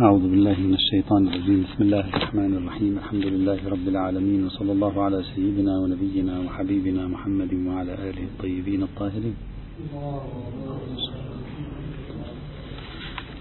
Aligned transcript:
أعوذ 0.00 0.20
بالله 0.20 0.60
من 0.60 0.74
الشيطان 0.74 1.28
الرجيم. 1.28 1.64
بسم 1.64 1.82
الله 1.82 2.08
الرحمن 2.08 2.52
الرحيم. 2.56 2.98
الحمد 2.98 3.26
لله 3.26 3.68
رب 3.68 3.88
العالمين 3.88 4.44
وصلى 4.46 4.72
الله 4.72 5.02
على 5.02 5.22
سيدنا 5.34 5.78
ونبينا 5.78 6.40
وحبيبنا 6.40 7.08
محمد 7.08 7.52
وعلى 7.66 7.94
آله 7.94 8.24
الطيبين 8.30 8.82
الطاهرين. 8.82 9.36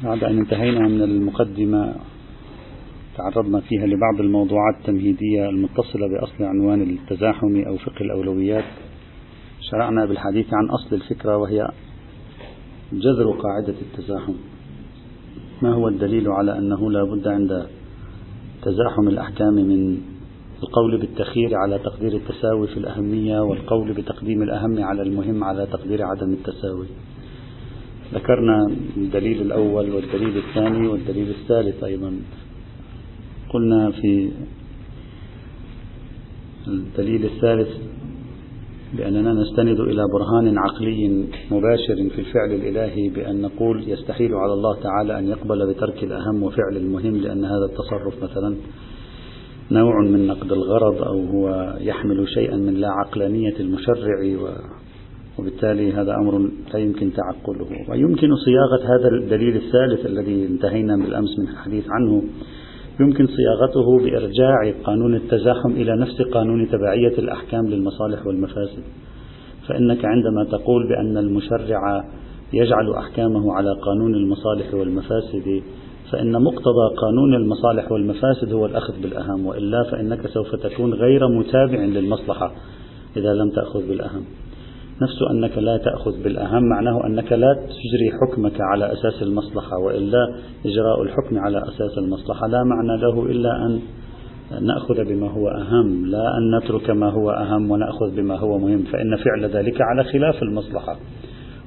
بعد 0.04 0.24
أن 0.24 0.38
انتهينا 0.38 0.88
من 0.88 1.02
المقدمة 1.02 1.96
تعرضنا 3.18 3.60
فيها 3.60 3.86
لبعض 3.86 4.20
الموضوعات 4.20 4.76
التمهيدية 4.80 5.50
المتصلة 5.50 6.08
بأصل 6.08 6.44
عنوان 6.44 6.82
التزاحم 6.82 7.64
أو 7.68 7.78
فقه 7.78 8.02
الأولويات. 8.02 8.66
شرعنا 9.72 10.06
بالحديث 10.06 10.48
عن 10.54 10.70
أصل 10.70 10.96
الفكرة 10.96 11.38
وهي 11.38 11.68
جذر 12.94 13.32
قاعدة 13.44 13.76
التزاحم. 13.82 14.55
ما 15.62 15.74
هو 15.74 15.88
الدليل 15.88 16.28
على 16.28 16.58
أنه 16.58 16.92
لا 16.92 17.04
بد 17.04 17.28
عند 17.28 17.68
تزاحم 18.62 19.08
الأحكام 19.08 19.54
من 19.54 19.98
القول 20.64 20.98
بالتخيير 20.98 21.56
على 21.56 21.80
تقدير 21.80 22.14
التساوي 22.14 22.68
في 22.68 22.78
الأهمية 22.78 23.40
والقول 23.40 23.94
بتقديم 23.94 24.44
الأهم 24.44 24.84
على 24.84 25.02
المهم 25.02 25.44
على 25.44 25.66
تقدير 25.66 26.04
عدم 26.04 26.34
التساوي. 26.34 26.86
ذكرنا 28.14 28.68
الدليل 28.98 29.42
الأول 29.42 29.92
والدليل 29.92 30.38
الثاني 30.38 30.88
والدليل 30.88 31.30
الثالث 31.30 31.84
أيضا. 31.84 32.14
قلنا 33.50 33.92
في 33.92 34.32
الدليل 36.68 37.26
الثالث 37.26 37.70
بأننا 38.98 39.34
نستند 39.34 39.80
إلى 39.80 40.04
برهان 40.14 40.58
عقلي 40.58 41.26
مباشر 41.52 41.96
في 41.96 42.20
الفعل 42.20 42.52
الإلهي 42.52 43.10
بأن 43.10 43.42
نقول 43.42 43.84
يستحيل 43.88 44.36
على 44.36 44.54
الله 44.54 44.80
تعالى 44.82 45.20
أن 45.20 45.28
يقبل 45.28 45.74
بترك 45.74 46.04
الأهم 46.04 46.44
وفعل 46.44 46.78
المهم 46.78 47.16
لأن 47.16 47.46
هذا 47.46 47.66
التصرف 47.66 48.24
مثلا 48.24 48.56
نوع 49.72 50.02
من 50.02 50.28
نقد 50.28 50.52
الغرض 50.52 51.04
أو 51.04 51.26
هو 51.26 51.76
يحمل 51.80 52.28
شيئا 52.28 52.56
من 52.56 52.74
لا 52.74 52.90
عقلانية 52.92 53.60
المشرع 53.60 54.38
وبالتالي 55.40 55.92
هذا 55.92 56.16
أمر 56.16 56.50
لا 56.74 56.80
يمكن 56.80 57.12
تعقله. 57.14 57.68
ويمكن 57.90 58.30
صياغة 58.36 58.84
هذا 58.84 59.08
الدليل 59.08 59.56
الثالث 59.56 60.06
الذي 60.06 60.46
انتهينا 60.46 60.96
بالأمس 60.98 61.40
من 61.40 61.48
الحديث 61.48 61.86
عنه 61.90 62.24
يمكن 63.00 63.28
صياغته 63.28 63.98
بإرجاع 64.00 64.72
قانون 64.84 65.16
التزاحم 65.16 65.72
إلى 65.72 65.96
نفس 65.98 66.22
قانون 66.22 66.70
تبعية 66.70 67.18
الأحكام 67.18 67.68
للمصالح 67.68 68.28
والمفاسد. 68.28 68.84
فإنك 69.68 70.06
عندما 70.06 70.44
تقول 70.52 70.90
بأن 70.90 71.18
المشرع 71.18 72.04
يجعل 72.54 72.94
أحكامه 72.94 73.54
على 73.54 73.76
قانون 73.82 74.16
المصالح 74.16 74.74
والمفاسد 74.74 75.62
فإن 76.12 76.32
مقتضى 76.32 76.96
قانون 76.98 77.36
المصالح 77.36 77.92
والمفاسد 77.92 78.54
هو 78.54 78.66
الأخذ 78.66 79.02
بالأهم 79.02 79.46
وإلا 79.46 79.84
فإنك 79.84 80.28
سوف 80.28 80.56
تكون 80.56 80.94
غير 80.94 81.28
متابع 81.28 81.80
للمصلحة 81.80 82.52
إذا 83.18 83.34
لم 83.34 83.50
تأخذ 83.50 83.88
بالأهم. 83.88 84.26
نفس 85.02 85.22
أنك 85.32 85.58
لا 85.58 85.78
تأخذ 85.78 86.24
بالأهم 86.24 86.70
معناه 86.70 87.06
أنك 87.06 87.32
لا 87.32 87.54
تجري 87.54 88.12
حكمك 88.22 88.62
على 88.62 88.94
أساس 88.94 89.24
المصلحة 89.24 89.78
وإلا 89.78 90.36
إجراء 90.66 91.02
الحكم 91.02 91.38
على 91.38 91.58
أساس 91.58 91.98
المصلحة 91.98 92.48
لا 92.48 92.64
معنى 92.64 93.02
له 93.02 93.26
إلا 93.26 93.66
أن 93.66 93.80
نأخذ 94.62 95.04
بما 95.04 95.30
هو 95.30 95.48
أهم 95.48 96.06
لا 96.06 96.38
أن 96.38 96.58
نترك 96.58 96.90
ما 96.90 97.10
هو 97.10 97.32
أهم 97.32 97.72
ونأخذ 97.72 98.16
بما 98.16 98.40
هو 98.40 98.58
مهم 98.58 98.84
فإن 98.84 99.16
فعل 99.16 99.46
ذلك 99.46 99.82
على 99.82 100.04
خلاف 100.04 100.44
المصلحة. 100.44 100.96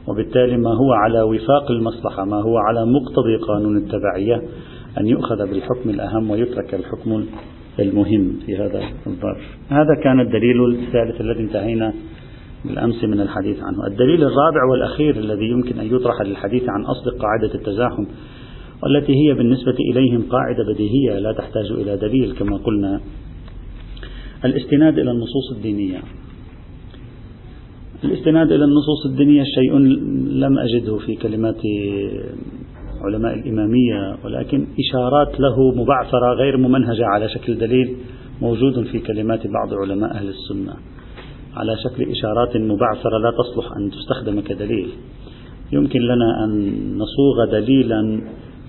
وبالتالي 0.09 0.57
ما 0.57 0.71
هو 0.71 0.93
على 0.93 1.23
وفاق 1.23 1.71
المصلحة 1.71 2.25
ما 2.25 2.37
هو 2.37 2.59
على 2.59 2.87
مقتضي 2.87 3.37
قانون 3.37 3.77
التبعية 3.77 4.43
أن 5.01 5.07
يؤخذ 5.07 5.37
بالحكم 5.37 5.91
الأهم 5.91 6.31
ويترك 6.31 6.75
الحكم 6.75 7.25
المهم 7.79 8.33
في 8.47 8.57
هذا 8.57 8.81
الظرف. 9.07 9.43
هذا 9.69 9.95
كان 10.05 10.21
الدليل 10.21 10.65
الثالث 10.65 11.21
الذي 11.21 11.41
انتهينا 11.41 11.93
بالأمس 12.65 13.05
من 13.05 13.21
الحديث 13.21 13.57
عنه. 13.63 13.87
الدليل 13.87 14.25
الرابع 14.25 14.65
والأخير 14.71 15.17
الذي 15.17 15.45
يمكن 15.45 15.79
أن 15.79 15.87
يطرح 15.87 16.23
للحديث 16.27 16.63
عن 16.69 16.85
أصل 16.85 17.19
قاعدة 17.19 17.55
التزاحم 17.55 18.07
والتي 18.83 19.13
هي 19.13 19.35
بالنسبة 19.35 19.77
إليهم 19.93 20.23
قاعدة 20.31 20.65
بديهية 20.73 21.19
لا 21.19 21.33
تحتاج 21.33 21.73
إلى 21.73 21.97
دليل 21.97 22.33
كما 22.33 22.57
قلنا. 22.57 23.01
الاستناد 24.45 24.99
إلى 24.99 25.11
النصوص 25.11 25.53
الدينية. 25.57 26.01
الاستناد 28.05 28.53
إلى 28.53 28.65
النصوص 28.65 29.07
الدينية 29.07 29.45
شيء 29.45 29.77
لم 30.39 30.59
أجده 30.59 30.97
في 30.97 31.15
كلمات 31.17 31.61
علماء 33.07 33.35
الإمامية 33.35 34.17
ولكن 34.25 34.67
إشارات 34.79 35.41
له 35.41 35.71
مبعثرة 35.71 36.35
غير 36.35 36.57
ممنهجة 36.57 37.07
على 37.07 37.29
شكل 37.29 37.59
دليل 37.59 37.97
موجود 38.43 38.85
في 38.85 38.99
كلمات 38.99 39.47
بعض 39.47 39.75
علماء 39.75 40.11
أهل 40.11 40.29
السنة. 40.29 40.75
على 41.59 41.77
شكل 41.85 42.11
إشارات 42.11 42.57
مبعثرة 42.57 43.19
لا 43.19 43.31
تصلح 43.31 43.77
أن 43.77 43.91
تستخدم 43.91 44.41
كدليل. 44.41 44.89
يمكن 45.73 46.01
لنا 46.01 46.45
أن 46.45 46.73
نصوغ 46.99 47.45
دليلا 47.53 48.21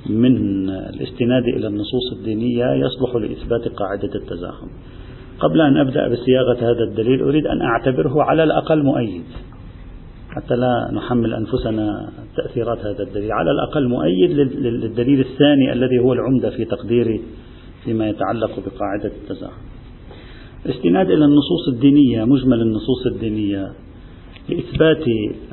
من 0.10 0.70
الاستناد 0.70 1.44
إلى 1.44 1.68
النصوص 1.68 2.14
الدينية 2.18 2.74
يصلح 2.74 3.16
لإثبات 3.16 3.68
قاعدة 3.68 4.16
التزاحم. 4.16 4.68
قبل 5.40 5.62
أن 5.62 5.78
أبدأ 5.78 6.08
بصياغة 6.08 6.58
هذا 6.58 6.84
الدليل 6.84 7.22
أريد 7.22 7.48
أن 7.48 7.62
أعتبره 7.62 8.24
على 8.24 8.44
الأقل 8.44 8.84
مؤيد. 8.84 9.24
حتى 10.30 10.56
لا 10.56 10.92
نحمل 10.94 11.34
أنفسنا 11.34 12.10
تأثيرات 12.38 12.80
هذا 12.80 13.04
الدليل. 13.04 13.32
على 13.32 13.52
الأقل 13.52 13.88
مؤيد 13.88 14.32
للدليل 14.32 15.20
الثاني 15.20 15.74
الذي 15.74 16.00
هو 16.00 16.14
العمدة 16.14 16.50
في 16.50 16.66
تقديري 16.66 17.22
فيما 17.84 18.10
يتعلق 18.10 18.50
بقاعدة 18.50 19.12
التزاحم. 19.22 19.69
الاستناد 20.66 21.12
إلى 21.12 21.26
النصوص 21.26 21.68
الدينية 21.74 22.26
مجمل 22.26 22.62
النصوص 22.62 23.08
الدينية 23.14 23.72
لإثبات 24.50 25.04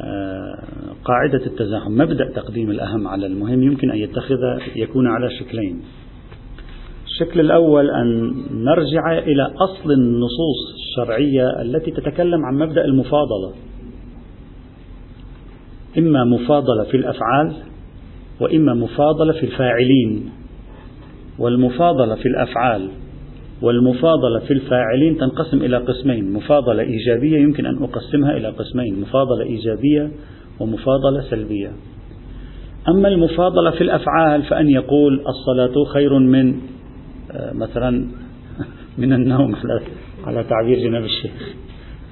آه، 0.01 0.59
قاعدة 1.05 1.47
التزاحم 1.47 1.93
مبدأ 1.93 2.31
تقديم 2.31 2.71
الأهم 2.71 3.09
على 3.09 3.27
المهم 3.27 3.63
يمكن 3.63 3.91
أن 3.91 3.99
يتخذ 3.99 4.39
يكون 4.77 5.07
على 5.07 5.31
شكلين. 5.31 5.83
الشكل 7.07 7.41
الأول 7.41 7.91
أن 7.91 8.35
نرجع 8.51 9.19
إلى 9.19 9.43
أصل 9.43 9.93
النصوص 9.93 10.75
الشرعية 10.75 11.63
التي 11.63 11.91
تتكلم 11.91 12.45
عن 12.45 12.55
مبدأ 12.55 12.85
المفاضلة. 12.85 13.53
إما 15.99 16.25
مفاضلة 16.25 16.85
في 16.85 16.97
الأفعال 16.97 17.53
وإما 18.41 18.75
مفاضلة 18.75 19.33
في 19.33 19.47
الفاعلين 19.47 20.31
والمفاضلة 21.39 22.15
في 22.15 22.27
الأفعال. 22.27 22.89
والمفاضلة 23.63 24.39
في 24.39 24.53
الفاعلين 24.53 25.19
تنقسم 25.19 25.63
إلى 25.63 25.77
قسمين 25.77 26.33
مفاضلة 26.33 26.83
إيجابية 26.83 27.39
يمكن 27.39 27.67
أن 27.67 27.83
أقسمها 27.83 28.37
إلى 28.37 28.49
قسمين 28.49 29.01
مفاضلة 29.01 29.45
إيجابية 29.45 30.11
ومفاضلة 30.61 31.21
سلبية. 31.31 31.73
أما 32.89 33.09
المفاضلة 33.09 33.71
في 33.71 33.81
الأفعال 33.81 34.43
فأن 34.43 34.69
يقول 34.71 35.25
الصلاة 35.29 35.85
خير 35.85 36.19
من 36.19 36.61
آه، 37.33 37.53
مثلا 37.53 38.07
من 38.99 39.13
النوم 39.13 39.57
على 40.25 40.45
تعبير 40.45 40.79
جناب 40.79 41.05
الشيخ. 41.05 41.55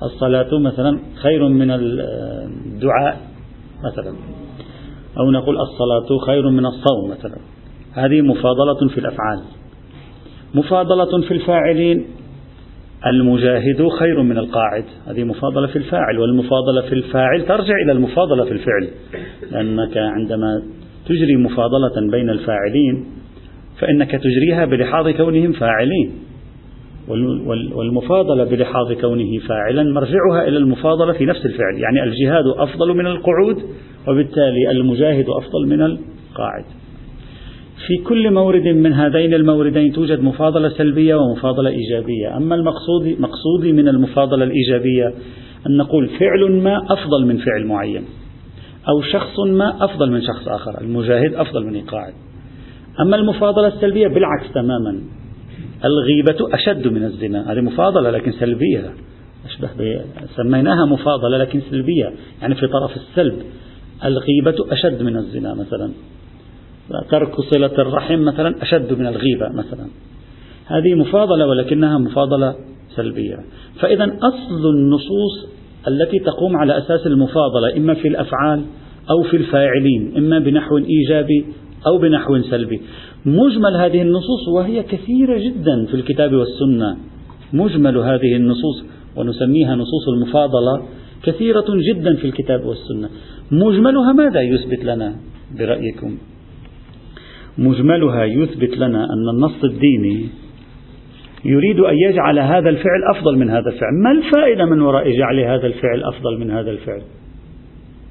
الصلاة 0.03 0.59
مثلا 0.59 0.99
خير 1.23 1.49
من 1.49 1.71
الدعاء 1.71 3.21
مثلا. 3.85 4.17
أو 5.19 5.31
نقول 5.31 5.57
الصلاة 5.61 6.19
خير 6.27 6.51
من 6.51 6.67
الصوم 6.67 7.11
مثلا. 7.11 7.37
هذه 7.93 8.21
مفاضلة 8.21 8.89
في 8.89 8.99
الأفعال. 8.99 9.41
مفاضلة 10.55 11.21
في 11.29 11.35
الفاعلين. 11.35 12.05
المجاهد 13.07 13.89
خير 13.89 14.23
من 14.23 14.39
القاعد. 14.39 14.85
هذه 15.07 15.25
مفاضلة 15.25 15.67
في 15.67 15.77
الفاعل 15.77 16.19
والمفاضلة 16.19 16.81
في 16.81 16.93
الفاعل 16.93 17.47
ترجع 17.47 17.75
إلى 17.85 17.93
المفاضلة 17.93 18.45
في 18.45 18.53
الفعل. 18.53 18.89
لأنك 19.51 19.97
عندما 19.97 20.63
تجري 21.07 21.37
مفاضلة 21.37 22.11
بين 22.11 22.31
الفاعلين 22.31 23.05
فإنك 23.79 24.11
تجريها 24.11 24.65
بلحاظ 24.65 25.09
كونهم 25.09 25.53
فاعلين. 25.53 26.13
والمفاضلة 27.75 28.45
بلحاظ 28.45 28.93
كونه 28.93 29.39
فاعلا 29.49 29.93
مرجعها 29.93 30.49
إلى 30.49 30.57
المفاضلة 30.59 31.13
في 31.13 31.27
نفس 31.27 31.47
الفعل. 31.47 31.75
يعني 31.79 32.03
الجهاد 32.03 32.45
أفضل 32.57 32.95
من 32.95 33.07
القعود 33.07 33.63
وبالتالي 34.09 34.71
المجاهد 34.71 35.25
أفضل 35.29 35.67
من 35.67 35.83
القاعد. 35.83 36.65
في 37.87 37.97
كل 37.97 38.31
مورد 38.31 38.67
من 38.67 38.93
هذين 38.93 39.35
الموردين 39.35 39.93
توجد 39.93 40.21
مفاضلة 40.21 40.69
سلبية 40.69 41.15
ومفاضلة 41.15 41.71
إيجابية. 41.71 42.37
أما 42.37 42.55
المقصود 42.55 43.17
مقصودي 43.19 43.73
من 43.73 43.89
المفاضلة 43.89 44.45
الإيجابية 44.45 45.15
أن 45.67 45.77
نقول 45.77 46.09
فعل 46.09 46.51
ما 46.51 46.77
أفضل 46.77 47.27
من 47.27 47.37
فعل 47.37 47.67
معين 47.67 48.05
أو 48.89 49.03
شخص 49.03 49.39
ما 49.39 49.85
أفضل 49.85 50.11
من 50.11 50.23
شخص 50.23 50.49
آخر 50.49 50.81
المجاهد 50.81 51.35
أفضل 51.35 51.67
من 51.67 51.77
القاعد. 51.77 52.13
أما 53.01 53.17
المفاضلة 53.17 53.69
السلبية 53.69 54.09
بالعكس 54.09 54.53
تماما 54.55 55.01
الغيبة 55.85 56.55
أشد 56.55 56.89
من 56.89 57.05
الزنا. 57.05 57.53
هذه 57.53 57.61
مفاضلة 57.61 58.11
لكن 58.11 58.33
سلبية. 58.33 58.95
أشبه 59.47 59.69
سميناها 60.37 60.87
مفاضلة 60.87 61.39
لكن 61.39 61.61
سلبية. 61.71 62.13
يعني 62.43 62.55
في 62.55 62.67
طرف 62.67 62.97
السلب 62.97 63.35
الغيبة 64.05 64.73
أشد 64.73 65.03
من 65.03 65.17
الزنا 65.17 65.55
مثلا. 65.55 65.91
ترك 67.11 67.41
صلة 67.41 67.73
الرحم 67.79 68.21
مثلا 68.21 68.63
أشد 68.63 68.93
من 68.93 69.07
الغيبة 69.07 69.49
مثلا. 69.49 69.87
هذه 70.67 70.95
مفاضلة 70.95 71.47
ولكنها 71.47 71.99
مفاضلة 71.99 72.55
سلبية. 72.97 73.39
فإذا 73.81 74.05
أصل 74.05 74.71
النصوص 74.71 75.49
التي 75.89 76.19
تقوم 76.19 76.57
على 76.57 76.79
أساس 76.79 77.07
المفاضلة 77.07 77.77
إما 77.77 77.95
في 77.95 78.09
الأفعال 78.09 78.63
أو 79.11 79.23
في 79.23 79.37
الفاعلين 79.37 80.13
إما 80.17 80.39
بنحو 80.39 80.79
إيجابي 80.79 81.47
أو 81.87 81.99
بنحو 81.99 82.43
سلبي. 82.43 82.81
مجمل 83.27 83.77
هذه 83.77 84.03
النصوص 84.03 84.49
وهي 84.49 84.83
كثيرة 84.83 85.39
جدا 85.39 85.87
في 85.87 85.95
الكتاب 85.95 86.35
والسنة. 86.35 86.97
مجمل 87.53 87.99
هذه 87.99 88.37
النصوص 88.37 88.85
ونسميها 89.17 89.75
نصوص 89.75 90.09
المفاضلة 90.09 90.83
كثيرة 91.23 91.67
جدا 91.93 92.17
في 92.17 92.25
الكتاب 92.25 92.65
والسنة. 92.65 93.09
مجملها 93.51 94.13
ماذا 94.13 94.41
يثبت 94.41 94.85
لنا 94.85 95.15
برأيكم؟ 95.59 96.19
مجملها 97.59 98.25
يثبت 98.25 98.77
لنا 98.79 99.05
أن 99.05 99.29
النص 99.35 99.65
الديني 99.65 100.29
يريد 101.45 101.81
أن 101.81 101.95
يجعل 102.09 102.39
هذا 102.39 102.69
الفعل 102.69 103.03
أفضل 103.15 103.39
من 103.39 103.51
هذا 103.51 103.71
الفعل. 103.71 103.93
ما 104.03 104.11
الفائدة 104.11 104.65
من 104.65 104.81
وراء 104.81 105.11
جعل 105.11 105.41
هذا 105.41 105.67
الفعل 105.67 106.03
أفضل 106.03 106.39
من 106.41 106.51
هذا 106.51 106.71
الفعل؟ 106.71 107.03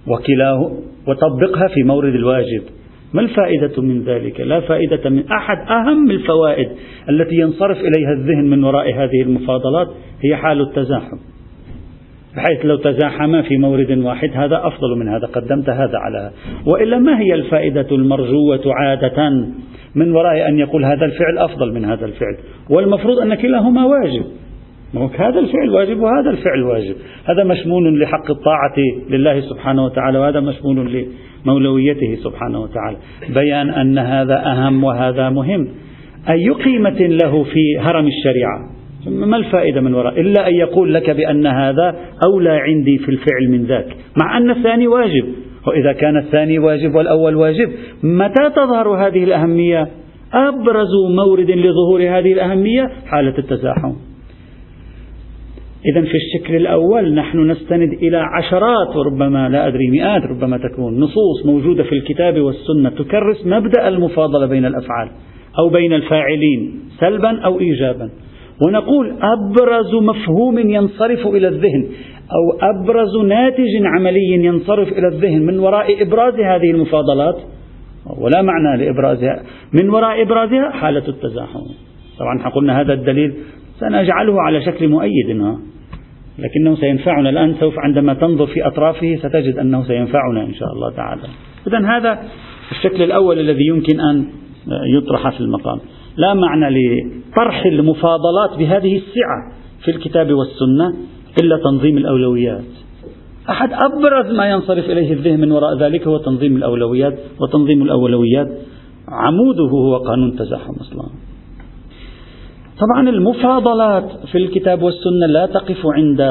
وكلاه 0.08 0.72
وطبقها 1.08 1.68
في 1.68 1.84
مورد 1.84 2.16
الواجب. 2.16 2.62
ما 3.14 3.22
الفائدة 3.22 3.82
من 3.82 4.04
ذلك؟ 4.04 4.42
لا 4.42 4.60
فائدة 4.60 5.10
من 5.10 5.24
أحد 5.32 5.58
أهم 5.72 6.12
الفوائد 6.12 6.70
التي 7.10 7.36
ينصرف 7.36 7.78
إليها 7.78 8.14
الذهن 8.14 8.50
من 8.50 8.64
وراء 8.64 8.94
هذه 8.94 9.22
المفاضلات 9.22 9.88
هي 10.24 10.36
حال 10.36 10.62
التزاحم. 10.62 11.33
بحيث 12.36 12.66
لو 12.66 12.76
تزاحما 12.76 13.42
في 13.42 13.58
مورد 13.58 13.92
واحد 13.92 14.30
هذا 14.34 14.62
أفضل 14.68 15.00
من 15.00 15.08
هذا 15.08 15.28
قدمت 15.28 15.70
هذا 15.70 15.98
على. 15.98 16.18
هذا 16.18 16.32
وإلا 16.66 17.00
ما 17.00 17.20
هي 17.20 17.34
الفائدة 17.34 17.88
المرجوة 17.92 18.62
عادة؟ 18.66 19.48
من 19.96 20.12
وراء 20.12 20.50
أن 20.50 20.60
يقول 20.60 20.86
هذا 20.86 21.06
الفعل 21.06 21.38
أفضل 21.38 21.74
من 21.74 21.86
هذا 21.86 22.06
الفعل. 22.06 22.38
والمفروض 22.70 23.20
أن 23.20 23.36
كلاهما 23.36 23.86
واجب. 23.86 24.26
هذا 25.16 25.40
الفعل 25.40 25.70
واجب 25.70 26.00
وهذا 26.00 26.30
الفعل 26.30 26.64
واجب. 26.64 26.96
هذا 27.26 27.44
مشمول 27.44 28.00
لحق 28.00 28.32
الطاعة 28.32 28.76
لله 29.10 29.42
سبحانه 29.42 29.86
وتعالى 29.86 30.20
وهذا 30.20 30.40
مشمول 30.40 31.06
لمولويته 31.46 32.18
سبحانه 32.24 32.62
وتعالى. 32.62 32.98
بيان 33.30 33.70
أن 33.70 33.98
هذا 33.98 34.46
أهم 34.46 34.84
وهذا 34.84 35.30
مهم. 35.30 35.68
أي 36.30 36.50
قيمة 36.50 37.00
له 37.00 37.44
في 37.44 37.80
هرم 37.80 38.08
الشريعة؟ 38.08 38.83
ما 39.08 39.38
الفائدة 39.38 39.82
من 39.82 39.94
وراء؟ 39.94 40.22
إلا 40.22 40.48
أن 40.48 40.54
يقول 40.54 40.94
لك 40.94 41.10
بأن 41.10 41.48
هذا 41.48 41.96
أولى 42.26 42.50
عندي 42.50 42.98
في 42.98 43.10
الفعل 43.10 43.50
من 43.50 43.64
ذاك 43.64 43.88
مع 44.24 44.38
أن 44.38 44.50
الثاني 44.50 44.88
واجب. 44.88 45.26
وإذا 45.68 45.94
كان 45.94 46.18
الثاني 46.18 46.60
واجب 46.60 46.96
والأول 46.96 47.36
واجب 47.36 47.70
متى 48.04 48.50
تظهر 48.56 48.88
هذه 49.08 49.24
الأهمية؟ 49.24 49.88
أبرز 50.34 50.94
مورد 51.16 51.52
لظهور 51.52 52.02
هذه 52.02 52.34
الأهمية 52.34 52.90
حالة 53.06 53.38
التزاحم. 53.38 53.94
إذا 55.92 56.02
في 56.02 56.18
الشكل 56.18 56.56
الأول 56.56 57.14
نحن 57.14 57.52
نستند 57.52 57.94
إلى 57.94 58.18
عشرات 58.18 58.96
وربما 58.96 59.50
لا 59.50 59.68
أدري 59.68 59.90
مئات 59.90 60.22
ربما 60.22 60.58
تكون 60.58 61.00
نصوص 61.00 61.46
موجودة 61.46 61.84
في 61.84 61.96
الكتاب 61.96 62.42
والسنة 62.42 62.90
تكرس 62.90 63.46
مبدأ 63.46 63.88
المفاضلة 63.88 64.46
بين 64.46 64.66
الأفعال 64.66 65.10
أو 65.60 65.70
بين 65.70 65.94
الفاعلين 65.94 66.80
سلبا 67.00 67.40
أو 67.40 67.60
إيجابا. 67.60 68.10
ونقول 68.62 69.18
أبرز 69.22 69.96
مفهوم 69.96 70.60
ينصرف 70.60 71.28
إلى 71.28 71.48
الذهن 71.48 71.90
أو 72.24 72.60
أبرز 72.62 73.18
ناتج 73.28 73.86
عملي 73.86 74.46
ينصرف 74.46 74.88
إلى 74.88 75.08
الذهن 75.08 75.42
من 75.42 75.60
وراء 75.60 76.02
إبراز 76.02 76.34
هذه 76.34 76.72
المفاضلات 76.72 77.36
ولا 78.20 78.42
معنى 78.42 78.86
لإبرازها 78.86 79.44
من 79.74 79.90
وراء 79.90 80.22
إبرازها 80.22 80.70
حالة 80.70 81.08
التزاحم. 81.08 81.66
طبعا 82.20 82.50
قلنا 82.50 82.82
هذا 82.82 82.94
الدليل 82.94 83.34
سنجعله 83.80 84.42
على 84.42 84.62
شكل 84.62 84.88
مؤيد 84.88 85.30
لكنه 86.40 86.76
سينفعنا 86.76 87.30
الآن 87.30 87.56
سوف 87.60 87.80
عندما 87.80 88.14
تنظر 88.14 88.46
في 88.46 88.68
أطرافه 88.68 89.16
ستجد 89.16 89.58
أنه 89.58 89.84
سينفعنا 89.84 90.44
إن 90.44 90.54
شاء 90.54 90.70
الله 90.74 90.92
تعالى. 90.92 91.22
إذا 91.68 91.98
هذا 91.98 92.20
الشكل 92.72 93.04
الأول 93.04 93.40
الذي 93.40 93.68
يمكن 93.68 94.00
أن 94.00 94.26
يطرح 94.98 95.30
في 95.30 95.40
المقام. 95.40 95.80
لا 96.18 96.34
معنى 96.34 96.70
لطرح 96.70 97.66
المفاضلات 97.66 98.58
بهذه 98.60 98.96
السعة 98.96 99.52
في 99.84 99.92
الكتاب 99.92 100.34
والسنة 100.34 100.94
إلا 101.42 101.58
تنظيم 101.64 101.98
الأولويات. 101.98 102.64
أحد 103.50 103.70
أبرز 103.74 104.36
ما 104.36 104.50
ينصرف 104.50 104.86
إليه 104.90 105.14
الذهن 105.14 105.40
من 105.40 105.52
وراء 105.52 105.78
ذلك 105.78 106.08
هو 106.08 106.18
تنظيم 106.18 106.56
الأولويات 106.56 107.20
وتنظيم 107.42 107.82
الأولويات 107.82 108.48
عموده 109.10 109.64
هو 109.64 109.98
قانون 109.98 110.30
التزاحم 110.30 110.74
أصلا 110.82 111.04
طبعا 112.80 113.10
المفاضلات 113.10 114.12
في 114.32 114.38
الكتاب 114.38 114.82
والسنة 114.82 115.26
لا 115.28 115.46
تقف 115.46 115.82
عند 115.86 116.22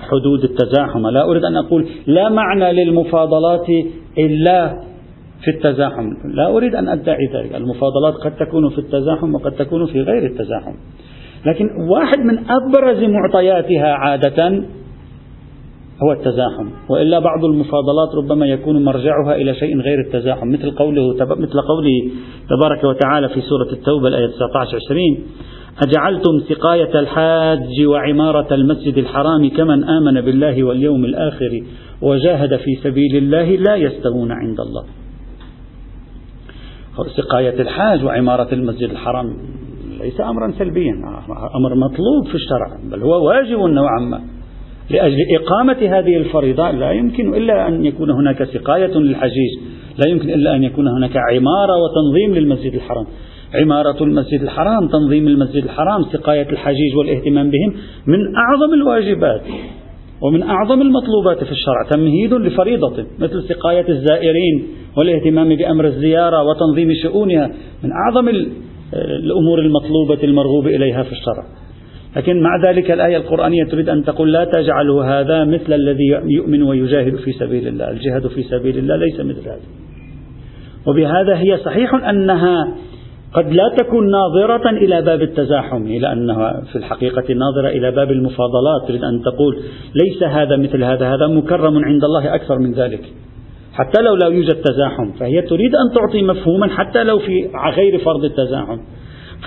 حدود 0.00 0.44
التزاحم. 0.44 1.06
لا 1.06 1.24
أريد 1.30 1.44
أن 1.44 1.56
أقول 1.56 1.88
لا 2.06 2.28
معنى 2.28 2.72
للمفاضلات 2.72 3.66
إلا 4.18 4.80
في 5.44 5.50
التزاحم. 5.50 6.10
لا 6.34 6.56
أريد 6.56 6.74
أن 6.74 6.88
أدعي 6.88 7.26
ذلك. 7.34 7.54
المفاضلات 7.54 8.14
قد 8.14 8.36
تكون 8.36 8.70
في 8.70 8.78
التزاحم 8.78 9.34
وقد 9.34 9.52
تكون 9.52 9.86
في 9.86 10.00
غير 10.00 10.26
التزاحم. 10.26 10.74
لكن 11.46 11.68
واحد 11.90 12.18
من 12.18 12.38
أبرز 12.50 13.04
معطياتها 13.04 13.92
عادة 13.92 14.64
هو 16.02 16.12
التزاحم. 16.12 16.70
وإلا 16.88 17.18
بعض 17.18 17.44
المفاضلات 17.44 18.14
ربما 18.14 18.46
يكون 18.46 18.84
مرجعها 18.84 19.34
إلى 19.34 19.54
شيء 19.54 19.80
غير 19.80 20.00
التزاحم. 20.00 20.48
مثل 20.48 20.70
قوله 20.70 21.14
مثل 21.14 21.60
قوله 21.60 22.10
تبارك 22.50 22.84
وتعالى 22.84 23.28
في 23.28 23.40
سورة 23.40 23.72
التوبة 23.72 24.08
الآية 24.08 24.26
19 24.26 24.76
20 24.86 25.18
أجعلتم 25.86 26.40
سقاية 26.48 27.00
الحاج 27.00 27.86
وعمارة 27.86 28.54
المسجد 28.54 28.98
الحرام 28.98 29.48
كمن 29.48 29.84
آمن 29.84 30.20
بالله 30.20 30.64
واليوم 30.64 31.04
الآخر 31.04 31.60
وجاهد 32.02 32.56
في 32.56 32.74
سبيل 32.82 33.16
الله 33.16 33.56
لا 33.56 33.74
يستوون 33.76 34.32
عند 34.32 34.60
الله. 34.60 34.84
سقاية 37.04 37.60
الحاج 37.60 38.04
وعمارة 38.04 38.54
المسجد 38.54 38.90
الحرام. 38.90 39.36
ليس 40.00 40.20
أمرا 40.20 40.52
سلبيا 40.58 40.92
أمر 41.54 41.74
مطلوب 41.74 42.26
في 42.28 42.34
الشرع 42.34 42.78
بل 42.90 43.02
هو 43.02 43.26
واجب 43.28 43.58
نوعا 43.58 44.00
ما. 44.00 44.20
لأجل 44.90 45.16
إقامة 45.34 45.98
هذه 45.98 46.16
الفريضة 46.16 46.70
لا 46.70 46.90
يمكن 46.90 47.34
إلا 47.34 47.68
أن 47.68 47.84
يكون 47.84 48.10
هناك 48.10 48.44
سقاية 48.44 48.94
للحجيج 48.98 49.58
لا 49.98 50.10
يمكن 50.10 50.30
إلا 50.30 50.56
أن 50.56 50.64
يكون 50.64 50.88
هناك 50.88 51.16
عمارة 51.16 51.72
وتنظيم 51.82 52.34
للمسجد 52.34 52.74
الحرام. 52.74 53.06
عمارة 53.54 54.02
المسجد 54.02 54.42
الحرام 54.42 54.88
تنظيم 54.88 55.28
المسجد 55.28 55.64
الحرام 55.64 56.02
سقاية 56.12 56.50
الحجيج 56.50 56.96
والاهتمام 56.98 57.50
بهم 57.50 57.72
من 58.06 58.18
أعظم 58.36 58.74
الواجبات. 58.74 59.42
ومن 60.22 60.42
أعظم 60.42 60.82
المطلوبات 60.82 61.44
في 61.44 61.52
الشرع 61.52 61.82
تمهيد 61.90 62.34
لفريضة 62.34 63.06
مثل 63.18 63.42
سقاية 63.48 63.88
الزائرين 63.88 64.66
والاهتمام 64.96 65.56
بأمر 65.56 65.86
الزيارة 65.86 66.42
وتنظيم 66.42 66.94
شؤونها 67.02 67.50
من 67.84 67.90
أعظم 67.92 68.28
الأمور 68.92 69.58
المطلوبة 69.58 70.24
المرغوب 70.24 70.66
إليها 70.66 71.02
في 71.02 71.12
الشرع. 71.12 71.44
لكن 72.16 72.42
مع 72.42 72.50
ذلك 72.68 72.90
الآية 72.90 73.16
القرآنية 73.16 73.64
تريد 73.64 73.88
أن 73.88 74.04
تقول 74.04 74.32
لا 74.32 74.44
تجعلوا 74.44 75.04
هذا 75.04 75.44
مثل 75.44 75.72
الذي 75.72 76.20
يؤمن 76.24 76.62
ويجاهد 76.62 77.16
في 77.16 77.32
سبيل 77.32 77.68
الله 77.68 77.90
الجهاد 77.90 78.26
في 78.26 78.42
سبيل 78.42 78.78
الله 78.78 78.96
ليس 78.96 79.20
مثل 79.20 79.48
هذا. 79.48 79.60
وبهذا 80.86 81.38
هي 81.38 81.58
صحيح 81.64 81.94
أنها 81.94 82.74
قد 83.36 83.52
لا 83.52 83.74
تكون 83.78 84.10
ناظرة 84.10 84.70
إلى 84.70 85.02
باب 85.02 85.22
التزاحم 85.22 85.86
لأنها 85.86 86.62
في 86.72 86.78
الحقيقة 86.78 87.34
ناظرة 87.34 87.68
إلى 87.68 87.90
باب 87.90 88.10
المفاضلات 88.10 88.88
تريد 88.88 89.04
أن 89.04 89.22
تقول 89.22 89.56
ليس 89.94 90.22
هذا 90.22 90.56
مثل 90.56 90.84
هذا 90.84 91.14
هذا 91.14 91.26
مكرم 91.26 91.84
عند 91.84 92.04
الله 92.04 92.34
أكثر 92.34 92.58
من 92.58 92.72
ذلك. 92.72 93.00
حتى 93.72 94.02
لو 94.02 94.14
لا 94.14 94.26
يوجد 94.26 94.54
تزاحم 94.54 95.12
فهي 95.20 95.42
تريد 95.42 95.74
أن 95.74 95.94
تعطي 95.94 96.22
مفهوما 96.22 96.68
حتى 96.68 97.04
لو 97.04 97.18
في 97.18 97.50
غير 97.76 97.98
فرض 97.98 98.24
التزاحم. 98.24 98.78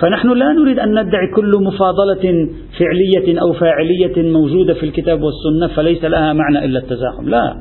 فنحن 0.00 0.28
لا 0.28 0.52
نريد 0.52 0.78
أن 0.78 0.90
ندعي 0.90 1.26
كل 1.36 1.62
مفاضلة 1.62 2.48
فعلية 2.78 3.40
أو 3.40 3.52
فاعلية 3.52 4.32
موجودة 4.32 4.74
في 4.74 4.82
الكتاب 4.86 5.22
والسنة 5.22 5.76
فليس 5.76 6.04
لها 6.04 6.32
معنى 6.32 6.64
إلا 6.64 6.78
التزاحم. 6.78 7.28
لا 7.28 7.56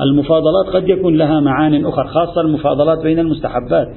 المفاضلات 0.00 0.66
قد 0.74 0.88
يكون 0.88 1.16
لها 1.16 1.40
معان 1.40 1.86
أخرى 1.86 2.08
خاصة 2.08 2.40
المفاضلات 2.40 2.98
بين 3.02 3.18
المستحبات. 3.18 3.88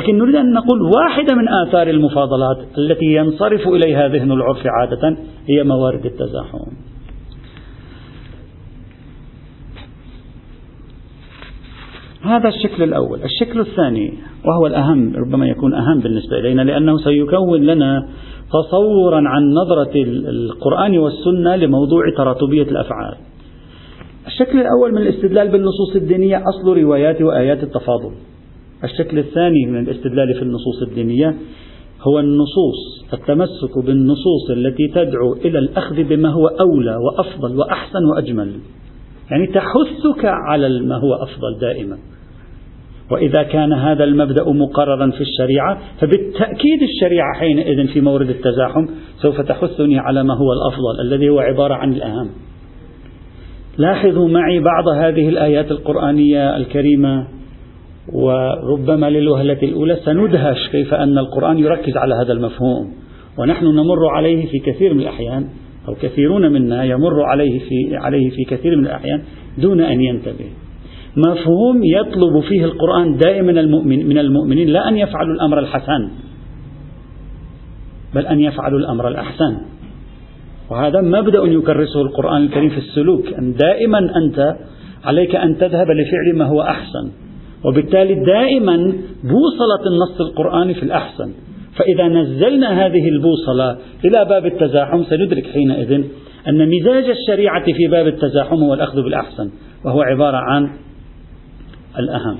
لكن 0.00 0.18
نريد 0.18 0.34
أن 0.34 0.52
نقول 0.52 0.82
واحدة 0.82 1.34
من 1.34 1.48
آثار 1.48 1.86
المفاضلات 1.86 2.56
التي 2.78 3.06
ينصرف 3.06 3.68
إليها 3.68 4.08
ذهن 4.08 4.32
العرف 4.32 4.66
عادة 4.66 5.16
هي 5.48 5.64
موارد 5.64 6.06
التزاحم. 6.06 6.58
هذا 12.22 12.48
الشكل 12.48 12.82
الأول. 12.82 13.20
الشكل 13.22 13.60
الثاني 13.60 14.18
وهو 14.44 14.66
الأهم 14.66 15.16
ربما 15.16 15.46
يكون 15.46 15.74
أهم 15.74 16.00
بالنسبة 16.00 16.38
إلينا 16.38 16.62
لأنه 16.62 16.98
سيكون 16.98 17.62
لنا 17.62 18.08
تصورا 18.52 19.22
عن 19.28 19.42
نظرة 19.54 19.92
القرآن 20.04 20.98
والسنة 20.98 21.56
لموضوع 21.56 22.02
تراتبية 22.16 22.62
الأفعال. 22.62 23.14
الشكل 24.26 24.60
الأول 24.60 24.92
من 24.92 25.02
الاستدلال 25.02 25.48
بالنصوص 25.48 25.96
الدينية 25.96 26.42
أصل 26.48 26.78
روايات 26.78 27.22
وآيات 27.22 27.62
التفاضل. 27.62 28.12
الشكل 28.84 29.18
الثاني 29.18 29.66
من 29.66 29.78
الاستدلال 29.78 30.34
في 30.34 30.42
النصوص 30.42 30.82
الدينية 30.82 31.34
هو 32.02 32.18
النصوص 32.18 33.04
التمسك 33.12 33.78
بالنصوص 33.86 34.50
التي 34.50 34.88
تدعو 34.88 35.32
إلى 35.32 35.58
الأخذ 35.58 36.02
بما 36.02 36.28
هو 36.28 36.46
أولى 36.46 36.96
وأفضل 36.96 37.56
وأحسن 37.56 38.04
وأجمل. 38.04 38.52
يعني 39.30 39.46
تحثك 39.46 40.24
على 40.24 40.80
ما 40.80 40.96
هو 40.96 41.14
أفضل 41.14 41.58
دائما. 41.60 41.98
وإذا 43.10 43.42
كان 43.42 43.72
هذا 43.72 44.04
المبدأ 44.04 44.44
مقررا 44.44 45.10
في 45.10 45.20
الشريعة 45.20 45.78
فبالتأكيد 46.00 46.82
الشريعة 46.82 47.38
حينئذ 47.38 47.88
في 47.88 48.00
مورد 48.00 48.30
التزاحم 48.30 48.86
سوف 49.22 49.40
تحثني 49.40 49.98
على 49.98 50.24
ما 50.24 50.34
هو 50.34 50.52
الأفضل 50.52 51.00
الذي 51.00 51.28
هو 51.28 51.38
عبارة 51.38 51.74
عن 51.74 51.92
الأهم. 51.92 52.30
لاحظوا 53.78 54.28
معي 54.28 54.60
بعض 54.60 54.88
هذه 54.88 55.28
الآيات 55.28 55.70
القرآنية 55.70 56.56
الكريمة. 56.56 57.26
وربما 58.12 59.10
للوهلة 59.10 59.58
الأولى 59.62 59.96
سندهش 60.04 60.68
كيف 60.72 60.94
أن 60.94 61.18
القرآن 61.18 61.58
يركز 61.58 61.96
على 61.96 62.14
هذا 62.14 62.32
المفهوم. 62.32 62.92
ونحن 63.38 63.66
نمر 63.66 64.06
عليه 64.06 64.46
في 64.46 64.58
كثير 64.58 64.94
من 64.94 65.00
الأحيان 65.00 65.48
أو 65.88 65.94
كثيرون 65.94 66.52
منا 66.52 66.84
يمر 66.84 67.22
عليه 67.22 67.58
في 67.58 67.96
عليه 67.96 68.30
في 68.30 68.44
كثير 68.44 68.76
من 68.76 68.86
الأحيان 68.86 69.22
دون 69.58 69.80
أن 69.80 70.00
ينتبه. 70.00 70.50
مفهوم 71.16 71.84
يطلب 71.84 72.40
فيه 72.40 72.64
القرآن 72.64 73.16
دائما 73.16 73.60
المؤمن 73.60 74.06
من 74.06 74.18
المؤمنين 74.18 74.68
لا 74.68 74.88
أن 74.88 74.96
يفعلوا 74.96 75.34
الأمر 75.34 75.58
الحسن 75.58 76.10
بل 78.14 78.26
أن 78.26 78.40
يفعلوا 78.40 78.78
الأمر 78.78 79.08
الأحسن. 79.08 79.56
وهذا 80.70 81.00
مبدأ 81.00 81.42
يكرسه 81.44 82.02
القرآن 82.02 82.42
الكريم 82.42 82.70
في 82.70 82.78
السلوك 82.78 83.26
أن 83.38 83.54
دائما 83.54 83.98
أنت 83.98 84.56
عليك 85.04 85.36
أن 85.36 85.56
تذهب 85.56 85.86
لفعل 85.90 86.36
ما 86.36 86.44
هو 86.44 86.62
أحسن. 86.62 87.10
وبالتالي 87.64 88.14
دائما 88.14 88.76
بوصلة 89.24 89.86
النص 89.86 90.20
القرآني 90.20 90.74
في 90.74 90.82
الأحسن. 90.82 91.32
فإذا 91.78 92.08
نزلنا 92.08 92.86
هذه 92.86 93.08
البوصلة 93.08 93.76
إلى 94.04 94.24
باب 94.24 94.46
التزاحم 94.46 95.02
سندرك 95.02 95.46
حينئذ 95.46 96.04
أن 96.48 96.68
مزاج 96.68 97.04
الشريعة 97.04 97.64
في 97.64 97.86
باب 97.90 98.06
التزاحم 98.06 98.56
هو 98.56 98.74
الأخذ 98.74 99.02
بالأحسن 99.02 99.50
وهو 99.84 100.02
عبارة 100.02 100.36
عن 100.36 100.70
الأهم. 101.98 102.38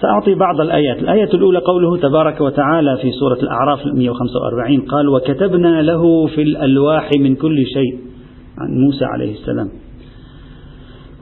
سأعطي 0.00 0.34
بعض 0.34 0.60
الآيات. 0.60 0.98
الآية 0.98 1.34
الأولى 1.34 1.58
قوله 1.58 1.96
تبارك 1.96 2.40
وتعالى 2.40 2.96
في 3.02 3.10
سورة 3.10 3.38
الأعراف 3.42 3.86
145 3.86 4.80
قال 4.80 5.08
وكتبنا 5.08 5.82
له 5.82 6.26
في 6.26 6.42
الألواح 6.42 7.10
من 7.18 7.34
كل 7.34 7.66
شيء 7.66 7.98
عن 8.58 8.70
موسى 8.70 9.04
عليه 9.04 9.32
السلام. 9.32 9.68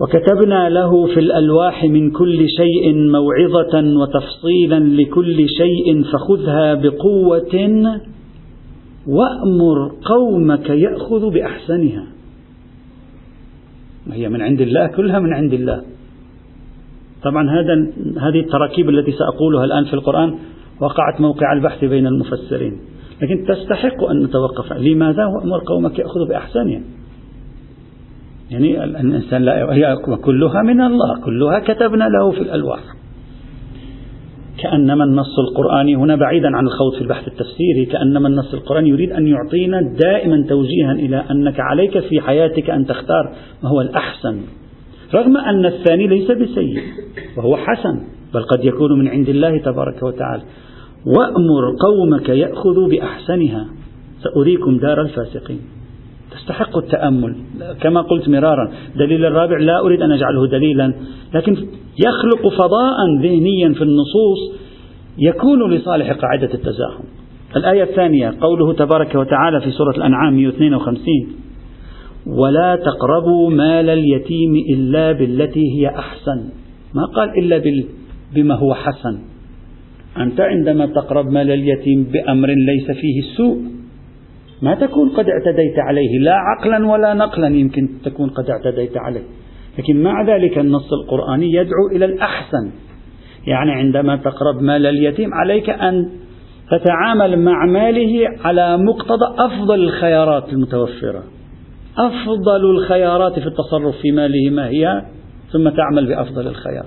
وكتبنا 0.00 0.69
له 0.69 1.07
في 1.07 1.21
الألواح 1.21 1.85
من 1.85 2.11
كل 2.11 2.49
شيء 2.49 2.95
موعظة 2.95 3.99
وتفصيلا 4.00 4.78
لكل 4.78 5.49
شيء 5.49 6.02
فخذها 6.02 6.75
بقوة 6.75 7.54
وأمر 9.07 9.92
قومك 10.04 10.71
يأخذ 10.71 11.30
بأحسنها. 11.30 12.07
هي 14.12 14.28
من 14.28 14.42
عند 14.42 14.61
الله 14.61 14.87
كلها 14.87 15.19
من 15.19 15.33
عند 15.33 15.52
الله. 15.52 15.83
طبعا 17.23 17.50
هذا 17.50 17.92
هذه 18.21 18.40
التراكيب 18.40 18.88
التي 18.88 19.12
سأقولها 19.12 19.64
الآن 19.64 19.85
في 19.85 19.95
القرآن 19.95 20.35
وقعت 20.80 21.21
موقع 21.21 21.52
البحث 21.52 21.85
بين 21.85 22.07
المفسرين. 22.07 22.78
لكن 23.23 23.45
تستحق 23.49 24.04
أن 24.04 24.23
نتوقف. 24.23 24.73
لماذا 24.73 25.26
وأمر 25.26 25.59
قومك 25.66 25.99
يأخذ 25.99 26.28
بأحسنها؟ 26.28 26.80
يعني 28.50 28.85
الإنسان 28.85 29.42
لا 29.42 29.73
هي 29.73 29.97
كلها 30.25 30.62
من 30.62 30.80
الله 30.80 31.21
كلها 31.25 31.59
كتبنا 31.59 32.04
له 32.04 32.30
في 32.30 32.40
الألواح. 32.40 32.80
كأنما 34.59 35.04
النص 35.04 35.38
القرآني 35.49 35.97
هنا 35.97 36.16
بعيدا 36.16 36.57
عن 36.57 36.66
الخوض 36.66 36.95
في 36.95 37.00
البحث 37.00 37.28
التفسيري 37.28 37.85
كأنما 37.92 38.28
النص 38.28 38.54
القرآني 38.54 38.88
يريد 38.88 39.12
أن 39.12 39.26
يعطينا 39.26 39.80
دائما 39.80 40.47
توجيها 40.49 40.92
إلى 40.92 41.25
أنك 41.30 41.61
عليك 41.61 41.99
في 41.99 42.21
حياتك 42.21 42.71
أن 42.71 42.87
تختار 42.87 43.33
ما 43.62 43.71
هو 43.71 43.80
الأحسن. 43.80 44.40
رغم 45.14 45.37
أن 45.37 45.66
الثاني 45.66 46.07
ليس 46.07 46.30
بسيء 46.30 46.83
وهو 47.37 47.57
حسن 47.57 48.00
بل 48.35 48.42
قد 48.42 48.64
يكون 48.64 48.99
من 48.99 49.09
عند 49.09 49.28
الله 49.28 49.59
تبارك 49.59 50.02
وتعالى. 50.02 50.42
وأمر 51.07 51.76
قومك 51.80 52.28
يأخذوا 52.28 52.88
بأحسنها. 52.88 53.66
سأريكم 54.23 54.78
دار 54.78 55.00
الفاسقين. 55.02 55.61
تستحق 56.31 56.77
التأمل. 56.79 57.37
كما 57.81 58.01
قلت 58.01 58.29
مرارا 58.29 58.73
دليل 58.97 59.25
الرابع 59.25 59.59
لا 59.59 59.81
أريد 59.81 60.03
أن 60.03 60.13
أجعله 60.13 60.47
دليلا 60.47 60.95
لكن 61.35 61.53
يخلق 62.07 62.49
فضاء 62.49 62.97
ذهنيا 63.23 63.73
في 63.73 63.83
النصوص 63.83 64.61
يكون 65.19 65.71
لصالح 65.71 66.13
قاعدة 66.13 66.55
التزاحم. 66.55 67.05
الآية 67.57 67.83
الثانية 67.83 68.35
قوله 68.41 68.73
تبارك 68.73 69.15
وتعالى 69.15 69.61
في 69.61 69.71
سورة 69.71 69.97
الأنعام 69.97 70.37
152 70.37 71.05
ولا 72.27 72.77
تقربوا 72.77 73.51
مال 73.51 73.89
اليتيم 73.89 74.55
إلا 74.75 75.13
بالتي 75.13 75.65
هي 75.77 75.89
أحسن. 75.89 76.49
ما 76.95 77.05
قال 77.05 77.39
إلا 77.39 77.63
بما 78.35 78.55
هو 78.55 78.75
حسن؟ 78.75 79.19
أنت 80.17 80.41
عندما 80.41 80.87
تقرب 80.87 81.27
مال 81.27 81.51
اليتيم 81.51 82.03
بأمر 82.13 82.49
ليس 82.49 82.91
فيه 82.91 83.21
السوء 83.21 83.80
ما 84.62 84.75
تكون 84.75 85.09
قد 85.09 85.26
اعتديت 85.29 85.79
عليه 85.79 86.19
لا 86.19 86.35
عقلا 86.35 86.90
ولا 86.90 87.14
نقلا 87.14 87.49
يمكن 87.49 87.88
تكون 88.05 88.31
قد 88.31 88.50
اعتديت 88.50 88.97
عليه. 88.97 89.25
لكن 89.79 90.02
مع 90.02 90.23
ذلك 90.23 90.59
النص 90.59 90.93
القرآني 90.93 91.52
يدعو 91.52 91.88
إلى 91.93 92.05
الأحسن. 92.05 92.71
يعني 93.47 93.73
عندما 93.73 94.17
تقرب 94.17 94.62
مال 94.62 94.87
اليتيم 94.87 95.35
عليك 95.35 95.71
أن 95.71 96.11
تتعامل 96.71 97.38
مع 97.38 97.67
ماله 97.67 98.29
على 98.45 98.79
مقتضى 98.79 99.35
أفضل 99.38 99.75
الخيارات 99.75 100.52
المتوفرة. 100.52 101.23
أفضل 101.99 102.71
الخيارات 102.71 103.38
في 103.38 103.47
التصرف 103.47 103.97
في 104.02 104.12
ماله 104.12 104.50
ما 104.50 104.69
هي 104.69 105.02
ثم 105.52 105.69
تعمل 105.69 106.07
بأفضل 106.07 106.47
الخيار. 106.47 106.87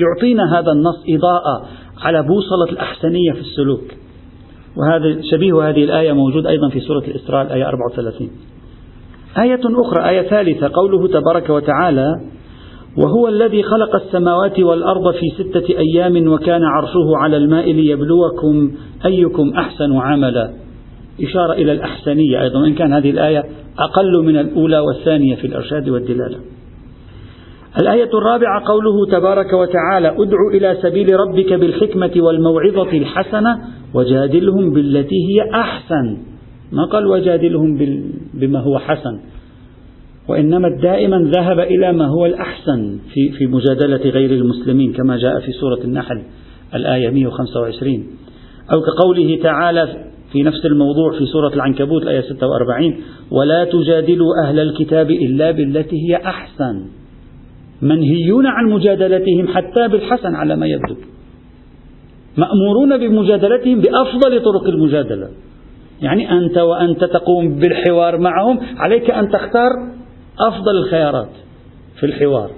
يعطينا 0.00 0.58
هذا 0.58 0.72
النص 0.72 1.04
إضاءة 1.08 1.66
على 2.02 2.22
بوصلة 2.22 2.72
الأحسنية 2.72 3.32
في 3.32 3.40
السلوك. 3.40 3.99
وهذا 4.76 5.20
شبيه 5.30 5.68
هذه 5.68 5.84
الآية 5.84 6.12
موجود 6.12 6.46
أيضا 6.46 6.68
في 6.68 6.80
سورة 6.80 7.04
الإسراء 7.08 7.46
الآية 7.46 7.68
34 7.68 8.30
آية 9.38 9.60
أخرى 9.64 10.08
آية 10.08 10.28
ثالثة 10.28 10.70
قوله 10.74 11.08
تبارك 11.08 11.50
وتعالى 11.50 12.06
وهو 12.98 13.28
الذي 13.28 13.62
خلق 13.62 13.94
السماوات 13.94 14.60
والأرض 14.60 15.14
في 15.14 15.26
ستة 15.42 15.78
أيام 15.78 16.32
وكان 16.32 16.64
عرشه 16.64 17.16
على 17.16 17.36
الماء 17.36 17.72
ليبلوكم 17.72 18.72
أيكم 19.06 19.50
أحسن 19.58 19.96
عملا. 19.96 20.50
إشارة 21.22 21.52
إلى 21.52 21.72
الأحسنية 21.72 22.42
أيضا 22.42 22.60
وإن 22.60 22.74
كان 22.74 22.92
هذه 22.92 23.10
الآية 23.10 23.44
أقل 23.78 24.24
من 24.24 24.38
الأولى 24.38 24.78
والثانية 24.78 25.34
في 25.34 25.46
الإرشاد 25.46 25.88
والدلالة. 25.88 26.38
الآية 27.80 28.10
الرابعة 28.14 28.64
قوله 28.66 29.06
تبارك 29.12 29.52
وتعالى 29.52 30.08
ادع 30.08 30.38
إلى 30.54 30.78
سبيل 30.82 31.08
ربك 31.20 31.52
بالحكمة 31.52 32.12
والموعظة 32.16 32.98
الحسنة 32.98 33.58
وجادلهم 33.94 34.72
بالتي 34.72 35.16
هي 35.28 35.50
أحسن. 35.54 36.16
ما 36.72 36.84
قال 36.84 37.06
وجادلهم 37.06 37.78
بما 38.34 38.60
هو 38.60 38.78
حسن. 38.78 39.18
وإنما 40.28 40.68
دائما 40.82 41.30
ذهب 41.34 41.60
إلى 41.60 41.92
ما 41.92 42.06
هو 42.06 42.26
الأحسن 42.26 42.98
في, 43.14 43.28
في 43.30 43.46
مجادلة 43.46 44.10
غير 44.10 44.30
المسلمين 44.30 44.92
كما 44.92 45.16
جاء 45.16 45.40
في 45.40 45.52
سورة 45.52 45.84
النحل 45.84 46.22
الآية 46.74 47.10
125 47.10 48.06
أو 48.72 48.80
كقوله 48.80 49.38
تعالى 49.42 49.96
في 50.32 50.42
نفس 50.42 50.66
الموضوع 50.66 51.18
في 51.18 51.26
سورة 51.26 51.54
العنكبوت 51.54 52.02
الآية 52.02 52.20
46 52.20 52.96
ولا 53.30 53.64
تجادلوا 53.64 54.28
أهل 54.44 54.58
الكتاب 54.58 55.10
إلا 55.10 55.50
بالتي 55.50 55.96
هي 55.96 56.16
أحسن. 56.16 56.86
منهيون 57.82 58.46
عن 58.46 58.70
مجادلتهم 58.70 59.48
حتى 59.48 59.88
بالحسن 59.88 60.34
على 60.34 60.56
ما 60.56 60.66
يبدو. 60.66 60.94
مأمورون 62.36 62.96
بمجادلتهم 62.96 63.80
بأفضل 63.80 64.42
طرق 64.42 64.64
المجادلة. 64.68 65.28
يعني 66.02 66.32
أنت 66.32 66.58
وأنت 66.58 67.04
تقوم 67.04 67.54
بالحوار 67.54 68.18
معهم 68.18 68.60
عليك 68.76 69.10
أن 69.10 69.28
تختار 69.28 69.70
أفضل 70.40 70.76
الخيارات 70.76 71.30
في 72.00 72.06
الحوار. 72.06 72.50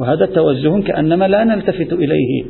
وهذا 0.00 0.26
توجه 0.26 0.82
كأنما 0.82 1.28
لا 1.28 1.44
نلتفت 1.44 1.92
إليه 1.92 2.44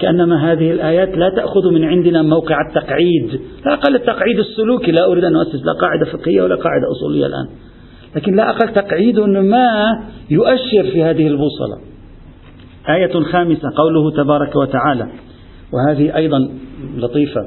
كأنما 0.00 0.52
هذه 0.52 0.70
الآيات 0.70 1.08
لا 1.08 1.30
تأخذ 1.36 1.70
من 1.70 1.84
عندنا 1.84 2.22
موقع 2.22 2.56
التقعيد. 2.68 3.40
لا 3.66 3.72
أقل 3.72 3.94
التقعيد 3.94 4.38
السلوكي 4.38 4.92
لا 4.92 5.06
أريد 5.06 5.24
أن 5.24 5.36
أؤسس 5.36 5.64
لا 5.64 5.72
قاعدة 5.72 6.04
فقهية 6.04 6.42
ولا 6.42 6.54
قاعدة 6.54 6.84
أصولية 6.96 7.26
الآن. 7.26 7.48
لكن 8.16 8.36
لا 8.36 8.50
أقل 8.50 8.68
تقعيد 8.68 9.20
ما 9.20 9.86
يؤشر 10.30 10.90
في 10.92 11.02
هذه 11.02 11.26
البوصلة. 11.26 11.78
آية 12.88 13.22
خامسة 13.32 13.70
قوله 13.76 14.10
تبارك 14.10 14.56
وتعالى 14.56 15.08
وهذه 15.72 16.16
أيضا 16.16 16.48
لطيفة. 16.96 17.46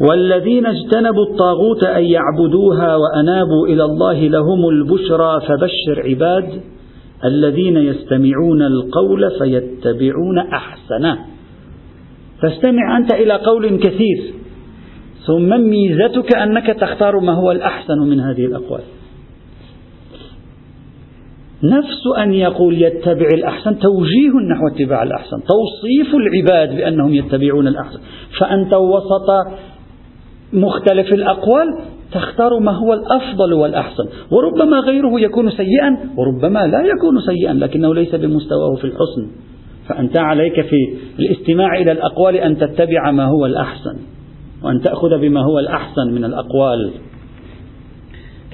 والذين 0.00 0.66
اجتنبوا 0.66 1.26
الطاغوت 1.30 1.84
أن 1.84 2.04
يعبدوها 2.04 2.96
وأنابوا 2.96 3.66
إلى 3.66 3.84
الله 3.84 4.20
لهم 4.28 4.68
البشرى 4.68 5.40
فبشر 5.40 6.08
عباد 6.08 6.60
الذين 7.24 7.76
يستمعون 7.76 8.62
القول 8.62 9.30
فيتبعون 9.38 10.38
أحسنه. 10.38 11.18
فاستمع 12.42 12.96
أنت 12.96 13.14
إلى 13.14 13.34
قول 13.34 13.78
كثير 13.78 14.34
ثم 15.26 15.60
ميزتك 15.60 16.36
أنك 16.36 16.66
تختار 16.66 17.20
ما 17.20 17.32
هو 17.32 17.52
الأحسن 17.52 17.98
من 17.98 18.20
هذه 18.20 18.44
الأقوال. 18.46 18.82
نفس 21.64 22.02
أن 22.18 22.32
يقول 22.34 22.82
يتبع 22.82 23.28
الأحسن 23.34 23.78
توجيه 23.78 24.30
نحو 24.52 24.68
اتباع 24.74 25.02
الأحسن 25.02 25.36
توصيف 25.36 26.14
العباد 26.14 26.76
بأنهم 26.76 27.14
يتبعون 27.14 27.68
الأحسن. 27.68 27.98
فأنت 28.38 28.74
وسط 28.74 29.28
مختلف 30.52 31.12
الأقوال 31.12 31.66
تختار 32.12 32.58
ما 32.58 32.72
هو 32.72 32.92
الأفضل 32.92 33.52
والأحسن. 33.52 34.04
وربما 34.30 34.80
غيره 34.80 35.20
يكون 35.20 35.50
سيئا 35.50 35.96
وربما 36.16 36.66
لا 36.66 36.80
يكون 36.80 37.20
سيئا 37.26 37.54
لكنه 37.54 37.94
ليس 37.94 38.14
بمستواه 38.14 38.74
في 38.74 38.84
الحسن. 38.84 39.30
فأنت 39.88 40.16
عليك 40.16 40.60
في 40.60 40.96
الاستماع 41.18 41.78
إلى 41.78 41.92
الأقوال 41.92 42.36
أن 42.36 42.58
تتبع 42.58 43.10
ما 43.10 43.24
هو 43.24 43.46
الأحسن 43.46 43.96
وأن 44.64 44.80
تأخذ 44.80 45.20
بما 45.20 45.40
هو 45.40 45.58
الأحسن 45.58 46.12
من 46.14 46.24
الأقوال. 46.24 46.90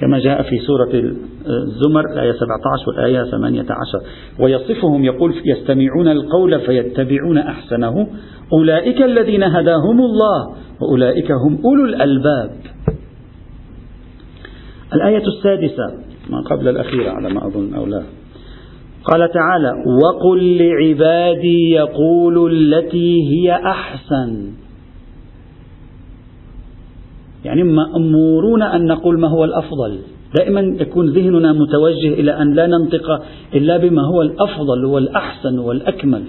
كما 0.01 0.19
جاء 0.19 0.41
في 0.41 0.57
سورة 0.59 0.89
الزمر 1.47 2.03
الآية 2.13 2.31
17 2.31 2.83
والآية 2.87 3.23
18 3.31 4.01
ويصفهم 4.39 5.05
يقول 5.05 5.33
يستمعون 5.45 6.07
القول 6.07 6.59
فيتبعون 6.59 7.37
أحسنه. 7.37 8.07
أولئك 8.53 9.01
الذين 9.01 9.43
هداهم 9.43 9.99
الله 9.99 10.55
وأولئك 10.81 11.31
هم 11.31 11.59
أولو 11.65 11.85
الألباب. 11.85 12.51
الآية 14.93 15.23
السادسة 15.27 15.93
ما 16.29 16.41
قبل 16.51 16.67
الأخيرة 16.67 17.09
على 17.11 17.29
ما 17.33 17.47
أظن 17.47 17.73
أو 17.73 17.85
لا. 17.85 18.03
قال 19.03 19.29
تعالى 19.31 19.71
وقل 20.03 20.57
لعبادي 20.57 21.71
يقولوا 21.71 22.49
التي 22.49 23.15
هي 23.31 23.53
أحسن. 23.53 24.51
يعني 27.45 27.63
مأمورون 27.63 28.61
أن 28.61 28.85
نقول 28.85 29.19
ما 29.19 29.27
هو 29.27 29.43
الأفضل. 29.43 29.99
دائما 30.37 30.61
يكون 30.81 31.09
ذهننا 31.09 31.53
متوجه 31.53 32.13
إلى 32.13 32.41
أن 32.41 32.53
لا 32.53 32.67
ننطق 32.67 33.21
إلا 33.55 33.77
بما 33.77 34.01
هو 34.01 34.21
الأفضل 34.21 34.85
والأحسن 34.85 35.59
والأكمل. 35.59 36.23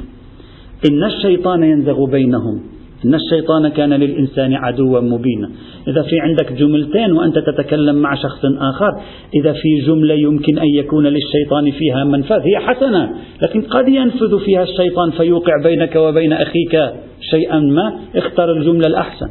إن 0.90 1.04
الشيطان 1.04 1.62
ينزغ 1.62 2.04
بينهم. 2.04 2.62
إن 3.04 3.14
الشيطان 3.14 3.68
كان 3.68 3.92
للإنسان 3.92 4.54
عدوا 4.54 5.00
مبينا. 5.00 5.50
إذا 5.88 6.02
في 6.02 6.20
عندك 6.20 6.52
جملتين 6.52 7.12
وأنت 7.12 7.38
تتكلم 7.38 7.96
مع 7.96 8.14
شخص 8.14 8.44
آخر 8.44 8.90
إذا 9.34 9.52
في 9.52 9.86
جملة 9.86 10.14
يمكن 10.14 10.58
أن 10.58 10.68
يكون 10.68 11.06
للشيطان 11.06 11.70
فيها 11.70 12.04
منفذ 12.04 12.40
هي 12.40 12.58
حسنة. 12.58 13.10
لكن 13.42 13.62
قد 13.62 13.88
ينفذ 13.88 14.38
فيها 14.44 14.62
الشيطان 14.62 15.10
فيوقع 15.10 15.52
بينك 15.64 15.96
وبين 15.96 16.32
أخيك 16.32 16.92
شيئا 17.20 17.60
ما 17.60 17.98
اختر 18.16 18.52
الجملة 18.52 18.86
الأحسن. 18.86 19.28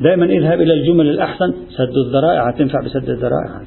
دائما 0.00 0.26
اذهب 0.26 0.60
إلى 0.60 0.74
الجمل 0.74 1.10
الأحسن 1.10 1.54
سد 1.68 1.96
الذرائع 2.06 2.50
تنفع 2.50 2.80
بسد 2.84 3.10
الذرائع. 3.10 3.60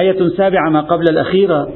آية 0.00 0.28
سابعة 0.28 0.70
ما 0.70 0.80
قبل 0.80 1.04
الأخيرة 1.10 1.68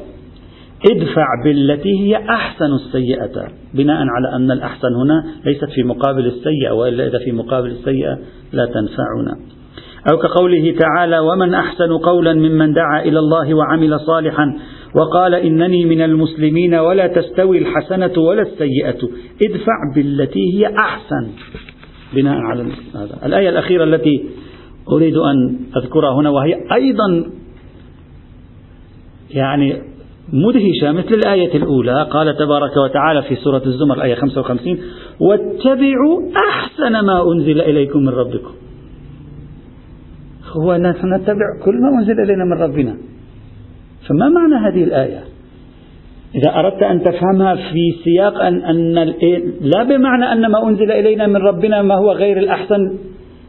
ادفع 0.90 1.26
بالتي 1.44 2.00
هي 2.00 2.16
أحسن 2.16 2.72
السيئة 2.72 3.48
بناء 3.74 3.96
على 3.96 4.36
أن 4.36 4.50
الأحسن 4.50 4.94
هنا 4.94 5.24
ليست 5.44 5.70
في 5.74 5.82
مقابل 5.82 6.26
السيئة 6.26 6.70
وإلا 6.70 7.06
إذا 7.06 7.18
في 7.18 7.32
مقابل 7.32 7.70
السيئة 7.70 8.18
لا 8.52 8.66
تنفعنا. 8.66 9.36
أو 10.12 10.18
كقوله 10.18 10.74
تعالى 10.78 11.18
ومن 11.18 11.54
أحسن 11.54 11.98
قولا 11.98 12.34
ممن 12.34 12.72
دعا 12.72 13.02
إلى 13.02 13.18
الله 13.18 13.54
وعمل 13.54 14.00
صالحا 14.00 14.58
وقال 14.94 15.34
إنني 15.34 15.84
من 15.84 16.02
المسلمين 16.02 16.74
ولا 16.74 17.06
تستوي 17.06 17.58
الحسنة 17.58 18.22
ولا 18.22 18.42
السيئة. 18.42 19.08
ادفع 19.48 19.76
بالتي 19.96 20.58
هي 20.58 20.74
أحسن. 20.78 21.28
بناء 22.14 22.38
على 22.38 22.62
هذا. 22.94 23.26
الآية 23.26 23.48
الأخيرة 23.48 23.84
التي 23.84 24.24
أريد 24.92 25.16
أن 25.16 25.56
أذكرها 25.76 26.14
هنا 26.14 26.30
وهي 26.30 26.54
أيضا 26.72 27.30
يعني 29.30 29.82
مدهشة 30.32 30.92
مثل 30.92 31.10
الآية 31.24 31.56
الأولى. 31.56 32.02
قال 32.10 32.36
تبارك 32.36 32.76
وتعالى 32.76 33.22
في 33.22 33.36
سورة 33.36 33.62
الزمر 33.66 33.94
الآية 33.96 34.14
55 34.14 34.78
واتبعوا 35.20 36.22
أحسن 36.50 36.92
ما 37.06 37.32
أنزل 37.32 37.60
إليكم 37.60 37.98
من 37.98 38.08
ربكم. 38.08 38.54
هو 40.56 40.76
نحن 40.76 41.14
نتبع 41.14 41.64
كل 41.64 41.74
ما 41.80 41.98
أنزل 41.98 42.20
إلينا 42.20 42.44
من 42.44 42.62
ربنا. 42.62 42.96
فما 44.08 44.28
معنى 44.28 44.54
هذه 44.54 44.84
الآية؟ 44.84 45.33
إذا 46.34 46.54
أردت 46.54 46.82
أن 46.82 47.02
تفهمها 47.02 47.54
في 47.54 47.92
سياق 48.04 48.42
أن, 48.42 48.64
أن 48.64 48.94
لا 49.60 49.82
بمعنى 49.82 50.32
أن 50.32 50.50
ما 50.50 50.68
أنزل 50.68 50.90
إلينا 50.90 51.26
من 51.26 51.36
ربنا 51.36 51.82
ما 51.82 51.94
هو 51.94 52.12
غير 52.12 52.38
الأحسن 52.38 52.98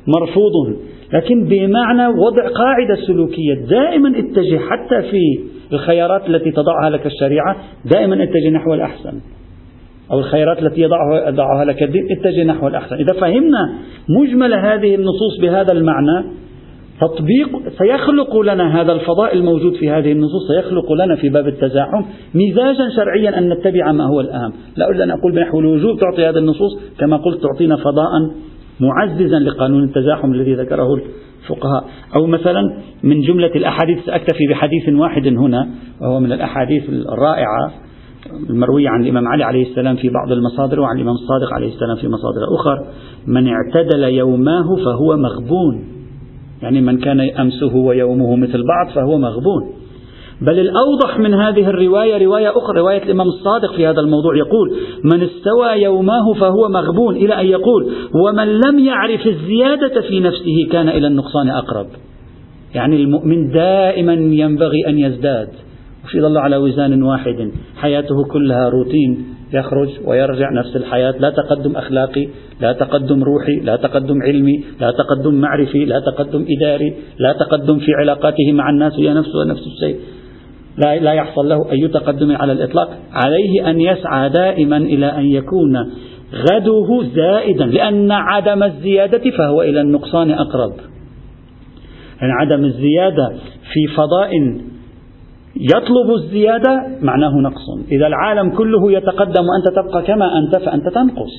مرفوض. 0.08 0.78
لكن 1.14 1.44
بمعنى 1.44 2.08
وضع 2.08 2.48
قاعدة 2.48 2.96
سلوكية 3.08 3.54
دائما 3.54 4.10
اتجه 4.10 4.58
حتى 4.58 5.02
في 5.12 5.40
الخيارات 5.74 6.30
التي 6.30 6.52
تضعها 6.52 6.90
لك 6.90 7.06
الشريعة 7.06 7.56
دائما 7.86 8.24
اتجه 8.24 8.50
نحو 8.50 8.74
الأحسن. 8.74 9.22
أو 10.12 10.20
الخيارات 10.20 10.64
التي 10.64 10.82
يضعها, 10.82 11.30
يضعها 11.30 11.66
لك 11.66 11.84
الدين 11.84 12.04
اتجه 12.12 12.44
نحو 12.44 12.68
الأحسن. 12.68 12.96
إذا 12.96 13.14
فهمنا 13.14 13.74
مجمل 14.10 14.54
هذه 14.54 14.96
النصوص 14.96 15.40
بهذا 15.42 15.72
المعنى 15.72 16.26
تطبيق 17.02 17.70
سيخلق 17.78 18.38
لنا 18.38 18.82
هذا 18.82 18.92
الفضاء 18.92 19.34
الموجود 19.34 19.74
في 19.76 19.90
هذه 19.90 20.12
النصوص 20.12 20.48
سيخلق 20.48 20.92
لنا 20.92 21.16
في 21.16 21.30
باب 21.30 21.48
التزاحم 21.48 22.04
مزاجا 22.36 22.90
شرعيا 22.96 23.38
أن 23.38 23.50
نتبع 23.50 23.92
ما 23.92 24.08
هو 24.08 24.22
الأهم. 24.22 24.54
لا 24.78 24.88
أريد 24.88 25.02
أن 25.02 25.12
أقول 25.12 25.32
بنحو 25.32 25.60
الوجوب 25.60 26.00
تعطي 26.00 26.30
هذه 26.30 26.38
النصوص 26.38 26.80
كما 27.00 27.18
قلت 27.18 27.44
تعطينا 27.44 27.76
فضاء 27.76 28.10
معززا 28.80 29.40
لقانون 29.40 29.84
التزاحم 29.84 30.32
الذي 30.32 30.54
ذكره 30.54 30.94
الفقهاء. 31.44 31.84
أو 32.16 32.26
مثلا 32.26 32.62
من 33.04 33.22
جملة 33.22 33.52
الأحاديث 33.56 34.06
سأكتفي 34.06 34.48
بحديث 34.50 34.90
واحد 34.90 35.28
هنا 35.28 35.70
وهو 36.02 36.20
من 36.20 36.32
الأحاديث 36.32 36.90
الرائعة 36.90 37.72
المروية 38.50 38.90
عن 38.90 39.04
الإمام 39.04 39.28
علي 39.28 39.44
عليه 39.44 39.70
السلام 39.70 39.96
في 39.96 40.10
بعض 40.10 40.32
المصادر 40.32 40.80
وعن 40.80 40.96
الإمام 40.96 41.16
الصادق 41.16 41.54
عليه 41.54 41.68
السلام 41.68 41.96
في 41.96 42.08
مصادر 42.08 42.56
أخرى. 42.56 42.88
من 43.28 43.48
اعتدل 43.48 44.04
يوماه 44.04 44.76
فهو 44.86 45.18
مغبون. 45.18 45.95
يعني 46.62 46.82
من 46.82 46.98
كان 46.98 47.20
أمسه 47.20 47.76
ويومه 47.76 48.36
مثل 48.36 48.64
بعض 48.64 48.90
فهو 48.96 49.18
مغبون. 49.18 49.86
بل 50.42 50.60
الأوضح 50.60 51.20
من 51.20 51.34
هذه 51.34 51.70
الرواية 51.70 52.26
رواية 52.26 52.50
أخرى 52.50 52.80
رواية 52.80 53.04
الإمام 53.04 53.28
الصادق 53.28 53.76
في 53.76 53.88
هذا 53.88 54.00
الموضوع 54.00 54.38
يقول 54.38 54.78
من 55.04 55.24
استوى 55.24 55.84
يوماه 55.84 56.34
فهو 56.34 56.70
مغبون 56.70 57.16
إلى 57.16 57.42
أن 57.42 57.46
يقول 57.46 57.92
ومن 58.26 58.48
لم 58.48 58.80
يعرف 58.80 59.28
الزيادة 59.28 60.02
في 60.02 60.20
نفسه 60.20 60.68
كان 60.72 60.90
إلى 60.90 61.08
النقصان 61.08 61.50
أقرب. 61.50 61.88
يعني 62.76 62.96
المؤمن 62.96 63.52
دائما 63.52 64.14
ينبغي 64.14 64.88
أن 64.88 65.00
يزداد. 65.00 65.50
وش 66.06 66.16
يظل 66.16 66.38
على 66.38 66.58
وزان 66.58 67.04
واحد 67.04 67.52
حياته 67.78 68.24
كلها 68.24 68.70
روتين. 68.70 69.36
يخرج 69.54 69.90
ويرجع 70.06 70.50
نفس 70.52 70.76
الحياة. 70.76 71.16
لا 71.20 71.30
تقدم 71.30 71.76
أخلاقي 71.76 72.28
لا 72.62 72.74
تقدم 72.74 73.24
روحي 73.24 73.56
لا 73.64 73.76
تقدم 73.76 74.22
علمي 74.22 74.64
لا 74.80 74.92
تقدم 74.92 75.34
معرفي 75.34 75.86
لا 75.86 76.00
تقدم 76.00 76.46
إداري 76.50 76.94
لا 77.20 77.34
تقدم 77.34 77.80
في 77.80 77.94
علاقاته 77.94 78.52
مع 78.52 78.70
الناس 78.70 78.94
هي 78.94 79.14
نفسه 79.14 79.44
نفس 79.48 79.62
الشيء. 79.68 80.00
لا, 80.78 81.00
لا 81.00 81.14
يحصل 81.14 81.50
له 81.50 81.72
أي 81.72 81.88
تقدم 81.88 82.32
على 82.32 82.52
الإطلاق. 82.52 82.90
عليه 83.12 83.70
أن 83.70 83.82
يسعى 83.82 84.30
دائما 84.30 84.78
إلى 84.78 85.06
أن 85.06 85.26
يكون 85.26 85.78
غده 86.34 87.04
زائدا 87.16 87.66
لأن 87.66 88.12
عدم 88.12 88.64
الزيادة 88.64 89.32
فهو 89.38 89.62
إلى 89.62 89.82
النقصان 89.82 90.32
أقرب. 90.32 90.74
يعني 92.22 92.34
عدم 92.42 92.66
الزيادة 92.66 93.30
في 93.74 93.88
فضاء 93.96 94.32
يطلب 95.60 96.14
الزيادة 96.16 96.88
معناه 97.02 97.32
نقص. 97.42 97.92
إذا 97.92 98.08
العالم 98.08 98.50
كله 98.50 98.92
يتقدم 98.92 99.44
وأنت 99.50 99.76
تبقى 99.76 100.04
كما 100.04 100.38
أنت 100.38 100.64
فأنت 100.66 100.88
تنقص. 100.88 101.32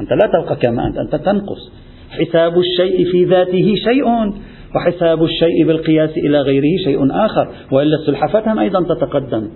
أنت 0.00 0.10
لا 0.12 0.30
تبقى 0.32 0.56
كما 0.56 0.86
أنت 0.86 0.98
أنت 0.98 1.16
تنقص. 1.16 1.72
حساب 2.10 2.58
الشيء 2.58 3.04
في 3.12 3.24
ذاته 3.24 3.74
شيء 3.84 4.32
وحساب 4.76 5.24
الشيء 5.24 5.66
بالقياس 5.66 6.10
إلى 6.16 6.40
غيره 6.40 6.76
شيء 6.84 7.24
آخر. 7.26 7.48
وإلا 7.72 7.96
السلحفاة 7.96 8.52
هم 8.52 8.58
أيضا 8.58 8.94
تتقدم. 8.94 9.48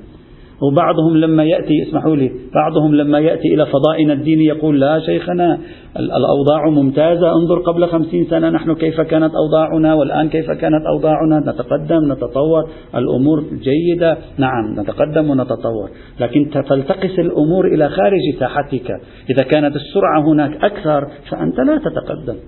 وبعضهم 0.63 1.17
لما 1.17 1.45
يأتي 1.45 1.83
اسمحوا 1.89 2.17
لي 2.17 2.31
بعضهم 2.55 2.95
لما 2.95 3.19
يأتي 3.19 3.55
إلى 3.55 3.67
فضائنا 3.67 4.13
الديني 4.13 4.45
يقول 4.45 4.81
لا 4.81 5.01
شيخنا 5.01 5.59
الأوضاع 5.97 6.71
ممتازة 6.71 7.33
انظر 7.33 7.59
قبل 7.59 7.87
خمسين 7.87 8.27
سنة 8.31 8.51
نحن 8.51 8.75
كيف 8.75 9.01
كانت 9.01 9.33
أوضاعنا 9.35 9.95
والآن 9.95 10.29
كيف 10.29 10.51
كانت 10.51 10.87
أوضاعنا 10.87 11.41
نتقدم 11.41 12.13
نتطور 12.13 12.69
الأمور 12.95 13.45
جيدة 13.63 14.19
نعم 14.39 14.81
نتقدم 14.81 15.31
ونتطور. 15.31 15.91
لكن 16.21 16.51
تلتقس 16.51 17.19
الأمور 17.19 17.67
إلى 17.67 17.89
خارج 17.89 18.21
ساحتك. 18.41 18.91
إذا 19.31 19.43
كانت 19.43 19.77
السرعة 19.77 20.33
هناك 20.33 20.65
أكثر 20.65 21.09
فأنت 21.31 21.59
لا 21.59 21.79
تتقدم 21.79 22.39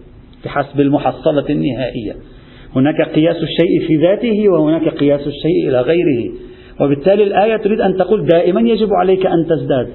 بحسب 0.44 0.81
المحصلة 0.81 1.44
النهائية. 1.51 2.12
هناك 2.77 3.11
قياس 3.14 3.37
الشيء 3.37 3.87
في 3.87 3.96
ذاته 3.96 4.49
وهناك 4.49 4.88
قياس 4.88 5.20
الشيء 5.20 5.68
إلى 5.68 5.81
غيره. 5.81 6.33
وبالتالي 6.80 7.22
الآية 7.22 7.56
تريد 7.56 7.80
أن 7.80 7.96
تقول 7.96 8.26
دائما 8.26 8.61
يجب 8.61 8.88
عليك 8.92 9.26
أن 9.26 9.46
تزداد. 9.48 9.88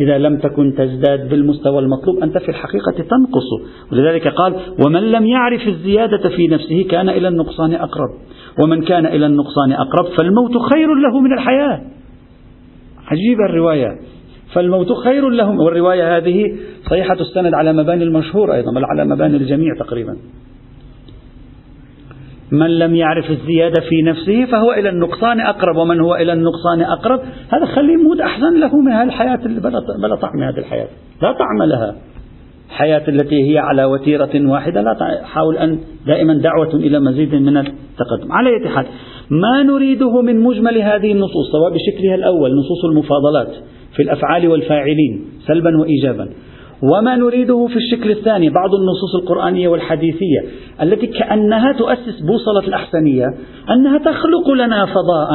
إذا 0.00 0.18
لم 0.18 0.38
تكن 0.38 0.74
تزداد 0.78 1.28
بالمستوى 1.28 1.78
المطلوب 1.78 2.22
أنت 2.22 2.38
في 2.38 2.48
الحقيقة 2.48 2.92
تنقص. 2.92 3.48
ولذلك 3.92 4.28
قال 4.28 4.54
ومن 4.86 5.10
لم 5.10 5.26
يعرف 5.26 5.68
الزيادة 5.68 6.28
في 6.36 6.48
نفسه 6.48 6.86
كان 6.90 7.08
إلى 7.08 7.28
النقصان 7.28 7.74
أقرب. 7.74 8.10
ومن 8.62 8.82
كان 8.82 9.06
إلى 9.06 9.26
النقصان 9.26 9.72
أقرب 9.72 10.06
فالموت 10.18 10.52
خير 10.74 10.94
له 10.94 11.20
من 11.20 11.32
الحياة. 11.32 11.80
عجيبة 13.06 13.44
الرواية. 13.50 13.98
فالموت 14.54 14.92
خير 14.92 15.28
لهم 15.28 15.58
والرواية 15.60 16.16
هذه 16.16 16.44
صحيحة 16.86 17.14
السند 17.14 17.54
على 17.54 17.72
مباني 17.72 18.04
المشهور 18.04 18.54
أيضا 18.54 18.72
بل 18.72 18.84
على 18.84 19.04
مباني 19.04 19.36
الجميع 19.36 19.74
تقريبا. 19.78 20.16
من 22.52 22.78
لم 22.78 22.94
يعرف 22.94 23.30
الزيادة 23.30 23.80
في 23.88 24.02
نفسه 24.02 24.44
فهو 24.44 24.72
إلى 24.72 24.88
النقصان 24.88 25.40
أقرب 25.40 25.76
ومن 25.76 26.00
هو 26.00 26.14
إلى 26.14 26.32
النقصان 26.32 26.82
أقرب 26.82 27.20
هذا 27.48 27.66
خليه 27.66 27.92
يموت 27.92 28.20
أحسن 28.20 28.60
له 28.60 28.76
من 28.76 28.92
الحياة 28.92 29.40
بلا 30.02 30.16
طعم 30.16 30.42
هذه 30.42 30.58
الحياة 30.58 30.88
لا 31.22 31.32
طعم 31.32 31.62
لها. 31.62 31.96
الحياة 32.70 33.02
التي 33.08 33.52
هي 33.52 33.58
على 33.58 33.84
وتيرة 33.84 34.30
واحدة 34.34 34.82
لا 34.82 35.20
حاول 35.24 35.56
أن 35.56 35.78
دائما 36.06 36.34
دعوة 36.34 36.74
إلى 36.74 37.00
مزيد 37.00 37.34
من 37.34 37.56
التقدم. 37.56 38.32
على 38.32 38.68
حال 38.68 38.86
ما 39.30 39.62
نريده 39.62 40.22
من 40.22 40.40
مجمل 40.40 40.78
هذه 40.78 41.12
النصوص 41.12 41.52
سواء 41.52 41.72
بشكلها 41.72 42.14
الأول 42.14 42.50
نصوص 42.50 42.84
المفاضلات 42.84 43.64
في 43.96 44.02
الأفعال 44.02 44.48
والفاعلين 44.48 45.24
سلبا 45.46 45.70
وإيجابا. 45.80 46.28
وما 46.82 47.16
نريده 47.16 47.66
في 47.66 47.76
الشكل 47.76 48.10
الثاني 48.10 48.50
بعض 48.50 48.74
النصوص 48.74 49.14
القرآنية 49.22 49.68
والحديثية 49.68 50.40
التي 50.82 51.06
كأنها 51.06 51.72
تؤسس 51.72 52.20
بوصلة 52.20 52.68
الأحسنية 52.68 53.26
أنها 53.70 53.98
تخلق 53.98 54.50
لنا 54.50 54.86
فضاء. 54.86 55.30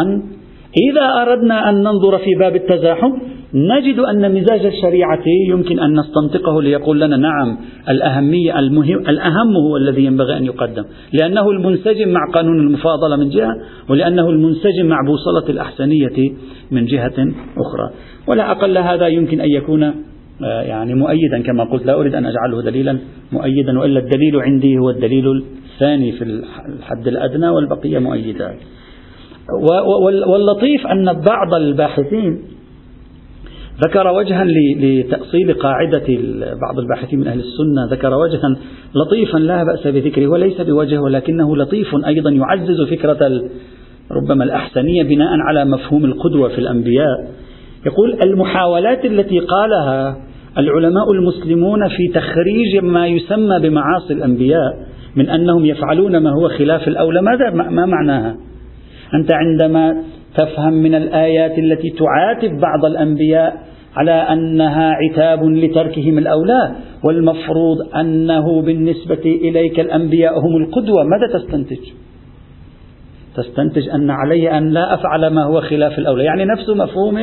إذا 0.92 1.22
أردنا 1.22 1.70
أن 1.70 1.84
ننظر 1.84 2.18
في 2.18 2.36
باب 2.40 2.56
التزاحم 2.56 3.12
نجد 3.54 4.00
أن 4.00 4.34
مزاج 4.34 4.66
الشريعة 4.66 5.24
يمكن 5.50 5.80
أن 5.80 6.00
نستنطقه 6.00 6.62
ليقول 6.62 7.02
لنا 7.02 7.18
نعم 7.18 7.58
الأهمية 7.90 8.60
المهم 8.60 9.00
الأهم 9.00 9.56
هو 9.56 9.78
الذي 9.78 10.06
ينبغي 10.06 10.38
أن 10.38 10.46
يقدم. 10.46 10.84
لأنه 11.14 11.52
المنسجم 11.52 12.10
مع 12.10 12.20
قانون 12.34 12.60
المفاضلة 12.60 13.16
من 13.16 13.30
جهة 13.30 13.56
ولأنه 13.90 14.30
المنسجم 14.30 14.86
مع 14.86 14.98
بوصلة 15.08 15.50
الأحسنية 15.50 16.34
من 16.72 16.86
جهة 16.86 17.28
أخرى. 17.58 17.90
ولا 18.28 18.52
أقل 18.52 18.78
هذا 18.78 19.08
يمكن 19.08 19.42
أن 19.42 19.50
يكون 19.50 19.94
يعني 20.42 20.94
مؤيدا 20.94 21.44
كما 21.46 21.64
قلت 21.64 21.86
لا 21.86 21.94
أريد 21.94 22.16
أن 22.16 22.26
أجعله 22.26 22.62
دليلا 22.62 23.00
مؤيدا 23.32 23.80
وإلا 23.80 24.00
الدليل 24.00 24.36
عندي 24.42 24.78
هو 24.78 24.90
الدليل 24.90 25.44
الثاني 25.74 26.12
في 26.12 26.24
الحد 26.80 27.08
الأدنى 27.08 27.50
والبقية 27.50 28.00
مؤيدات 28.00 28.58
واللطيف 30.28 30.88
أن 30.88 31.06
بعض 31.06 31.54
الباحثين 31.54 32.42
ذكر 33.88 34.08
وجها 34.08 34.44
لتأصيل 34.80 35.54
قاعدة 35.54 36.08
بعض 36.62 36.80
الباحثين 36.80 37.20
من 37.20 37.28
أهل 37.28 37.40
السنة 37.40 37.86
ذكر 37.92 38.14
وجها 38.14 38.56
لطيفا 38.96 39.38
لا 39.38 39.64
بأس 39.64 39.88
بذكره 39.88 40.28
وليس 40.28 40.62
بوجه 40.62 41.02
ولكنه 41.02 41.58
لطيف 41.58 41.96
أيضا 42.08 42.32
يعزز 42.32 42.82
فكرة 42.90 43.42
ربما 44.12 44.44
الأحسنية 44.44 45.04
بناء 45.04 45.40
على 45.40 45.66
مفهوم 45.66 46.06
القدوة 46.06 46.50
في 46.50 46.60
الأنبياء. 46.60 47.28
يقول 47.86 48.18
المحاولات 48.24 49.06
التي 49.06 49.40
قالها 49.40 50.18
العلماء 50.58 51.12
المسلمون 51.12 51.88
في 51.88 52.08
تخريج 52.14 52.84
ما 52.84 53.08
يسمى 53.08 53.60
بمعاصي 53.60 54.14
الأنبياء 54.14 54.78
من 55.16 55.30
أنهم 55.30 55.66
يفعلون 55.66 56.18
ما 56.18 56.30
هو 56.30 56.50
خلاف 56.50 56.88
الأولى. 56.88 57.22
ماذا 57.22 57.50
ما 57.70 57.86
معناها؟ 57.86 58.36
أنت 59.14 59.32
عندما 59.32 60.04
تفهم 60.38 60.74
من 60.74 60.96
الآيات 60.96 61.60
التي 61.60 61.90
تعاتب 61.90 62.60
بعض 62.62 62.86
الأنبياء 62.86 63.56
على 63.96 64.12
أنها 64.12 64.92
عتاب 64.92 65.44
لتركهم 65.44 66.18
الأولى 66.18 66.76
والمفروض 67.04 67.78
أنه 67.96 68.62
بالنسبة 68.62 69.22
إليك 69.26 69.80
الأنبياء 69.80 70.40
هم 70.40 70.58
القدوة 70.58 71.04
ماذا 71.04 71.40
تستنتج؟ 71.40 71.92
تستنتج 73.36 73.90
أن 73.90 74.10
علي 74.10 74.58
أن 74.58 74.70
لا 74.70 74.94
أفعل 74.94 75.28
ما 75.28 75.44
هو 75.44 75.62
خلاف 75.62 76.00
الأولى. 76.00 76.24
يعني 76.24 76.46
نفس 76.46 76.70
مفهوم 76.70 77.18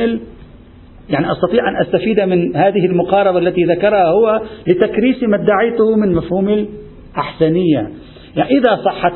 يعني 1.09 1.31
أستطيع 1.31 1.69
أن 1.69 1.81
أستفيد 1.81 2.19
من 2.19 2.55
هذه 2.55 2.85
المقاربة 2.85 3.39
التي 3.39 3.63
ذكرها 3.63 4.05
هو 4.05 4.41
لتكريس 4.67 5.23
ما 5.23 5.35
ادعيته 5.35 5.95
من 5.95 6.13
مفهوم 6.13 6.49
الأحسنية. 6.49 7.89
يعني 8.35 8.49
إذا 8.49 8.81
صحت 8.85 9.13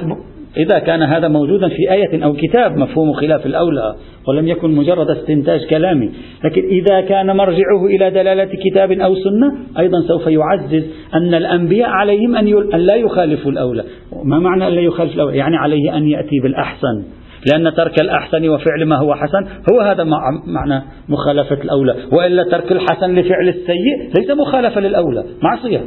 إذا 0.57 0.79
كان 0.79 1.01
هذا 1.01 1.27
موجودا 1.27 1.69
في 1.69 1.91
آية 1.91 2.23
أو 2.23 2.33
كتاب 2.33 2.77
مفهوم 2.77 3.13
خلاف 3.13 3.45
الأولى 3.45 3.95
ولم 4.27 4.47
يكن 4.47 4.71
مجرد 4.71 5.09
استنتاج 5.09 5.65
كلامي. 5.65 6.11
لكن 6.43 6.61
إذا 6.61 7.01
كان 7.01 7.35
مرجعه 7.35 7.85
إلى 7.85 8.09
دلالة 8.09 8.49
كتاب 8.69 8.91
أو 8.91 9.15
سنة 9.15 9.57
أيضا 9.79 10.01
سوف 10.07 10.27
يعزز 10.27 10.83
أن 11.13 11.33
الأنبياء 11.33 11.89
عليهم 11.89 12.35
أن, 12.35 12.45
لا 12.79 12.95
يخالفوا 12.95 13.51
الأولى. 13.51 13.83
ما 14.23 14.39
معنى 14.39 14.67
أن 14.67 14.73
لا 14.73 14.81
يخالف 14.81 15.13
الأولى؟ 15.13 15.37
يعني 15.37 15.57
عليه 15.57 15.97
أن 15.97 16.07
يأتي 16.07 16.39
بالأحسن. 16.43 17.16
لأن 17.45 17.73
ترك 17.73 18.01
الأحسن 18.01 18.49
وفعل 18.49 18.85
ما 18.85 18.97
هو 18.97 19.15
حسن 19.15 19.47
هو 19.73 19.81
هذا 19.81 20.03
معنى 20.47 20.83
مخالفة 21.09 21.63
الأولى. 21.63 21.95
وإلا 22.11 22.43
ترك 22.43 22.71
الحسن 22.71 23.15
لفعل 23.15 23.47
السيء 23.47 24.11
ليس 24.19 24.29
مخالفة 24.37 24.81
للأولى. 24.81 25.23
معصية 25.43 25.83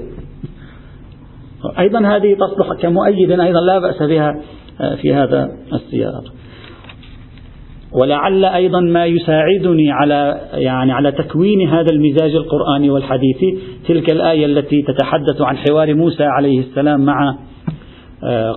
أيضا 1.78 1.98
هذه 1.98 2.34
تصلح 2.34 2.82
كمؤيد 2.82 3.30
أيضا 3.30 3.60
لا 3.60 3.78
بأس 3.78 4.02
بها 4.02 4.40
آه، 4.80 4.94
في 4.94 5.14
هذا 5.14 5.48
السياق. 5.72 6.24
ولعل 7.92 8.44
أيضا 8.44 8.80
ما 8.80 9.06
يساعدني 9.06 9.92
على 9.92 10.40
يعني 10.52 10.92
على 10.92 11.12
تكوين 11.12 11.68
هذا 11.68 11.86
المزاج 11.92 12.34
القرآني 12.34 12.90
والحديثي 12.90 13.58
تلك 13.88 14.12
الآية 14.12 14.46
التي 14.46 14.82
تتحدث 14.82 15.40
عن 15.40 15.56
حوار 15.56 15.94
موسى 15.94 16.24
عليه 16.24 16.60
السلام 16.60 17.04
مع 17.04 17.36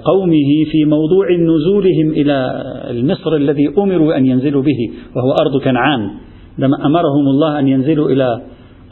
قومه 0.06 0.50
في 0.72 0.86
موضوع 0.86 1.28
نزولهم 1.32 2.12
إلى 2.12 2.64
المصر 2.90 3.36
الذي 3.36 3.74
أمروا 3.78 4.18
أن 4.18 4.26
ينزلوا 4.26 4.62
به 4.62 4.92
وهو 5.16 5.32
أرض 5.32 5.62
كنعان. 5.64 6.10
لما 6.58 6.86
أمرهم 6.86 7.28
الله 7.28 7.60
أن 7.60 7.68
ينزلوا 7.68 8.10
إلى 8.10 8.42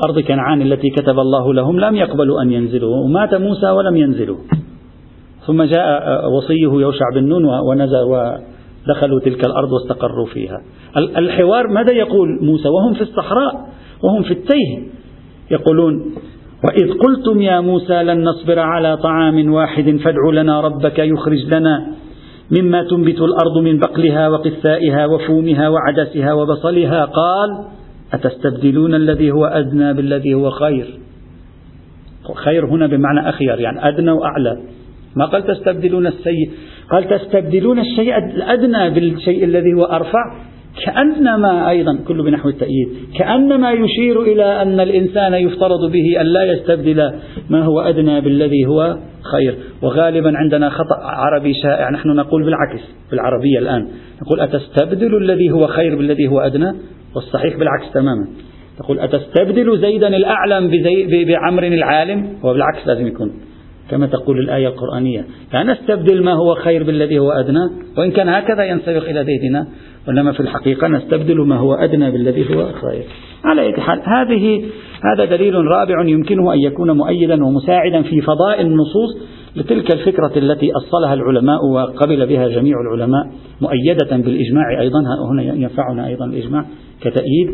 أرض 0.06 0.20
كنعان 0.20 0.62
التي 0.62 0.90
كتب 0.90 1.20
الله 1.20 1.54
لهم 1.54 1.80
لم 1.80 1.96
يقبلوا 1.96 2.42
أن 2.42 2.52
ينزلوا. 2.52 2.96
ومات 2.96 3.36
موسى 3.36 3.70
ولم 3.70 3.96
ينزلوا. 3.96 4.38
ثم 5.48 5.64
جاء 5.64 6.30
وصيه 6.30 6.82
يوشع 6.82 7.06
بن 7.16 7.24
نون 7.24 7.46
ونزل 7.46 8.04
ودخلوا 8.04 9.20
تلك 9.20 9.46
الأرض 9.46 9.72
واستقروا 9.72 10.26
فيها. 10.26 10.62
الحوار 10.98 11.68
ماذا 11.68 11.94
يقول 11.94 12.40
موسى؟ 12.42 12.68
وهم 12.68 12.94
في 12.94 13.02
الصحراء 13.02 13.54
وهم 14.04 14.24
في 14.24 14.32
التيه. 14.32 14.88
يقولون 15.52 16.16
وإذ 16.64 16.94
قلتم 16.94 17.42
يا 17.42 17.60
موسى 17.60 18.04
لن 18.04 18.24
نصبر 18.24 18.60
على 18.60 18.98
طعام 18.98 19.54
واحد 19.54 19.98
فادع 20.04 20.42
لنا 20.42 20.62
ربك 20.62 21.00
يخرج 21.00 21.54
لنا 21.54 21.88
مما 22.52 22.84
تنبت 22.84 23.22
الأرض 23.22 23.58
من 23.58 23.80
بقلها 23.80 24.30
وقثائها 24.30 25.06
وفومها 25.06 25.70
وعدسها 25.70 26.34
وبصلها. 26.34 27.06
قال 27.06 27.66
أتستبدلون 28.14 28.96
الذي 28.96 29.32
هو 29.32 29.46
أدنى 29.46 29.94
بالذي 29.94 30.34
هو 30.34 30.50
خير؟ 30.50 31.00
خير 32.36 32.66
هنا 32.66 32.88
بمعنى 32.88 33.30
أخير 33.30 33.60
يعني 33.60 33.88
أدنى 33.88 34.12
وأعلى. 34.12 34.58
ما 35.16 35.26
قال 35.26 35.48
تستبدلون 35.48 36.08
السيء 36.08 36.52
قال 36.90 37.08
تستبدلون 37.10 37.80
الشيء 37.80 38.18
الأدنى 38.18 38.90
بالشيء 38.90 39.44
الذي 39.44 39.74
هو 39.74 39.84
أرفع 39.84 40.36
كأنما 40.86 41.70
أيضا 41.70 42.00
كل 42.08 42.24
بنحو 42.24 42.50
التأييد 42.50 42.88
كأنما 43.20 43.72
يشير 43.72 44.22
إلى 44.22 44.62
أن 44.62 44.80
الإنسان 44.80 45.34
يفترض 45.34 45.92
به 45.92 46.22
أن 46.22 46.26
لا 46.26 46.44
يستبدل 46.44 47.14
ما 47.50 47.64
هو 47.64 47.82
أدنى 47.82 48.22
بالذي 48.22 48.66
هو 48.66 48.98
خير. 49.32 49.56
وغالبا 49.82 50.38
عندنا 50.38 50.70
خطأ 50.70 50.96
عربي 51.04 51.54
شائع 51.54 51.90
نحن 51.90 52.10
نقول 52.10 52.44
بالعكس 52.44 52.82
بالعربية 53.12 53.60
الآن. 53.60 53.88
نقول 54.22 54.40
أتستبدل 54.40 55.18
الذي 55.18 55.52
هو 55.52 55.68
خير 55.68 55.96
بالذي 55.96 56.28
هو 56.28 56.40
أدنى؟ 56.40 56.74
والصحيح 57.16 57.58
بالعكس 57.58 57.94
تماما. 57.94 58.28
تقول 58.80 59.00
أتستبدل 59.00 59.78
زيدا 59.78 60.08
الأعلم 60.08 60.72
بعمر 61.28 61.64
العالم؟ 61.64 62.28
هو 62.46 62.54
بالعكس 62.54 62.88
لازم 62.88 63.08
يكون. 63.08 63.32
كما 63.90 64.08
تقول 64.08 64.40
الآية 64.40 64.68
القرآنية. 64.68 65.26
لا 65.54 65.64
نستبدل 65.64 66.24
ما 66.24 66.34
هو 66.34 66.56
خير 66.56 66.84
بالذي 66.84 67.20
هو 67.20 67.32
أدنى 67.32 67.70
وإن 67.98 68.12
كان 68.12 68.30
هكذا 68.30 68.64
ينسبق 68.64 69.10
إلى 69.10 69.26
زيدنا. 69.26 69.68
وإنما 70.08 70.32
في 70.32 70.40
الحقيقة 70.40 70.88
نستبدل 70.88 71.42
ما 71.42 71.58
هو 71.58 71.74
أدنى 71.74 72.12
بالذي 72.12 72.56
هو 72.56 72.72
خير. 72.72 73.04
على 73.44 73.62
أي 73.62 73.74
حال 73.74 74.02
هذه 74.06 74.66
هذا 75.14 75.26
دليل 75.26 75.56
رابع 75.56 76.04
يمكنه 76.06 76.54
أن 76.54 76.60
يكون 76.60 76.92
مؤيدا 76.92 77.46
ومساعدا 77.46 78.02
في 78.02 78.22
فضاء 78.22 78.62
النصوص 78.62 79.18
لتلك 79.56 79.94
الفكرة 79.94 80.32
التي 80.38 80.72
أصلها 80.72 81.14
العلماء 81.14 81.66
وقبل 81.66 82.28
بها 82.28 82.48
جميع 82.48 82.76
العلماء 82.82 83.24
مؤيدة 83.62 84.18
بالإجماع 84.18 84.82
أيضا. 84.82 85.00
هنا 85.32 85.44
ينفعنا 85.44 86.08
أيضا 86.08 86.26
الإجماع 86.26 86.66
كتأييد 87.02 87.48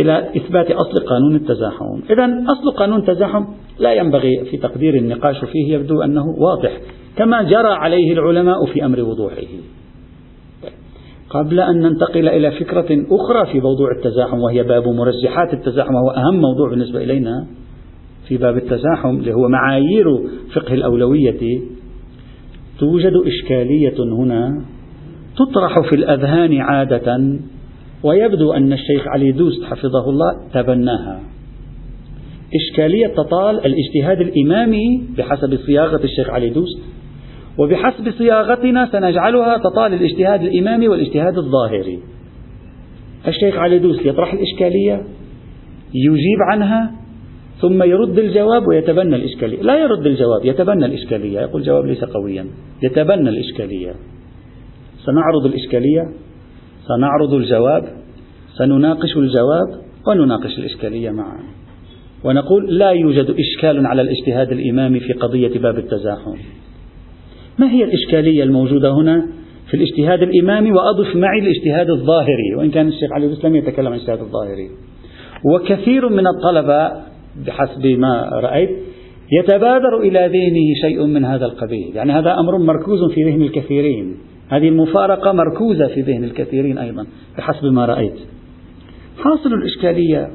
إلى 0.00 0.18
إثبات 0.36 0.70
أصل 0.70 1.06
قانون 1.06 1.34
التزاحم. 1.34 2.00
إذا 2.10 2.24
أصل 2.24 2.76
قانون 2.78 2.98
التزاحم 2.98 3.44
لا 3.78 3.92
ينبغي 3.92 4.44
في 4.50 4.56
تقدير 4.56 4.94
النقاش 4.94 5.44
فيه 5.44 5.74
يبدو 5.74 6.02
أنه 6.02 6.24
واضح 6.38 6.70
كما 7.16 7.42
جرى 7.42 7.68
عليه 7.68 8.12
العلماء 8.12 8.66
في 8.66 8.84
أمر 8.84 9.00
وضوحه. 9.00 9.46
قبل 11.38 11.60
أن 11.60 11.80
ننتقل 11.80 12.28
إلى 12.28 12.50
فكرة 12.50 13.06
أخرى 13.10 13.52
في 13.52 13.60
موضوع 13.60 13.88
التزاحم 13.98 14.38
وهي 14.38 14.62
باب 14.62 14.88
مرجحات 14.88 15.54
التزاحم 15.54 15.94
وهو 15.94 16.10
أهم 16.10 16.40
موضوع 16.40 16.70
بالنسبة 16.70 17.04
إلينا 17.04 17.46
في 18.28 18.36
باب 18.36 18.56
التزاحم 18.56 19.16
اللي 19.16 19.32
هو 19.32 19.48
معايير 19.48 20.04
فقه 20.54 20.74
الأولوية. 20.74 21.60
توجد 22.78 23.12
إشكالية 23.26 23.94
هنا 23.98 24.64
تطرح 25.36 25.80
في 25.80 25.94
الأذهان 25.94 26.60
عادة 26.60 27.38
ويبدو 28.02 28.52
أن 28.52 28.72
الشيخ 28.72 29.06
علي 29.06 29.32
دوست 29.32 29.64
حفظه 29.64 30.10
الله 30.10 30.40
تبناها. 30.54 31.20
إشكالية 32.54 33.06
تطال 33.06 33.60
الاجتهاد 33.66 34.20
الإمامي 34.20 35.02
بحسب 35.18 35.58
صياغة 35.66 36.04
الشيخ 36.04 36.30
علي 36.30 36.50
دوست. 36.50 36.78
وبحسب 37.58 38.10
صياغتنا 38.10 38.88
سنجعلها 38.92 39.58
تطال 39.58 39.94
الاجتهاد 39.94 40.42
الإمامي 40.42 40.88
والاجتهاد 40.88 41.38
الظاهري. 41.38 41.98
الشيخ 43.28 43.56
علي 43.56 43.78
دوست 43.78 44.06
يطرح 44.06 44.32
الإشكالية 44.32 45.04
يجيب 45.94 46.38
عنها 46.50 46.92
ثم 47.60 47.82
يرد 47.82 48.18
الجواب 48.18 48.66
ويتبنى 48.68 49.16
الإشكالية. 49.16 49.62
لا 49.62 49.76
يرد 49.76 50.06
الجواب 50.06 50.44
يتبنى 50.44 50.86
الإشكالية. 50.86 51.40
يقول 51.40 51.60
الجواب 51.60 51.86
ليس 51.86 52.04
قويا. 52.04 52.46
يتبنى 52.82 53.28
الإشكالية. 53.28 53.94
سنعرض 55.04 55.46
الإشكالية 55.46 56.02
سنعرض 56.88 57.32
الجواب 57.34 57.84
سنناقش 58.58 59.16
الجواب 59.16 59.86
ونناقش 60.08 60.58
الإشكالية 60.58 61.10
معا. 61.10 61.40
ونقول 62.24 62.78
لا 62.78 62.90
يوجد 62.90 63.34
إشكال 63.38 63.86
على 63.86 64.02
الاجتهاد 64.02 64.52
الإمامي 64.52 65.00
في 65.00 65.12
قضية 65.12 65.58
باب 65.58 65.78
التزاحم. 65.78 66.36
ما 67.58 67.70
هي 67.70 67.84
الإشكالية 67.84 68.42
الموجودة 68.42 68.90
هنا 68.92 69.26
في 69.70 69.74
الاجتهاد 69.74 70.22
الإمامي 70.22 70.72
وأضف 70.72 71.16
معي 71.16 71.38
الاجتهاد 71.38 71.90
الظاهري 71.90 72.54
وإن 72.56 72.70
كان 72.70 72.88
الشيخ 72.88 73.12
علي 73.12 73.26
الإسلام 73.26 73.56
يتكلم 73.56 73.86
عن 73.86 73.94
الاجتهاد 73.94 74.20
الظاهري. 74.20 74.70
وكثير 75.44 76.08
من 76.08 76.26
الطلبة 76.26 76.92
بحسب 77.46 77.86
ما 77.86 78.28
رأيت 78.32 78.70
يتبادر 79.32 80.00
إلى 80.00 80.18
ذهنه 80.18 80.74
شيء 80.80 81.06
من 81.06 81.24
هذا 81.24 81.46
القبيل. 81.46 81.92
يعني 81.94 82.12
هذا 82.12 82.34
أمر 82.38 82.58
مركوز 82.58 83.12
في 83.14 83.24
ذهن 83.24 83.42
الكثيرين. 83.42 84.16
هذه 84.48 84.68
المفارقة 84.68 85.32
مركوزة 85.32 85.86
في 85.86 86.00
ذهن 86.00 86.24
الكثيرين 86.24 86.78
أيضا 86.78 87.06
بحسب 87.38 87.64
ما 87.64 87.86
رأيت. 87.86 88.16
حاصل 89.18 89.54
الإشكالية 89.54 90.30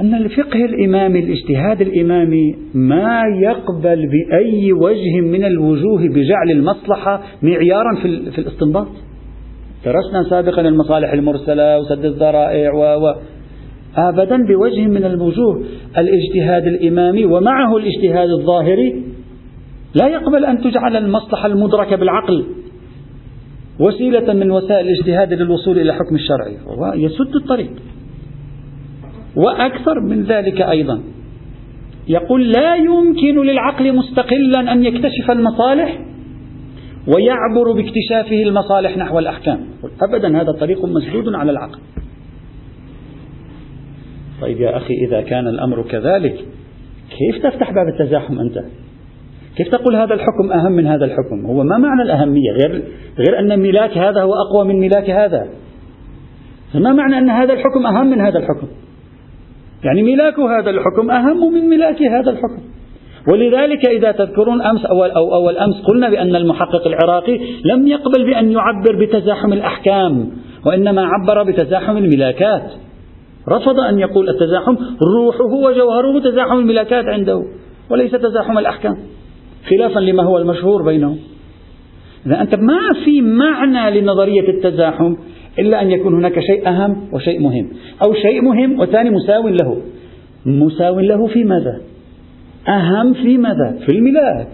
أن 0.00 0.14
الفقه 0.14 0.64
الإمامي 0.64 1.18
الاجتهاد 1.18 1.80
الإمامي 1.80 2.56
ما 2.74 3.22
يقبل 3.42 4.08
بأي 4.08 4.72
وجه 4.72 5.20
من 5.20 5.44
الوجوه 5.44 6.08
بجعل 6.08 6.50
المصلحة 6.50 7.22
معيارا 7.42 7.94
في, 8.02 8.38
الاستنباط. 8.38 8.86
درسنا 9.84 10.30
سابقا 10.30 10.60
المصالح 10.60 11.12
المرسلة 11.12 11.78
وسد 11.78 12.04
الذرائع 12.04 12.72
و, 12.72 13.04
و 13.04 13.14
أبدا 13.96 14.36
بوجه 14.36 14.86
من 14.86 15.04
الوجوه. 15.04 15.62
الاجتهاد 15.98 16.66
الإمامي 16.66 17.24
ومعه 17.24 17.76
الاجتهاد 17.76 18.28
الظاهري 18.30 19.02
لا 19.94 20.08
يقبل 20.08 20.44
أن 20.44 20.60
تجعل 20.60 20.96
المصلحة 20.96 21.46
المدركة 21.46 21.96
بالعقل. 21.96 22.44
وسيلة 23.80 24.32
من 24.32 24.50
وسائل 24.50 24.86
الاجتهاد 24.88 25.32
للوصول 25.32 25.78
إلى 25.78 25.92
حكم 25.92 26.14
الشرعي 26.14 26.56
ويسد 26.78 27.36
الطريق. 27.42 27.70
وأكثر 29.36 30.00
من 30.00 30.22
ذلك 30.22 30.60
أيضا. 30.60 31.02
يقول 32.08 32.50
لا 32.50 32.76
يمكن 32.76 33.42
للعقل 33.42 33.96
مستقلا 33.96 34.72
أن 34.72 34.84
يكتشف 34.84 35.30
المصالح 35.30 35.98
ويعبر 37.06 37.72
باكتشافه 37.72 38.42
المصالح 38.42 38.96
نحو 38.96 39.18
الأحكام. 39.18 39.60
أبدا 40.02 40.40
هذا 40.40 40.52
طريق 40.60 40.84
مسدود 40.84 41.34
على 41.34 41.50
العقل. 41.50 41.78
طيب 44.40 44.60
يا 44.60 44.76
أخي 44.76 44.94
إذا 45.06 45.20
كان 45.20 45.48
الأمر 45.48 45.82
كذلك 45.82 46.44
كيف 47.18 47.42
تفتح 47.42 47.72
باب 47.72 47.88
التزاحم 47.88 48.38
أنت؟ 48.38 48.58
كيف 49.56 49.68
تقول 49.68 49.96
هذا 49.96 50.14
الحكم 50.14 50.52
أهم 50.52 50.72
من 50.72 50.86
هذا 50.86 51.04
الحكم؟ 51.04 51.46
هو 51.46 51.62
ما 51.62 51.78
معنى 51.78 52.02
الأهمية 52.02 52.52
غير, 52.52 52.82
غير 53.18 53.38
أن 53.38 53.58
ملاك 53.58 53.98
هذا 53.98 54.22
هو 54.22 54.32
أقوى 54.34 54.64
من 54.74 54.80
ملاك 54.80 55.10
هذا؟ 55.10 55.48
ما 56.74 56.92
معنى 56.92 57.18
أن 57.18 57.30
هذا 57.30 57.52
الحكم 57.52 57.86
أهم 57.86 58.06
من 58.06 58.20
هذا 58.20 58.38
الحكم؟ 58.38 58.66
يعني 59.84 60.02
ملاك 60.02 60.40
هذا 60.40 60.70
الحكم 60.70 61.10
أهم 61.10 61.52
من 61.52 61.68
ملاك 61.68 62.02
هذا 62.02 62.30
الحكم. 62.30 62.62
ولذلك 63.28 63.86
إذا 63.86 64.12
تذكرون 64.12 64.62
أمس 64.62 64.84
أول 64.84 65.10
أو 65.10 65.34
أول 65.34 65.58
أمس 65.58 65.74
قلنا 65.88 66.10
بأن 66.10 66.36
المحقق 66.36 66.86
العراقي 66.86 67.40
لم 67.64 67.86
يقبل 67.86 68.24
بأن 68.24 68.52
يعبر 68.52 69.04
بتزاحم 69.04 69.52
الأحكام 69.52 70.30
وإنما 70.66 71.06
عبر 71.06 71.42
بتزاحم 71.42 71.96
الملاكات. 71.96 72.70
رفض 73.48 73.80
أن 73.80 73.98
يقول 73.98 74.28
التزاحم 74.28 74.76
روحه 75.16 75.54
وجوهره 75.54 76.20
تزاحم 76.20 76.58
الملاكات 76.58 77.04
عنده 77.04 77.42
وليس 77.90 78.10
تزاحم 78.10 78.58
الأحكام 78.58 78.96
خلافا 79.70 80.00
لما 80.00 80.22
هو 80.22 80.38
المشهور 80.38 80.82
بينهم. 80.82 81.18
إذا 82.26 82.40
أنت 82.40 82.54
ما 82.54 83.04
في 83.04 83.20
معنى 83.20 84.00
لنظرية 84.00 84.48
التزاحم 84.48 85.16
إلا 85.58 85.82
أن 85.82 85.90
يكون 85.90 86.14
هناك 86.14 86.40
شيء 86.40 86.68
أهم 86.68 86.96
وشيء 87.12 87.40
مهم. 87.40 87.68
أو 88.06 88.14
شيء 88.14 88.42
مهم 88.42 88.80
وثاني 88.80 89.10
مساو 89.10 89.48
له. 89.48 89.76
مساو 90.46 91.00
له 91.00 91.26
في 91.26 91.44
ماذا؟ 91.44 91.80
أهم 92.68 93.12
في 93.12 93.38
ماذا؟ 93.38 93.78
في 93.86 93.92
الملاك. 93.92 94.48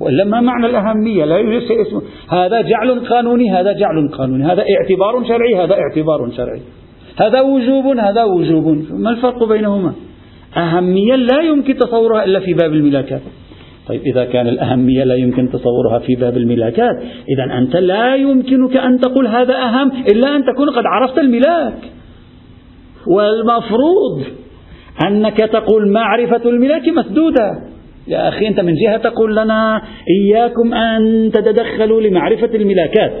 وإلا 0.00 0.24
ما 0.24 0.40
معنى 0.40 0.66
الأهمية؟ 0.66 1.24
لا 1.24 1.36
يوجد 1.36 1.66
شيء 1.66 1.82
اسمه. 1.82 2.02
هذا 2.30 2.60
جعل 2.60 3.00
قانوني 3.08 3.50
هذا 3.50 3.72
جعل 3.72 4.08
قانوني. 4.08 4.44
هذا 4.44 4.64
اعتبار 4.80 5.24
شرعي 5.28 5.56
هذا 5.56 5.74
اعتبار 5.74 6.30
شرعي. 6.36 6.60
هذا 7.20 7.40
وجوب 7.40 7.98
هذا 7.98 8.24
وجوب. 8.24 8.86
ما 8.90 9.10
الفرق 9.10 9.48
بينهما؟ 9.48 9.92
أهمية 10.56 11.16
لا 11.16 11.40
يمكن 11.40 11.76
تصورها 11.76 12.24
إلا 12.24 12.40
في 12.40 12.54
باب 12.54 12.72
الملاكات. 12.72 13.20
طيب 13.88 14.00
إذا 14.00 14.24
كان 14.24 14.48
الأهمية 14.48 15.04
لا 15.04 15.14
يمكن 15.14 15.50
تصورها 15.50 15.98
في 15.98 16.14
باب 16.14 16.36
الملاكات 16.36 16.96
إذا 17.28 17.58
أنت 17.58 17.76
لا 17.76 18.16
يمكنك 18.16 18.76
أن 18.76 19.00
تقول 19.00 19.26
هذا 19.26 19.54
أهم 19.54 19.92
إلا 20.12 20.36
أن 20.36 20.44
تكون 20.44 20.70
قد 20.70 20.82
عرفت 20.86 21.18
الملاك. 21.18 21.78
والمفروض 23.06 24.24
أنك 25.06 25.36
تقول 25.36 25.92
معرفة 25.92 26.50
الملاك 26.50 26.88
مسدودة. 26.88 27.50
يا 28.08 28.28
أخي 28.28 28.48
أنت 28.48 28.60
من 28.60 28.74
جهة 28.74 28.96
تقول 28.96 29.36
لنا 29.36 29.82
إياكم 30.20 30.74
أن 30.74 31.30
تتدخلوا 31.34 32.00
لمعرفة 32.00 32.50
الملاكات 32.54 33.12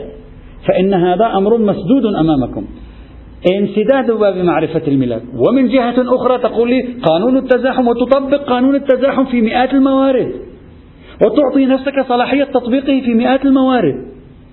فإن 0.68 0.94
هذا 0.94 1.26
أمر 1.26 1.58
مسدود 1.58 2.06
أمامكم. 2.06 2.66
انسداد 3.52 4.10
باب 4.10 4.36
معرفة 4.36 4.82
الملاك. 4.88 5.22
ومن 5.48 5.68
جهة 5.68 5.94
أخرى 6.16 6.38
تقول 6.38 6.68
لي 6.70 6.82
قانون 6.82 7.36
التزاحم 7.36 7.88
وتطبق 7.88 8.42
قانون 8.44 8.74
التزاحم 8.74 9.24
في 9.24 9.40
مئات 9.40 9.72
الموارد. 9.74 10.47
وتعطي 11.22 11.66
نفسك 11.66 12.06
صلاحية 12.08 12.44
تطبيقه 12.44 13.00
في 13.04 13.14
مئات 13.14 13.44
الموارد. 13.44 13.94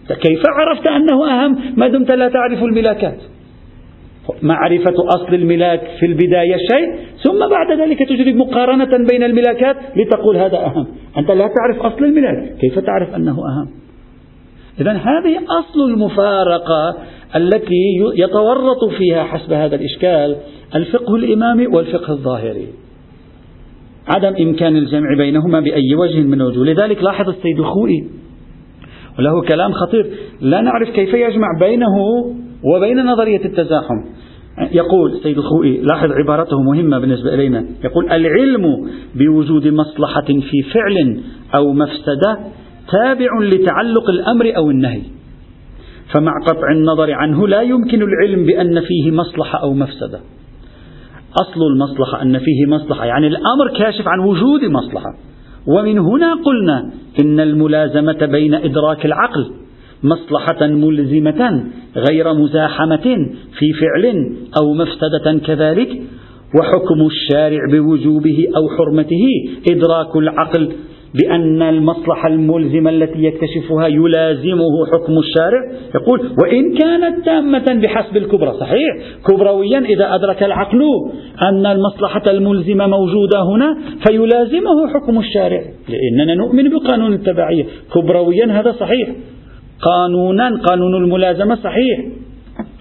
كيف 0.07 0.43
عرفت 0.47 0.87
أنه 0.87 1.29
أهم؟ 1.29 1.73
ما 1.77 1.87
دمت 1.87 2.11
لا 2.11 2.29
تعرف 2.29 2.63
الملاكات. 2.63 3.17
معرفة 4.41 4.93
أصل 5.15 5.33
الملاك 5.33 5.81
في 5.99 6.05
البداية 6.05 6.57
شيء 6.57 6.95
ثم 7.23 7.39
بعد 7.49 7.79
ذلك 7.79 8.09
تجري 8.09 8.33
مقارنة 8.33 9.07
بين 9.09 9.23
الملاكات 9.23 9.75
لتقول 9.95 10.37
هذا 10.37 10.57
أهم. 10.57 10.87
أنت 11.17 11.31
لا 11.31 11.47
تعرف 11.47 11.93
أصل 11.93 12.05
الملاك. 12.05 12.57
كيف 12.61 12.79
تعرف 12.79 13.15
أنه 13.15 13.31
أهم؟ 13.31 13.69
إذا 14.81 14.91
هذه 14.91 15.37
أصل 15.59 15.89
المفارقة 15.89 16.97
التي 17.35 17.99
يتورط 18.15 18.85
فيها 18.97 19.23
حسب 19.23 19.53
هذا 19.53 19.75
الإشكال 19.75 20.35
الفقه 20.75 21.15
الإمامي 21.15 21.67
والفقه 21.67 22.13
الظاهري. 22.13 22.67
عدم 24.07 24.33
إمكان 24.47 24.75
الجمع 24.75 25.17
بينهما 25.17 25.59
بأي 25.59 25.95
وجه 25.95 26.21
من 26.21 26.41
الوجوه. 26.41 26.65
لذلك 26.65 27.03
لاحظ 27.03 27.29
السيد 27.29 27.59
الخوئي 27.59 28.07
وله 29.19 29.41
كلام 29.41 29.71
خطير 29.71 30.07
لا 30.41 30.61
نعرف 30.61 30.89
كيف 30.89 31.13
يجمع 31.13 31.47
بينه 31.59 31.97
وبين 32.63 33.05
نظرية 33.05 33.45
التزاحم. 33.45 34.03
يقول 34.71 35.11
السيد 35.11 35.37
الخوئي 35.37 35.77
لاحظ 35.77 36.11
عبارته 36.11 36.61
مهمة 36.61 36.99
بالنسبة 36.99 37.33
إلينا. 37.33 37.65
يقول 37.83 38.11
العلم 38.11 38.65
بوجود 39.15 39.67
مصلحة 39.67 40.25
في 40.25 40.63
فعل 40.73 41.19
أو 41.55 41.73
مفسدة 41.73 42.37
تابع 42.91 43.27
لتعلق 43.41 44.09
الأمر 44.09 44.57
أو 44.57 44.69
النهي. 44.71 45.01
فمع 46.13 46.31
قطع 46.45 46.71
النظر 46.71 47.11
عنه 47.11 47.47
لا 47.47 47.61
يمكن 47.61 48.01
العلم 48.01 48.45
بأن 48.45 48.81
فيه 48.81 49.11
مصلحة 49.11 49.59
أو 49.61 49.73
مفسدة. 49.73 50.19
أصل 51.41 51.61
المصلحة 51.73 52.21
أن 52.21 52.39
فيه 52.39 52.65
مصلحة. 52.67 53.05
يعني 53.05 53.27
الأمر 53.27 53.77
كاشف 53.77 54.07
عن 54.07 54.19
وجود 54.19 54.63
مصلحة. 54.63 55.09
ومن 55.67 55.99
هنا 55.99 56.33
قلنا 56.33 56.91
إن 57.19 57.39
الملازمة 57.39 58.25
بين 58.25 58.53
إدراك 58.53 59.05
العقل 59.05 59.51
مصلحة 60.03 60.67
ملزمة 60.67 61.63
غير 61.95 62.33
مزاحمة 62.33 63.27
في 63.59 63.73
فعل 63.73 64.35
أو 64.61 64.73
مفسدة 64.73 65.39
كذلك 65.45 66.01
وحكم 66.59 67.05
الشارع 67.05 67.59
بوجوبه 67.71 68.37
أو 68.55 68.77
حرمته 68.77 69.23
إدراك 69.69 70.15
العقل 70.15 70.71
بأن 71.21 71.61
المصلحة 71.61 72.27
الملزمة 72.27 72.89
التي 72.89 73.23
يكتشفها 73.23 73.87
يلازمه 73.87 74.85
حكم 74.93 75.17
الشارع. 75.17 75.61
يقول 75.95 76.19
وإن 76.41 76.77
كانت 76.77 77.25
تامة 77.25 77.81
بحسب 77.81 78.17
الكبرى. 78.17 78.53
صحيح. 78.59 78.95
كبرويا 79.27 79.79
إذا 79.79 80.15
أدرك 80.15 80.43
العقل 80.43 80.81
أن 81.41 81.65
المصلحة 81.65 82.23
الملزمة 82.27 82.87
موجودة 82.87 83.43
هنا 83.43 83.77
فيلازمه 84.07 84.87
حكم 84.93 85.19
الشارع. 85.19 85.63
لأننا 85.89 86.35
نؤمن 86.35 86.69
بقانون 86.69 87.13
التبعية. 87.13 87.65
كبرويا 87.93 88.45
هذا 88.45 88.71
صحيح. 88.71 89.09
قانونا 89.81 90.61
قانون 90.63 91.03
الملازمة 91.03 91.55
صحيح. 91.55 91.99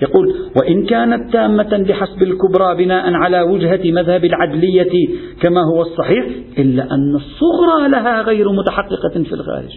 يقول 0.03 0.35
وإن 0.57 0.87
كانت 0.87 1.33
تامة 1.33 1.85
بحسب 1.89 2.23
الكبرى 2.23 2.85
بناء 2.85 3.13
على 3.13 3.43
وجهة 3.43 3.81
مذهب 3.85 4.25
العدلية 4.25 5.09
كما 5.41 5.61
هو 5.75 5.83
الصحيح 5.83 6.27
إلا 6.59 6.83
أن 6.83 7.15
الصغرى 7.15 7.89
لها 7.89 8.23
غير 8.23 8.53
متحققة 8.53 9.23
في 9.25 9.33
الخارج. 9.33 9.71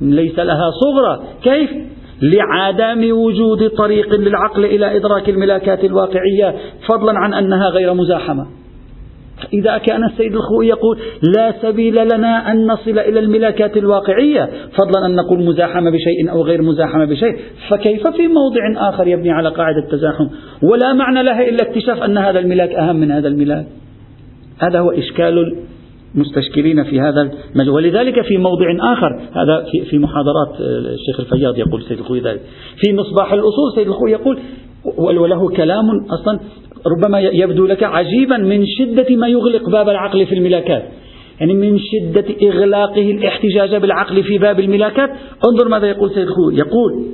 ليس 0.00 0.38
لها 0.38 0.70
صغرى. 0.70 1.22
كيف؟ 1.42 1.70
لعدم 2.22 3.12
وجود 3.12 3.70
طريق 3.70 4.14
للعقل 4.14 4.64
إلى 4.64 4.96
إدراك 4.96 5.28
الملاكات 5.28 5.84
الواقعية 5.84 6.54
فضلا 6.88 7.12
عن 7.18 7.34
أنها 7.34 7.68
غير 7.68 7.94
مزاحمة. 7.94 8.61
إذا 9.52 9.78
كان 9.78 10.04
السيد 10.04 10.34
الخوئي 10.34 10.68
يقول 10.68 10.98
لا 11.36 11.54
سبيل 11.62 11.94
لنا 11.94 12.52
أن 12.52 12.66
نصل 12.66 12.98
إلى 12.98 13.20
الملاكات 13.20 13.76
الواقعية 13.76 14.50
فضلا 14.78 15.06
أن 15.06 15.16
نقول 15.16 15.44
مزاحمة 15.44 15.90
بشيء 15.90 16.30
أو 16.30 16.42
غير 16.42 16.62
مزاحمة 16.62 17.04
بشيء 17.04 17.36
فكيف 17.68 18.06
في 18.06 18.26
موضع 18.26 18.88
آخر 18.88 19.06
يبني 19.06 19.30
على 19.30 19.48
قاعدة 19.48 19.78
التزاحم 19.78 20.28
ولا 20.62 20.92
معنى 20.92 21.22
لها 21.22 21.48
إلا 21.48 21.68
اكتشاف 21.68 22.02
أن 22.02 22.18
هذا 22.18 22.38
الملاك 22.38 22.70
أهم 22.70 22.96
من 22.96 23.10
هذا 23.10 23.28
الملاك. 23.28 23.66
هذا 24.58 24.78
هو 24.78 24.90
إشكال 24.90 25.56
المستشكلين 26.14 26.84
في 26.84 27.00
هذا 27.00 27.20
المجال. 27.20 27.70
ولذلك 27.70 28.22
في 28.22 28.36
موضع 28.38 28.92
آخر 28.92 29.14
هذا 29.14 29.64
في, 29.72 29.84
في 29.84 29.98
محاضرات 29.98 30.60
الشيخ 30.60 31.20
الفياض 31.20 31.58
يقول 31.58 31.82
سيد 31.82 31.98
الخوي 31.98 32.20
ذلك. 32.20 32.40
في 32.76 32.92
مصباح 32.92 33.32
الأصول 33.32 33.72
سيد 33.74 33.88
الخوي 33.88 34.12
يقول 34.12 34.38
وله 34.98 35.48
كلام 35.48 35.84
أصلا 36.10 36.40
ربما 36.86 37.20
يبدو 37.20 37.66
لك 37.66 37.82
عجيبا 37.82 38.36
من 38.36 38.66
شدة 38.66 39.16
ما 39.16 39.28
يغلق 39.28 39.70
باب 39.70 39.88
العقل 39.88 40.26
في 40.26 40.34
الملاكات. 40.34 40.82
يعني 41.40 41.54
من 41.54 41.78
شدة 41.78 42.24
إغلاقه 42.42 43.10
الاحتجاج 43.10 43.76
بالعقل 43.76 44.22
في 44.22 44.38
باب 44.38 44.60
الملاكات. 44.60 45.10
انظر 45.50 45.68
ماذا 45.68 45.86
يقول 45.86 46.10
سيد 46.10 46.26
الخوي 46.28 46.56
يقول 46.56 47.06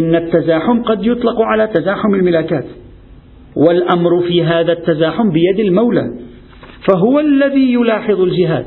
إن 0.00 0.14
التزاحم 0.14 0.82
قد 0.82 1.06
يطلق 1.06 1.40
على 1.40 1.66
تزاحم 1.66 2.14
الملاكات 2.14 2.64
والأمر 3.56 4.22
في 4.28 4.42
هذا 4.42 4.72
التزاحم 4.72 5.30
بيد 5.30 5.60
المولى 5.60 6.02
فهو 6.88 7.20
الذي 7.20 7.72
يلاحظ 7.72 8.20
الجهات 8.20 8.66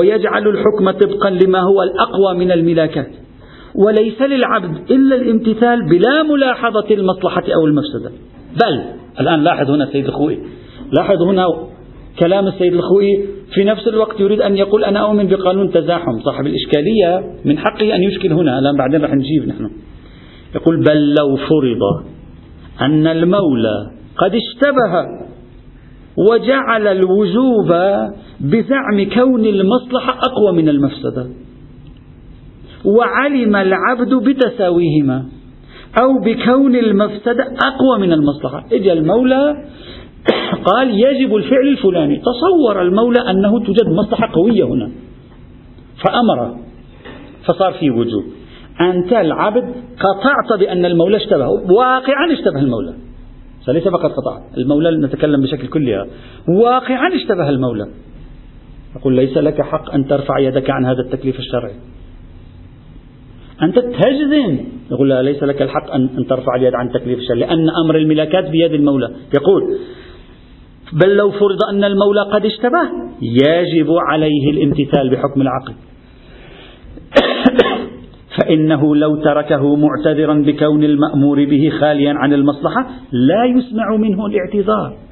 ويجعل 0.00 0.48
الحكم 0.48 0.90
طبقا 0.90 1.30
لما 1.30 1.58
هو 1.58 1.82
الأقوى 1.82 2.38
من 2.44 2.52
الملاكات. 2.52 3.08
وليس 3.74 4.22
للعبد 4.22 4.90
إلا 4.90 5.16
الامتثال 5.16 5.88
بلا 5.88 6.22
ملاحظة 6.22 6.90
المصلحة 6.90 7.42
أو 7.42 7.66
المفسدة. 7.66 8.10
بل 8.52 8.84
الآن 9.20 9.40
لاحظ 9.40 9.70
هنا 9.70 9.84
السيد 9.84 10.04
الخوئي. 10.04 10.38
لاحظ 10.92 11.22
هنا 11.22 11.46
كلام 12.18 12.46
السيد 12.46 12.74
الخوئي 12.74 13.24
في 13.54 13.64
نفس 13.64 13.88
الوقت 13.88 14.20
يريد 14.20 14.40
أن 14.40 14.56
يقول 14.56 14.84
أنا 14.84 15.00
أؤمن 15.00 15.26
بقانون 15.26 15.70
تزاحم 15.70 16.20
صاحب 16.24 16.46
الإشكالية 16.46 17.34
من 17.44 17.58
حقه 17.58 17.94
أن 17.94 18.02
يشكل 18.02 18.32
هنا. 18.32 18.58
الآن 18.58 18.76
بعدين 18.76 19.04
رح 19.04 19.14
نجيب 19.14 19.48
نحن. 19.48 19.70
يقول 20.54 20.84
بل 20.84 21.14
لو 21.20 21.36
فرض 21.36 22.04
أن 22.80 23.06
المولى 23.06 23.90
قد 24.16 24.34
اشتبه 24.34 25.06
وجعل 26.30 26.86
الوجوب 26.86 27.68
بزعم 28.40 29.10
كون 29.14 29.44
المصلحة 29.44 30.18
أقوى 30.18 30.52
من 30.52 30.68
المفسدة 30.68 31.26
وعلم 32.84 33.56
العبد 33.56 34.14
بتساويهما. 34.14 35.24
أو 36.02 36.18
بكون 36.24 36.76
المفسدة 36.76 37.44
أقوى 37.44 37.98
من 38.06 38.12
المصلحة. 38.12 38.64
إجا 38.72 38.92
المولى 38.92 39.64
قال 40.72 40.90
يجب 40.90 41.36
الفعل 41.36 41.68
الفلاني. 41.68 42.16
تصور 42.16 42.82
المولى 42.82 43.30
أنه 43.30 43.64
توجد 43.64 43.88
مصلحة 43.88 44.32
قوية 44.32 44.64
هنا. 44.64 44.90
فأمر. 46.04 46.56
فصار 47.44 47.72
في 47.72 47.90
وجوب 47.90 48.24
أنت 48.80 49.12
العبد 49.12 49.74
قطعت 50.00 50.58
بأن 50.60 50.84
المولى 50.84 51.16
اشتبه. 51.16 51.48
واقعا 51.48 52.32
اشتبه 52.32 52.60
المولى. 52.60 52.94
فليس 53.66 53.88
فقط 53.88 54.10
قطع 54.10 54.40
المولى 54.56 55.06
نتكلم 55.06 55.42
بشكل 55.42 55.66
كلي. 55.66 56.06
واقعا 56.48 57.14
اشتبه 57.14 57.48
المولى. 57.48 57.86
يقول 58.96 59.16
ليس 59.16 59.36
لك 59.36 59.62
حق 59.62 59.94
أن 59.94 60.06
ترفع 60.08 60.38
يدك 60.38 60.70
عن 60.70 60.86
هذا 60.86 61.00
التكليف 61.00 61.38
الشرعي. 61.38 61.74
أنت 63.62 63.78
تجزم 63.78 64.58
يقول 64.90 65.08
لا 65.08 65.22
ليس 65.22 65.42
لك 65.42 65.62
الحق 65.62 65.90
أن 65.94 66.26
ترفع 66.28 66.56
اليد 66.56 66.74
عن 66.74 66.90
تكليف 66.92 67.18
الشرع 67.18 67.36
لأن 67.36 67.66
أمر 67.84 67.96
الملاكات 67.96 68.50
بيد 68.50 68.72
المولى. 68.72 69.10
يقول 69.34 69.78
بل 70.92 71.16
لو 71.16 71.30
فرض 71.30 71.58
أن 71.72 71.84
المولى 71.84 72.22
قد 72.32 72.46
اشتبه 72.46 72.82
يجب 73.22 73.92
عليه 74.10 74.50
الامتثال 74.50 75.10
بحكم 75.10 75.40
العقل. 75.40 75.74
فإنه 78.38 78.96
لو 78.96 79.16
تركه 79.16 79.76
معتذرا 79.76 80.34
بكون 80.34 80.84
المأمور 80.84 81.44
به 81.44 81.70
خاليا 81.80 82.14
عن 82.16 82.32
المصلحة 82.32 82.86
لا 83.12 83.44
يسمع 83.44 83.96
منه 83.96 84.26
الاعتذار. 84.26 85.07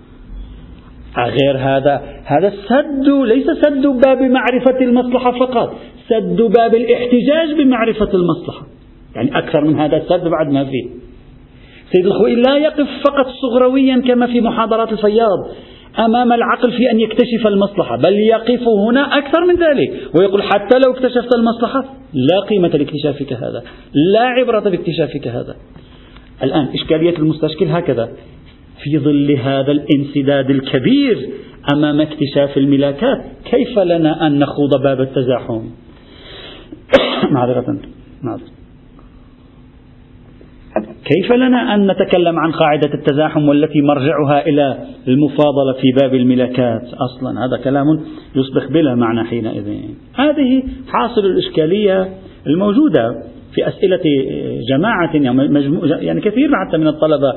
غير 1.24 1.56
هذا. 1.58 2.02
هذا 2.24 2.52
سد 2.68 3.08
ليس 3.08 3.46
سد 3.46 3.86
باب 3.86 4.22
معرفة 4.22 4.80
المصلحة 4.80 5.32
فقط 5.32 5.74
سد 6.08 6.42
باب 6.42 6.74
الاحتجاج 6.74 7.52
بمعرفة 7.58 8.10
المصلحة. 8.14 8.66
يعني 9.16 9.38
أكثر 9.38 9.64
من 9.64 9.80
هذا 9.80 9.96
السد 9.96 10.28
بعد 10.28 10.52
ما 10.52 10.64
فيه. 10.64 11.06
سيد 11.92 12.06
الخوي 12.06 12.34
لا 12.34 12.56
يقف 12.56 12.86
فقط 13.04 13.26
صغرويا 13.42 14.02
كما 14.08 14.26
في 14.26 14.40
محاضرات 14.40 14.92
الفياض 14.92 15.48
أمام 15.98 16.32
العقل 16.32 16.72
في 16.72 16.90
أن 16.90 17.00
يكتشف 17.00 17.46
المصلحة 17.46 17.96
بل 17.96 18.14
يقف 18.14 18.68
هنا 18.68 19.18
أكثر 19.18 19.44
من 19.44 19.54
ذلك 19.54 19.90
ويقول 20.20 20.42
حتى 20.42 20.78
لو 20.86 20.92
اكتشفت 20.92 21.34
المصلحة 21.34 21.84
لا 22.14 22.40
قيمة 22.40 22.68
لاكتشافك 22.68 23.32
هذا 23.32 23.62
لا 24.12 24.20
عبرة 24.20 24.60
باكتشافك 24.60 25.28
هذا. 25.28 25.56
الآن 26.42 26.68
إشكالية 26.74 27.18
المستشكل 27.18 27.66
هكذا. 27.66 28.08
في 28.82 28.98
ظل 28.98 29.30
هذا 29.32 29.72
الانسداد 29.72 30.50
الكبير 30.50 31.28
أمام 31.72 32.00
اكتشاف 32.00 32.56
الملاكات 32.56 33.24
كيف 33.44 33.78
لنا 33.78 34.26
أن 34.26 34.38
نخوض 34.38 34.82
باب 34.82 35.00
التزاحم؟ 35.00 35.62
معذرة. 37.34 37.78
معذرة. 38.22 38.56
كيف 41.04 41.32
لنا 41.32 41.74
أن 41.74 41.90
نتكلم 41.90 42.38
عن 42.38 42.52
قاعدة 42.52 42.94
التزاحم 42.94 43.48
والتي 43.48 43.80
مرجعها 43.80 44.46
إلى 44.46 44.78
المفاضلة 45.08 45.72
في 45.72 45.92
باب 46.00 46.14
الملكات 46.14 46.82
أصلا 46.82 47.46
هذا 47.46 47.64
كلام 47.64 47.86
يصبح 48.36 48.72
بلا 48.72 48.94
معنى 48.94 49.24
حينئذ. 49.24 49.80
هذه 50.14 50.62
حاصل 50.88 51.26
الإشكالية 51.26 52.08
الموجودة 52.46 53.22
في 53.54 53.68
أسئلة 53.68 54.00
جماعة 54.70 55.10
يعني 56.00 56.20
كثير 56.20 56.50
حتى 56.66 56.78
من 56.78 56.86
الطلبة 56.86 57.32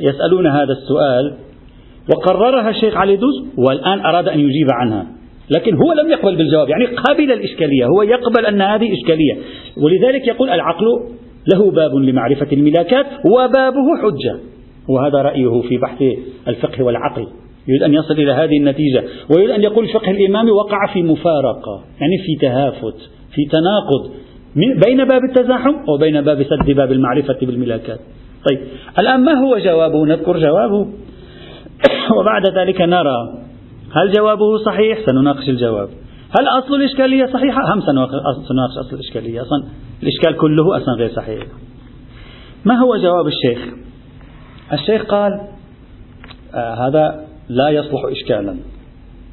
يسألون 0.00 0.46
هذا 0.46 0.72
السؤال 0.72 1.34
وقررها 2.14 2.70
الشيخ 2.70 2.96
علي 2.96 3.16
دوز 3.16 3.44
والآن 3.58 4.00
أراد 4.00 4.28
أن 4.28 4.40
يجيب 4.40 4.66
عنها. 4.70 5.06
لكن 5.56 5.74
هو 5.74 5.92
لم 5.92 6.10
يقبل 6.10 6.36
بالجواب 6.36 6.68
يعني 6.68 6.86
قبل 6.86 7.32
الإشكالية 7.32 7.86
هو 7.86 8.02
يقبل 8.02 8.46
أن 8.46 8.62
هذه 8.62 8.94
إشكالية. 8.94 9.34
ولذلك 9.76 10.26
يقول 10.26 10.50
العقل 10.50 10.86
له 11.54 11.70
باب 11.70 11.94
لمعرفة 11.94 12.46
الملاكات 12.52 13.06
وبابه 13.26 13.96
حجة. 14.02 14.38
وهذا 14.88 15.22
رأيه 15.22 15.60
في 15.68 15.76
بحث 15.76 16.02
الفقه 16.48 16.84
والعقل. 16.84 17.26
يريد 17.68 17.82
أن 17.82 17.94
يصل 17.94 18.14
إلى 18.14 18.32
هذه 18.32 18.58
النتيجة 18.60 19.04
ويريد 19.30 19.50
أن 19.50 19.62
يقول 19.62 19.84
الفقه 19.84 20.10
الإمامي 20.10 20.50
وقع 20.50 20.92
في 20.92 21.02
مفارقة 21.02 21.84
يعني 22.00 22.18
في 22.26 22.36
تهافت 22.40 22.96
في 23.34 23.44
تناقض 23.50 24.10
بين 24.86 25.04
باب 25.04 25.24
التزاحم 25.24 25.74
وبين 25.88 26.20
باب 26.20 26.42
سد 26.42 26.70
باب 26.70 26.92
المعرفة 26.92 27.36
بالملاكات. 27.42 27.98
طيب. 28.48 28.68
الآن 28.98 29.24
ما 29.24 29.32
هو 29.32 29.58
جوابه؟ 29.58 30.06
نذكر 30.06 30.38
جوابه. 30.38 30.80
وبعد 32.20 32.42
ذلك 32.58 32.80
نرى 32.80 33.34
هل 33.92 34.12
جوابه 34.12 34.58
صحيح؟ 34.66 34.98
سنناقش 35.06 35.48
الجواب. 35.48 35.88
هل 36.40 36.48
أصل 36.58 36.74
الإشكالية 36.74 37.26
صحيحة؟ 37.26 37.74
هم 37.74 37.80
سنناقش 37.80 38.78
أصل 38.86 38.94
الإشكالية. 38.94 39.42
أصلا 39.42 39.64
الإشكال 40.02 40.36
كله 40.36 40.76
أصلا 40.76 40.94
غير 40.94 41.08
صحيح. 41.08 41.42
ما 42.64 42.74
هو 42.74 42.96
جواب 42.96 43.26
الشيخ؟ 43.26 43.74
الشيخ 44.72 45.04
قال 45.04 45.40
آه 46.54 46.88
هذا 46.88 47.24
لا 47.48 47.68
يصلح 47.68 48.00
إشكالا. 48.10 48.56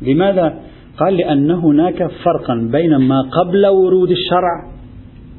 لماذا؟ 0.02 0.60
قال 1.00 1.18
لأن 1.18 1.52
هناك 1.52 1.98
فرقا 1.98 2.70
بين 2.72 2.96
ما 2.96 3.22
قبل 3.22 3.66
ورود 3.66 4.12
الشرع 4.12 4.72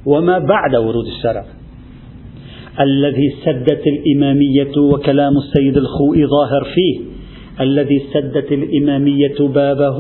وما 0.07 0.39
بعد 0.39 0.77
ورود 0.77 1.07
الشرع. 1.07 1.45
الذي 2.81 3.35
سدت 3.45 3.83
الإمامية 3.87 4.79
وكلام 4.79 5.33
السيد 5.37 5.77
الخوئي 5.77 6.27
ظاهر 6.27 6.65
فيه. 6.75 7.01
الذي 7.61 8.03
سدت 8.13 8.53
الإمامية 8.53 9.39
بابه 9.41 9.99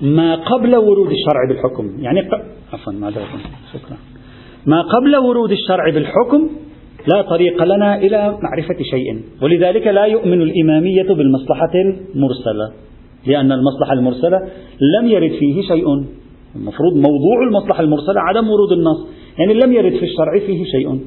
ما 0.00 0.34
قبل 0.34 0.76
ورود 0.76 1.10
الشرع 1.10 1.48
بالحكم. 1.48 2.02
يعني. 2.02 2.20
عفوا 2.72 2.92
معذرة 2.92 3.24
شكرا. 3.72 3.96
ما 4.66 4.82
قبل 4.82 5.16
ورود 5.16 5.52
الشرع 5.52 5.90
بالحكم 5.90 6.50
لا 7.14 7.22
طريق 7.22 7.64
لنا 7.64 7.98
إلى 7.98 8.38
معرفة 8.42 8.82
شيء. 8.82 9.20
ولذلك 9.42 9.86
لا 9.86 10.04
يؤمن 10.04 10.42
الإمامية 10.42 11.02
بالمصلحة 11.02 11.72
المرسلة. 12.14 12.72
لأن 13.26 13.52
المصلحة 13.52 13.92
المرسلة 13.92 14.38
لم 14.98 15.06
يرد 15.08 15.30
فيه 15.30 15.62
شيء. 15.62 15.86
المفروض 16.56 16.96
موضوع 16.96 17.42
المصلحة 17.48 17.80
المرسلة 17.82 18.20
عدم 18.20 18.50
ورود 18.50 18.72
النص. 18.72 19.06
يعني 19.40 19.54
لم 19.54 19.72
يرد 19.72 19.92
في 19.92 20.04
الشرع 20.04 20.38
فيه 20.46 20.64
شيء. 20.64 21.00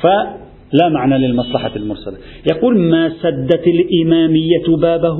فلا 0.00 0.88
معنى 0.88 1.18
للمصلحة 1.18 1.76
المرسلة. 1.76 2.16
يقول 2.50 2.78
ما 2.78 3.08
سدت 3.08 3.64
الإمامية 3.66 4.76
بابه 4.80 5.18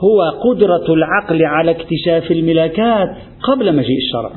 هو 0.00 0.22
قدرة 0.44 0.94
العقل 0.94 1.44
على 1.44 1.70
اكتشاف 1.70 2.30
الملاكات 2.30 3.08
قبل 3.42 3.76
مجيء 3.76 3.96
الشرع. 3.96 4.30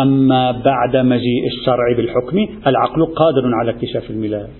أما 0.00 0.50
بعد 0.50 0.96
مجيء 0.96 1.46
الشرع 1.46 1.96
بالحكم 1.96 2.36
العقل 2.66 3.06
قادر 3.06 3.42
على 3.60 3.70
اكتشاف 3.70 4.10
الملاك. 4.10 4.50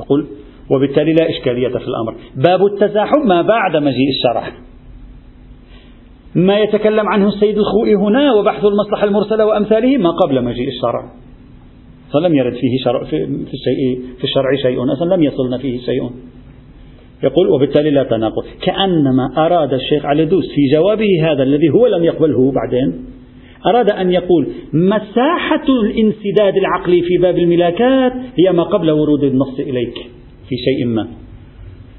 يقول 0.00 0.26
وبالتالي 0.70 1.12
لا 1.12 1.30
إشكالية 1.30 1.68
في 1.68 1.88
الأمر. 1.88 2.16
باب 2.36 2.66
التزاحم 2.66 3.28
ما 3.28 3.42
بعد 3.42 3.76
مجيء 3.76 4.08
الشرع. 4.08 4.52
ما 6.36 6.58
يتكلم 6.58 7.08
عنه 7.08 7.28
السيد 7.28 7.58
الخوئي 7.58 7.94
هنا 7.94 8.32
وبحث 8.32 8.64
المصلحة 8.64 9.04
المرسلة 9.04 9.46
وأمثاله 9.46 9.96
ما 9.96 10.10
قبل 10.10 10.44
مجيء 10.44 10.68
الشرع. 10.68 11.12
فلم 12.12 12.34
يرد 12.34 12.52
فيه 12.52 12.78
شرع 12.84 13.04
في, 13.04 13.24
الشيء 13.54 14.00
في 14.18 14.24
الشرع 14.24 14.56
شيء. 14.62 14.92
أصلا 14.92 15.14
لم 15.14 15.22
يصلنا 15.22 15.58
فيه 15.58 15.78
شيء. 15.78 16.10
يقول 17.22 17.48
وبالتالي 17.48 17.90
لا 17.90 18.02
تناقض. 18.02 18.44
كأنما 18.62 19.46
أراد 19.46 19.72
الشيخ 19.72 20.06
علي 20.06 20.24
دوس 20.24 20.44
في 20.54 20.76
جوابه 20.76 21.32
هذا 21.32 21.42
الذي 21.42 21.68
هو 21.68 21.86
لم 21.86 22.04
يقبله 22.04 22.52
بعدين 22.52 23.04
أراد 23.66 23.90
أن 23.90 24.12
يقول 24.12 24.48
مساحة 24.72 25.64
الانسداد 25.68 26.56
العقلي 26.56 27.02
في 27.02 27.18
باب 27.22 27.38
الملاكات 27.38 28.12
هي 28.12 28.52
ما 28.52 28.62
قبل 28.62 28.90
ورود 28.90 29.24
النص 29.24 29.60
إليك 29.60 29.94
في 30.48 30.56
شيء 30.56 30.86
ما. 30.86 31.08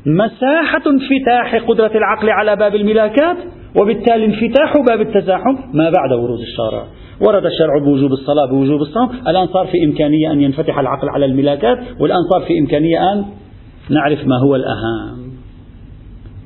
مساحة 0.07 0.81
انفتاح 0.87 1.55
قدرة 1.67 1.91
العقل 1.97 2.29
على 2.29 2.55
باب 2.55 2.75
الملاكات 2.75 3.37
وبالتالي 3.75 4.25
انفتاح 4.25 4.73
باب 4.87 5.01
التزاحم 5.01 5.55
ما 5.73 5.89
بعد 5.89 6.11
ورود 6.11 6.39
الشارع. 6.39 6.83
ورد 7.27 7.45
الشرع 7.45 7.79
بوجوب 7.85 8.11
الصلاة 8.11 8.45
بوجوب 8.51 8.81
الصوم. 8.81 9.09
الآن 9.27 9.47
صار 9.47 9.67
في 9.67 9.77
إمكانية 9.85 10.31
أن 10.31 10.41
ينفتح 10.41 10.79
العقل 10.79 11.09
على 11.09 11.25
الملاكات 11.25 11.77
والآن 11.99 12.17
صار 12.31 12.41
في 12.41 12.59
إمكانية 12.59 13.13
أن 13.13 13.25
نعرف 13.89 14.19
ما 14.27 14.39
هو 14.43 14.55
الأهم. 14.55 15.26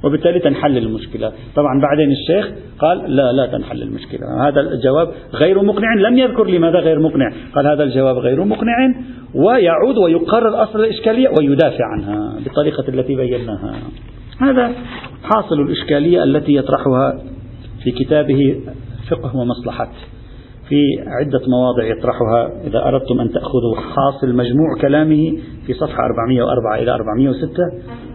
وبالتالي 0.04 0.40
تنحل 0.40 0.78
المشكلة. 0.78 1.32
طبعا 1.56 1.82
بعدين 1.82 2.12
الشيخ 2.12 2.52
قال 2.80 3.16
لا 3.16 3.32
لا 3.32 3.46
تنحل 3.46 3.82
المشكلة. 3.82 4.48
هذا 4.48 4.62
الجواب 4.62 5.12
غير 5.34 5.64
مقنع. 5.64 5.94
لم 5.94 6.18
يذكر 6.18 6.48
لماذا 6.48 6.80
غير 6.80 7.00
مقنع. 7.00 7.32
قال 7.56 7.68
هذا 7.68 7.84
الجواب 7.84 8.18
غير 8.18 8.44
مقنع 8.44 8.94
ويعود 9.36 9.98
ويقرر 9.98 10.64
أصل 10.64 10.80
الإشكالية 10.80 11.30
ويدافع 11.40 11.86
عنها 11.86 12.40
بالطريقة 12.44 12.90
التي 12.90 13.16
بيناها. 13.16 13.76
هذا 14.40 14.72
حاصل 15.24 15.62
الإشكالية 15.62 16.24
التي 16.24 16.56
يطرحها 16.56 17.22
في 17.84 17.92
كتابه 17.92 18.62
فقه 19.10 19.36
ومصلحة. 19.36 19.92
في 20.72 21.04
عدة 21.08 21.42
مواضع 21.48 21.84
يطرحها. 21.84 22.52
إذا 22.68 22.80
أردتم 22.88 23.20
أن 23.20 23.32
تأخذوا 23.32 23.76
حاصل 23.76 24.36
مجموع 24.36 24.68
كلامه 24.82 25.38
في 25.68 25.74
صفحة 25.74 26.06
404 26.06 26.80
إلى 26.80 26.92
406 26.92 27.64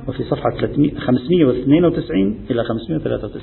وفي 0.08 0.22
صفحة 0.22 0.50
592 0.98 2.38
إلى 2.50 2.64
593 2.64 3.40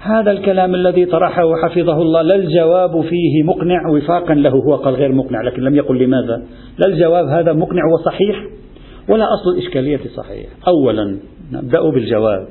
هذا 0.00 0.30
الكلام 0.30 0.74
الذي 0.74 1.06
طرحه 1.06 1.56
حفظه 1.56 2.02
الله 2.02 2.22
لا 2.22 2.34
الجواب 2.34 3.00
فيه 3.00 3.42
مقنع 3.44 3.88
وفاقا 3.88 4.34
له 4.34 4.50
هو 4.50 4.74
قال 4.74 4.94
غير 4.94 5.12
مقنع 5.12 5.42
لكن 5.42 5.62
لم 5.62 5.74
يقل 5.74 5.98
لماذا؟ 5.98 6.42
لا 6.78 6.86
الجواب 6.86 7.26
هذا 7.26 7.52
مقنع 7.52 7.82
وصحيح 7.94 8.36
ولا 9.08 9.24
أصل 9.24 9.50
الإشكالية 9.58 10.00
صحيح. 10.16 10.46
أولا 10.66 11.18
نبدأ 11.52 11.90
بالجواب. 11.90 12.48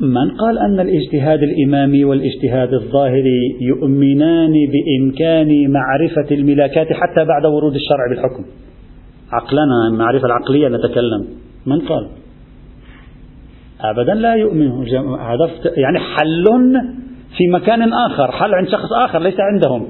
من 0.00 0.30
قال 0.30 0.58
أن 0.58 0.80
الاجتهاد 0.80 1.42
الإمامي 1.42 2.04
والاجتهاد 2.04 2.74
الظاهري 2.74 3.56
يؤمنان 3.60 4.52
بإمكان 4.52 5.70
معرفة 5.70 6.34
الملاكات 6.34 6.86
حتى 6.92 7.24
بعد 7.24 7.46
ورود 7.46 7.74
الشرع 7.74 8.06
بالحكم. 8.10 8.44
عقلنا 9.32 9.88
المعرفة 9.92 10.26
العقلية 10.26 10.68
نتكلم. 10.68 11.26
من 11.66 11.78
قال؟ 11.78 12.08
أبدا 13.80 14.14
لا 14.14 14.34
يؤمن 14.34 14.68
هذا 15.18 15.50
يعني 15.76 15.98
حل 15.98 16.44
في 17.38 17.48
مكان 17.48 17.92
آخر 17.92 18.32
حل 18.32 18.54
عند 18.54 18.68
شخص 18.68 18.92
آخر 19.04 19.18
ليس 19.18 19.40
عندهم. 19.40 19.86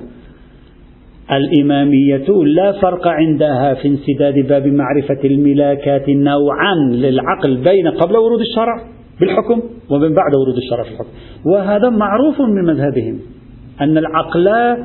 الإمامية 1.32 2.44
لا 2.44 2.72
فرق 2.72 3.08
عندها 3.08 3.74
في 3.74 3.88
انسداد 3.88 4.48
باب 4.48 4.66
معرفة 4.66 5.18
الملاكات 5.24 6.08
نوعا 6.08 6.74
للعقل 6.74 7.56
بين 7.56 7.88
قبل 7.88 8.16
ورود 8.16 8.40
الشرع. 8.40 8.99
بالحكم 9.21 9.62
ومن 9.91 10.14
بعد 10.14 10.35
ورود 10.35 10.57
الشرع 10.57 10.83
في 10.83 10.91
الحكم. 10.91 11.09
وهذا 11.47 11.89
معروف 11.91 12.41
من 12.41 12.64
مذهبهم 12.64 13.18
أن 13.81 13.99
العقل 13.99 14.77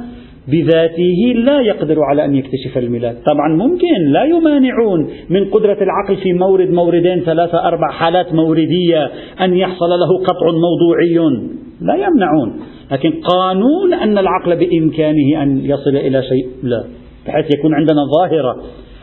بذاته 0.48 1.34
لا 1.36 1.62
يقدر 1.62 2.04
على 2.04 2.26
أن 2.26 2.36
يكتشف 2.36 2.78
الميلاد. 2.78 3.16
طبعا 3.26 3.48
ممكن 3.56 4.12
لا 4.12 4.24
يمانعون 4.24 5.10
من 5.30 5.50
قدرة 5.50 5.78
العقل 5.82 6.18
في 6.24 6.34
مورد 6.34 6.70
موردين 6.70 7.20
ثلاثة 7.20 7.68
أربع 7.68 7.92
حالات 7.92 8.34
موردية 8.34 9.10
أن 9.42 9.54
يحصل 9.54 9.90
له 9.90 10.24
قطع 10.24 10.46
موضوعي. 10.46 11.48
لا 11.82 11.96
يمنعون. 11.96 12.60
لكن 12.92 13.12
قانون 13.12 13.94
أن 13.94 14.18
العقل 14.18 14.56
بإمكانه 14.56 15.44
أن 15.44 15.66
يصل 15.66 15.96
إلى 15.96 16.22
شيء 16.22 16.48
لا. 16.64 16.84
بحيث 17.28 17.46
يكون 17.58 17.74
عندنا 17.74 18.02
ظاهرة 18.18 18.56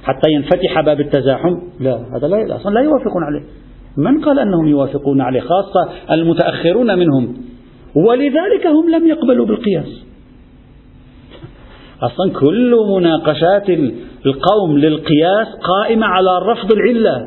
حتى 0.03 0.31
ينفتح 0.31 0.81
باب 0.81 1.01
التزاحم 1.01 1.55
لا. 1.81 1.97
هذا 2.17 2.29
لا 2.29 2.57
أصلا 2.57 2.75
لا 2.75 2.81
يوافقون 2.81 3.25
عليه. 3.25 3.43
من 3.97 4.25
قال 4.25 4.39
أنهم 4.39 4.69
يوافقون 4.69 5.21
عليه؟ 5.21 5.41
خاصة 5.41 5.89
المتأخرون 6.11 6.99
منهم. 6.99 7.37
ولذلك 8.09 8.67
هم 8.67 8.91
لم 8.91 9.07
يقبلوا 9.07 9.47
بالقياس. 9.47 10.05
أصلا 12.03 12.41
كل 12.41 12.77
مناقشات 12.97 13.69
القوم 14.27 14.79
للقياس 14.79 15.47
قائمة 15.63 16.07
على 16.07 16.39
رفض 16.39 16.73
العلة. 16.73 17.27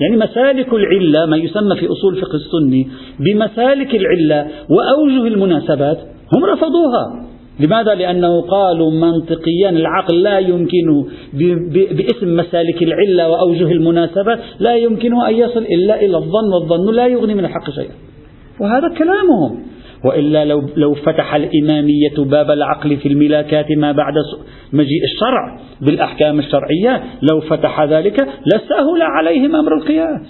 يعني 0.00 0.16
مسالك 0.16 0.68
العلة 0.72 1.26
ما 1.26 1.36
يسمى 1.36 1.76
في 1.76 1.86
أصول 1.86 2.16
فقه 2.16 2.34
السني 2.34 2.88
بمسالك 3.18 3.94
العلة 3.94 4.50
وأوجه 4.70 5.26
المناسبات 5.26 5.98
هم 6.36 6.44
رفضوها. 6.44 7.31
لماذا؟ 7.60 7.94
لأنه 7.94 8.40
قالوا 8.40 8.90
منطقيا 8.90 9.70
العقل 9.70 10.22
لا 10.22 10.38
يمكن 10.38 11.04
باسم 11.72 12.36
مسالك 12.36 12.82
العلة 12.82 13.28
وأوجه 13.28 13.72
المناسبة 13.72 14.38
لا 14.60 14.76
يمكنه 14.76 15.28
أن 15.28 15.34
يصل 15.34 15.62
إلا 15.62 16.00
إلى 16.00 16.16
الظن 16.16 16.52
والظن 16.54 16.94
لا 16.94 17.06
يغني 17.06 17.34
من 17.34 17.44
الحق 17.44 17.70
شيئا. 17.70 17.94
وهذا 18.60 18.88
كلامهم. 18.98 19.62
وإلا 20.04 20.44
لو, 20.44 20.62
لو 20.76 20.94
فتح 20.94 21.34
الإمامية 21.34 22.14
باب 22.18 22.50
العقل 22.50 22.96
في 22.96 23.08
الملاكات 23.08 23.66
ما 23.76 23.92
بعد 23.92 24.14
مجيء 24.72 25.04
الشرع 25.04 25.60
بالأحكام 25.80 26.38
الشرعية 26.38 27.02
لو 27.30 27.40
فتح 27.40 27.82
ذلك 27.82 28.28
لسهل 28.54 29.02
عليهم 29.02 29.56
أمر 29.56 29.76
القياس. 29.76 30.26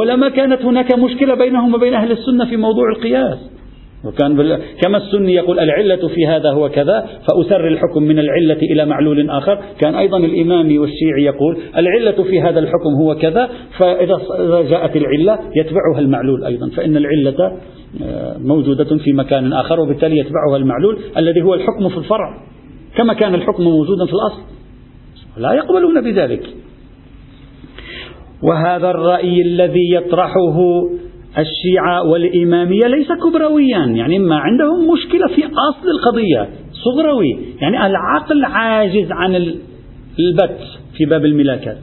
ولما 0.00 0.28
كانت 0.28 0.62
هناك 0.62 0.98
مشكلة 0.98 1.34
بينهم 1.34 1.74
وبين 1.74 1.94
أهل 1.94 2.12
السنة 2.12 2.44
في 2.44 2.56
موضوع 2.56 2.84
القياس. 2.96 3.55
وكان 4.04 4.58
كما 4.82 4.98
السني 4.98 5.34
يقول 5.34 5.60
العلة 5.60 6.08
في 6.08 6.26
هذا 6.26 6.50
هو 6.50 6.68
كذا 6.68 7.06
فأسر 7.28 7.68
الحكم 7.68 8.02
من 8.02 8.18
العلة 8.18 8.58
إلى 8.62 8.86
معلول 8.86 9.30
آخر. 9.30 9.58
كان 9.80 9.94
أيضا 9.94 10.18
الإمامي 10.18 10.78
والشيعي 10.78 11.22
يقول 11.22 11.58
العلة 11.76 12.24
في 12.24 12.40
هذا 12.40 12.58
الحكم 12.58 12.94
هو 13.00 13.14
كذا 13.14 13.48
فإذا 13.78 14.18
جاءت 14.70 14.96
العلة 14.96 15.38
يتبعها 15.56 15.98
المعلول 15.98 16.44
أيضا 16.44 16.70
فإن 16.76 16.96
العلة 16.96 17.58
آه، 18.02 18.38
موجودة 18.38 18.96
في 18.96 19.12
مكان 19.12 19.52
آخر 19.52 19.80
وبالتالي 19.80 20.18
يتبعها 20.18 20.56
المعلول 20.56 20.98
الذي 21.16 21.42
هو 21.42 21.54
الحكم 21.54 21.88
في 21.88 21.96
الفرع. 21.96 22.42
كما 22.96 23.14
كان 23.14 23.34
الحكم 23.34 23.62
موجودا 23.62 24.06
في 24.06 24.12
الأصل. 24.12 24.42
لا 25.36 25.52
يقبلون 25.52 26.00
بذلك. 26.00 26.42
وهذا 28.42 28.90
الرأي 28.90 29.42
الذي 29.42 29.94
يطرحه 29.94 30.58
الشيعة 31.38 32.02
والإمامية 32.02 32.86
ليس 32.86 33.08
كبرويا 33.12 33.78
يعني 33.78 34.18
ما 34.18 34.36
عندهم 34.36 34.90
مشكلة 34.92 35.26
في 35.26 35.44
أصل 35.44 35.88
القضية 35.88 36.48
صغروي 36.72 37.38
يعني 37.60 37.86
العقل 37.86 38.44
عاجز 38.44 39.12
عن 39.12 39.34
البت 39.34 40.58
في 40.96 41.04
باب 41.04 41.24
الملاكات. 41.24 41.78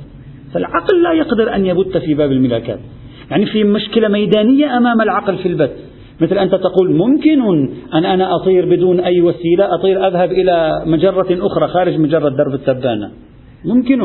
فالعقل 0.54 1.04
لا 1.04 1.14
يقدر 1.14 1.56
أن 1.56 1.66
يبت 1.66 1.97
في 1.97 2.14
باب 2.14 2.32
الملاكات. 2.32 2.80
يعني 3.32 3.45
في 3.45 3.64
مشكلة 3.64 4.08
ميدانية 4.08 4.78
أمام 4.78 5.01
العقل 5.01 5.38
في 5.38 5.47
البت. 5.47 5.76
مثل 6.22 6.38
أنت 6.38 6.56
تقول 6.56 6.95
ممكن 6.95 7.70
أن 7.93 8.06
أنا 8.06 8.36
أطير 8.36 8.66
بدون 8.66 8.99
أي 8.99 9.22
وسيلة 9.22 9.76
أطير 9.76 10.08
أذهب 10.08 10.32
إلى 10.32 10.84
مجرة 10.86 11.28
أخرى 11.32 11.68
خارج 11.68 11.97
مجرة 11.97 12.30
درب 12.30 12.54
التبانة. 12.54 13.12
ممكن 13.66 13.99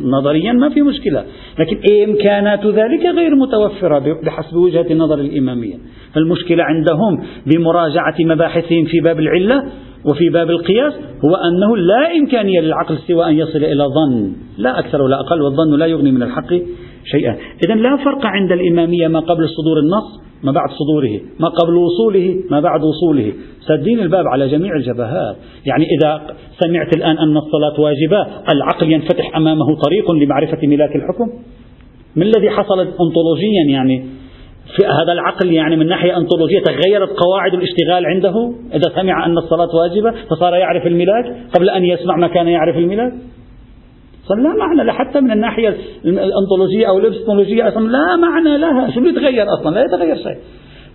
نظريا 0.00 0.52
ما 0.52 0.68
في 0.68 0.82
مشكلة. 0.82 1.24
لكن 1.58 1.76
إمكانات 2.04 2.66
ذلك؟ 2.66 3.06
غير 3.16 3.34
متوفرة 3.34 4.20
بحسب 4.24 4.56
وجهة 4.56 4.86
النظر 4.90 5.20
الإمامية. 5.20 5.76
المشكلة 6.16 6.64
عندهم 6.64 7.24
بمراجعة 7.46 8.14
مباحثهم 8.20 8.84
في 8.84 9.00
باب 9.00 9.20
العلة 9.20 9.64
وفي 10.04 10.28
باب 10.28 10.50
القياس 10.50 10.92
هو 11.24 11.34
أنه 11.34 11.76
لا 11.76 12.16
إمكانية 12.16 12.60
للعقل 12.60 12.98
سوى 12.98 13.28
أن 13.28 13.38
يصل 13.38 13.58
إلى 13.58 13.84
ظن 13.84 14.32
لا 14.58 14.78
أكثر 14.78 15.02
ولا 15.02 15.20
أقل 15.20 15.42
والظن 15.42 15.78
لا 15.78 15.86
يغني 15.86 16.12
من 16.12 16.22
الحق 16.22 16.50
شيئا. 17.04 17.36
إذا 17.66 17.74
لا 17.74 17.96
فرق 17.96 18.26
عند 18.26 18.52
الإمامية 18.52 19.08
ما 19.08 19.20
قبل 19.20 19.48
صدور 19.48 19.78
النص 19.78 20.22
ما 20.42 20.52
بعد 20.52 20.68
صدوره 20.70 21.20
ما 21.40 21.48
قبل 21.48 21.74
وصوله 21.76 22.40
ما 22.50 22.60
بعد 22.60 22.80
وصوله. 22.84 23.32
سدين 23.60 24.00
الباب 24.00 24.26
على 24.26 24.48
جميع 24.48 24.76
الجبهات. 24.76 25.36
يعني 25.66 25.84
إذا 25.84 26.20
سمعت 26.60 26.96
الآن 26.96 27.18
أن 27.18 27.36
الصلاة 27.36 27.80
واجبة 27.80 28.26
العقل 28.54 28.92
ينفتح 28.92 29.36
أمامه 29.36 29.76
طريق 29.84 30.10
لمعرفة 30.10 30.66
ملاك 30.66 30.96
الحكم؟ 30.96 31.28
ما 32.16 32.24
الذي 32.24 32.50
حصل 32.50 32.80
أنطولوجيا 32.80 33.64
يعني؟ 33.68 34.21
في 34.76 34.86
هذا 34.86 35.12
العقل 35.12 35.52
يعني 35.52 35.76
من 35.76 35.86
ناحية 35.86 36.16
أنطولوجية 36.16 36.60
تغيرت 36.60 37.10
قواعد 37.10 37.54
الاشتغال 37.54 38.06
عنده؟ 38.06 38.52
إذا 38.74 38.92
سمع 38.94 39.26
أن 39.26 39.38
الصلاة 39.38 39.68
واجبة 39.76 40.14
فصار 40.30 40.54
يعرف 40.54 40.86
الملاك 40.86 41.36
قبل 41.54 41.70
أن 41.70 41.84
يسمع 41.84 42.16
ما 42.16 42.28
كان 42.28 42.48
يعرف 42.48 42.76
الملاك 42.76 43.12
لا 44.30 44.54
معنى 44.58 44.92
حتى 44.92 45.20
من 45.20 45.30
الناحية 45.30 45.76
الأنطولوجية 46.04 46.88
أو 46.88 46.98
الإبستمولوجية 46.98 47.68
أصلا 47.68 47.88
لا 47.88 48.16
معنى 48.16 48.58
لها 48.58 48.90
شو 48.90 49.00
يتغير 49.00 49.46
أصلا؟ 49.54 49.74
لا 49.74 49.84
يتغير 49.84 50.16
شيء. 50.16 50.36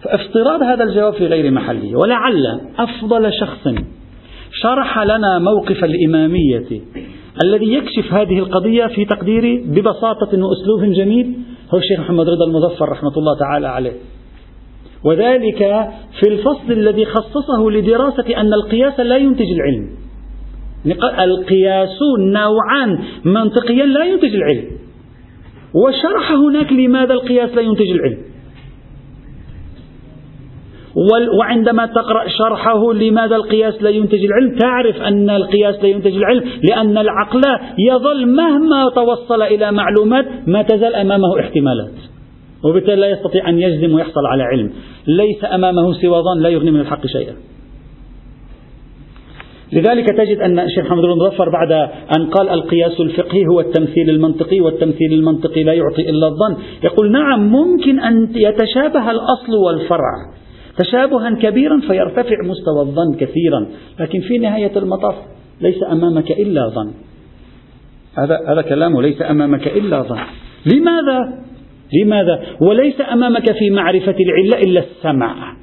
فافتراض 0.04 0.62
هذا 0.62 0.84
الجواب 0.84 1.14
في 1.14 1.26
غير 1.28 1.52
محله 1.52 2.00
ولعل 2.00 2.60
أفضل 2.80 3.34
شخص 3.34 3.68
شرح 4.52 5.00
لنا 5.04 5.40
موقف 5.40 5.84
الإمامية 5.84 6.82
الذي 7.44 7.74
يكشف 7.74 8.14
هذه 8.14 8.40
القضية 8.40 8.88
في 8.88 9.06
تقديري 9.06 9.58
ببساطة 9.58 10.30
وأسلوب 10.44 10.94
جميل 10.94 11.34
هو 11.74 11.78
الشيخ 11.78 12.00
محمد 12.00 12.30
رضا 12.30 12.46
المظفر 12.46 12.90
رحمة 12.90 13.18
الله 13.18 13.40
تعالى 13.40 13.68
عليه. 13.68 13.94
وذلك 15.04 15.90
في 16.20 16.30
الفصل 16.30 16.72
الذي 16.72 17.06
خصصه 17.06 17.70
لدراسة 17.72 18.38
أن 18.38 18.54
القياس 18.54 19.00
لا 19.00 19.18
ينتج 19.18 19.46
العلم. 19.52 19.90
القياس 21.20 22.00
نوعان 22.20 23.00
منطقيا 23.26 23.86
لا 23.86 24.06
ينتج 24.06 24.36
العلم. 24.36 24.66
وشرح 25.74 26.32
هناك 26.32 26.72
لماذا 26.72 27.14
القياس 27.14 27.50
لا 27.50 27.62
ينتج 27.62 27.90
العلم. 27.90 28.18
وعندما 31.38 31.86
تقرأ 31.86 32.28
شرحه 32.28 32.94
لماذا 32.94 33.36
القياس 33.36 33.82
لا 33.82 33.90
ينتج 33.90 34.26
العلم؟ 34.26 34.58
تعرف 34.58 35.02
أن 35.02 35.30
القياس 35.30 35.76
لا 35.76 35.88
ينتج 35.88 36.16
العلم 36.16 36.44
لأن 36.64 36.98
العقل 36.98 37.42
يظل 37.90 38.26
مهما 38.26 38.90
توصل 38.96 39.42
إلى 39.42 39.72
معلومات 39.72 40.26
ما 40.48 40.62
تزال 40.62 40.96
أمامه 40.96 41.40
احتمالات. 41.40 41.94
وبالتالي 42.64 43.02
لا 43.02 43.08
يستطيع 43.08 43.50
أن 43.50 43.60
يجزم 43.60 43.94
ويحصل 43.94 44.26
على 44.26 44.44
علم. 44.44 44.72
ليس 45.08 45.46
أمامه 45.46 45.94
سوى 45.94 46.22
ظن 46.22 46.44
لا 46.44 46.50
يغني 46.50 46.72
من 46.72 46.80
الحق 46.80 47.08
شيئا. 47.08 47.34
لذلك 49.74 50.08
تجد 50.18 50.38
أن 50.38 50.60
الشيخ 50.60 50.86
محمد 50.86 51.02
بن 51.04 51.10
مظفر 51.10 51.50
بعد 51.50 51.72
أن 52.18 52.26
قال 52.26 52.50
القياس 52.50 53.00
الفقهي 53.00 53.46
هو 53.52 53.60
التمثيل 53.60 54.10
المنطقي 54.10 54.60
والتمثيل 54.60 55.14
المنطقي 55.14 55.64
لا 55.64 55.74
يعطي 55.74 56.10
إلا 56.10 56.28
الظن 56.28 56.64
يقول 56.84 57.12
نعم 57.12 57.52
ممكن 57.52 58.00
أن 58.00 58.30
يتشابه 58.36 59.12
الأصل 59.12 59.56
والفرع. 59.66 60.14
تشابها 60.78 61.36
كبيرا 61.42 61.80
فيرتفع 61.80 62.36
مستوى 62.44 62.82
الظن 62.82 63.16
كثيرا. 63.20 63.68
لكن 64.00 64.22
في 64.22 64.38
نهاية 64.38 64.78
المطاف 64.78 65.16
ليس 65.62 65.84
أمامك 65.92 66.32
إلا 66.32 66.70
ظن. 66.70 66.92
هذا 68.18 68.40
هذا 68.48 68.62
كلامه 68.62 69.02
ليس 69.02 69.22
أمامك 69.22 69.68
إلا 69.68 70.02
ظن. 70.02 70.20
لماذا؟ 70.66 71.44
لماذا؟ 72.02 72.44
وليس 72.62 73.02
أمامك 73.14 73.52
في 73.52 73.70
معرفة 73.70 74.16
العلة 74.20 74.62
إلا 74.64 74.80
السمع 74.80 75.56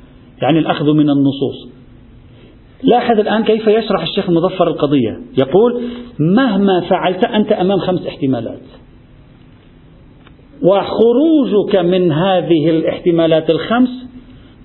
يعني 0.43 0.59
الأخذ 0.59 0.85
من 0.85 1.11
النصوص. 1.11 1.69
لاحظ 2.83 3.21
الآن 3.21 3.45
كيف 3.45 3.67
يشرح 3.67 4.03
الشيخ 4.03 4.29
المظفر 4.29 4.69
القضية. 4.69 5.21
يقول 5.39 5.83
مهما 6.19 6.81
فعلت 6.81 7.27
أنت 7.27 7.53
أمام 7.53 7.79
خمس 7.79 8.07
احتمالات. 8.07 8.63
وخروجك 10.63 11.77
من 11.77 12.13
هذه 12.13 12.71
الاحتمالات 12.71 13.51
الخمس 13.51 13.91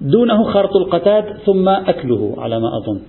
دونه 0.02 0.44
خرط 0.44 0.76
القتاد 0.76 1.38
ثم 1.46 1.70
أكله 1.70 2.36
على 2.38 2.60
ما 2.60 2.68
أظن. 2.78 3.02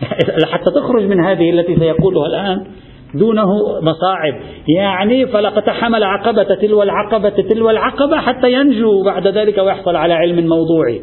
حتى 0.52 0.70
تخرج 0.70 1.04
من 1.04 1.20
هذه 1.20 1.50
التي 1.50 1.76
سيقولها 1.78 2.26
الآن 2.26 2.66
دونه 3.14 3.46
مصاعب. 3.80 4.34
يعني 4.76 5.26
فلقتحم 5.26 5.94
العقبة 5.94 6.54
تلو 6.54 6.82
العقبة 6.82 7.28
تلو 7.28 7.70
العقبة 7.70 8.16
حتى 8.16 8.52
ينجو 8.52 9.02
بعد 9.02 9.26
ذلك 9.26 9.58
ويحصل 9.58 9.96
على 9.96 10.14
علم 10.14 10.48
موضوعي. 10.48 11.00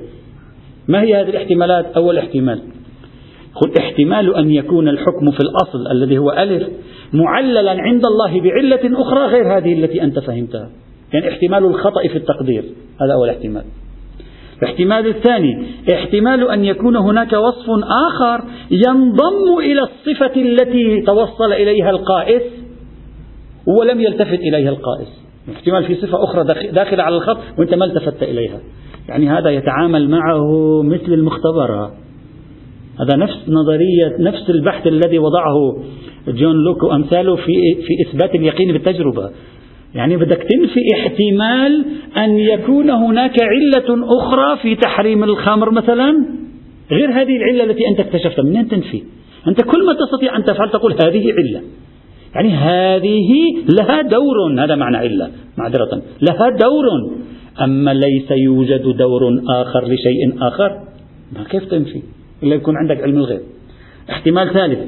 ما 0.87 1.01
هي 1.01 1.21
هذه 1.21 1.29
الاحتمالات؟ 1.29 1.85
أول 1.85 2.17
احتمال. 2.17 2.61
قل 3.55 3.73
احتمال 3.79 4.35
أن 4.35 4.51
يكون 4.51 4.87
الحكم 4.87 5.31
في 5.31 5.39
الأصل 5.39 5.91
الذي 5.91 6.17
هو 6.17 6.31
ألف 6.31 6.67
معللا 7.13 7.71
عند 7.71 8.05
الله 8.05 8.41
بعلة 8.41 9.01
أخرى 9.01 9.25
غير 9.25 9.57
هذه 9.57 9.73
التي 9.73 10.03
أنت 10.03 10.19
فهمتها. 10.19 10.69
يعني 11.13 11.29
احتمال 11.29 11.65
الخطأ 11.65 12.07
في 12.07 12.15
التقدير. 12.15 12.63
هذا 13.01 13.13
أول 13.13 13.29
احتمال. 13.29 13.63
الاحتمال 14.61 15.07
الثاني 15.07 15.65
احتمال 15.93 16.51
أن 16.51 16.65
يكون 16.65 16.95
هناك 16.95 17.33
وصف 17.33 17.69
آخر 18.07 18.43
ينضم 18.71 19.59
إلى 19.59 19.81
الصفة 19.81 20.41
التي 20.41 21.01
توصل 21.01 21.53
إليها 21.53 21.89
القائس 21.89 22.43
ولم 23.79 24.01
يلتفت 24.01 24.39
إليها 24.39 24.69
القائس. 24.69 25.07
احتمال 25.55 25.83
في 25.83 25.95
صفة 25.95 26.23
أخرى 26.23 26.43
داخلة 26.71 27.03
على 27.03 27.15
الخط 27.15 27.37
وأنت 27.59 27.73
ما 27.73 27.85
التفت 27.85 28.23
إليها. 28.23 28.59
يعني 29.09 29.29
هذا 29.29 29.49
يتعامل 29.49 30.09
معه 30.09 30.81
مثل 30.83 31.13
المختبرة. 31.13 31.91
هذا 32.99 33.15
نفس 33.15 33.37
نظرية 33.47 34.15
نفس 34.19 34.49
البحث 34.49 34.87
الذي 34.87 35.19
وضعه 35.19 35.83
جون 36.27 36.55
لوك 36.55 36.83
وأمثاله 36.83 37.35
في 37.35 37.75
في 37.75 38.09
إثبات 38.09 38.35
اليقين 38.35 38.73
بالتجربة. 38.73 39.29
يعني 39.97 40.17
بدك 40.17 40.37
تنفي 40.37 40.79
احتمال 40.93 41.85
أن 42.17 42.37
يكون 42.37 42.89
هناك 42.89 43.35
علة 43.41 44.05
أخرى 44.17 44.57
في 44.61 44.75
تحريم 44.75 45.23
الخمر 45.23 45.71
مثلا؟ 45.71 46.25
غير 46.91 47.11
هذه 47.11 47.37
العلة 47.37 47.63
التي 47.63 47.87
أنت 47.87 47.99
اكتشفتها 47.99 48.43
منين 48.43 48.67
تنفي؟ 48.67 49.03
أنت 49.47 49.61
كل 49.61 49.85
ما 49.85 49.93
تستطيع 49.93 50.37
أن 50.37 50.43
تفعل 50.43 50.69
تقول 50.69 50.93
هذه 50.93 51.33
علة. 51.33 51.61
يعني 52.35 52.49
هذه 52.49 53.29
لها 53.69 54.01
دور 54.01 54.63
هذا 54.63 54.75
معنى 54.75 54.97
علة 54.97 55.31
معذرة 55.57 56.01
لها 56.21 56.49
دور. 56.49 56.85
أما 57.63 57.93
ليس 57.93 58.31
يوجد 58.31 58.81
دور 58.81 59.21
آخر 59.49 59.83
لشيء 59.83 60.47
آخر 60.47 60.69
ما 61.33 61.43
كيف 61.49 61.65
تنفي 61.65 62.01
إلا 62.43 62.55
يكون 62.55 62.77
عندك 62.77 63.03
علم 63.03 63.17
الغيب. 63.17 63.41
احتمال 64.09 64.53
ثالث 64.53 64.79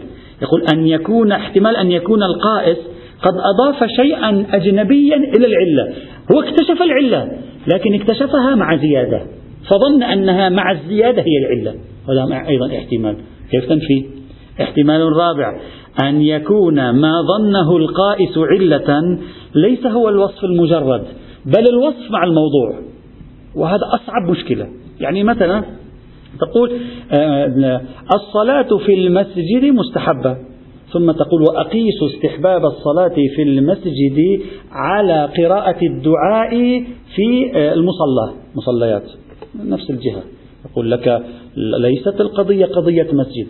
يقول 0.42 0.64
أن 0.74 0.88
يكون 0.88 1.32
احتمال 1.32 1.76
أن 1.76 1.92
يكون 1.92 2.24
القائس 2.24 2.78
قد 3.22 3.34
أضاف 3.34 3.90
شيئا 3.90 4.46
أجنبيا 4.52 5.16
إلى 5.16 5.48
العلة. 5.48 5.94
هو 6.32 6.42
اكتشف 6.42 6.82
العلة 6.82 7.32
لكن 7.74 7.94
اكتشفها 7.94 8.56
مع 8.56 8.76
زيادة. 8.76 9.22
فظن 9.70 10.04
أنها 10.04 10.50
مع 10.50 10.72
الزيادة 10.72 11.22
هي 11.22 11.38
العلة. 11.46 11.76
هذا 12.10 12.48
أيضا 12.48 12.78
احتمال. 12.78 13.16
كيف 13.52 13.66
تنفي 13.66 14.06
احتمال 14.62 15.02
رابع. 15.02 15.60
أن 16.04 16.22
يكون 16.22 16.90
ما 16.90 17.12
ظنه 17.22 17.78
القائس 17.78 18.38
علة 18.38 19.20
ليس 19.56 19.86
هو 19.86 20.10
الوصف 20.10 20.44
المجرد 20.44 21.04
بل 21.46 21.70
الوصف 21.70 22.12
مع 22.12 22.24
الموضوع. 22.24 22.80
وهذا 23.56 23.84
أصعب 23.94 24.30
مشكلة. 24.30 24.68
يعني 25.00 25.24
مثلا 25.24 25.64
تقول 26.40 26.72
آه، 27.12 27.82
الصلاة 28.16 28.78
في 28.86 28.94
المسجد 28.94 29.64
مستحبة. 29.64 30.49
ثم 30.94 31.12
تقول 31.12 31.42
وأقيس 31.42 32.04
استحباب 32.16 32.66
الصلاة 32.66 33.16
في 33.36 33.44
المسجد 33.44 34.42
على 34.72 35.30
قراءة 35.38 35.86
الدعاء 35.86 36.50
في 37.16 37.52
المصلى 37.56 38.34
مصليات 38.56 39.04
نفس 39.66 39.90
الجهة. 39.90 40.24
يقول 40.72 40.92
لك 40.92 41.24
ليست 41.82 42.22
القضية 42.22 42.66
قضية 42.66 43.08
مسجد. 43.14 43.48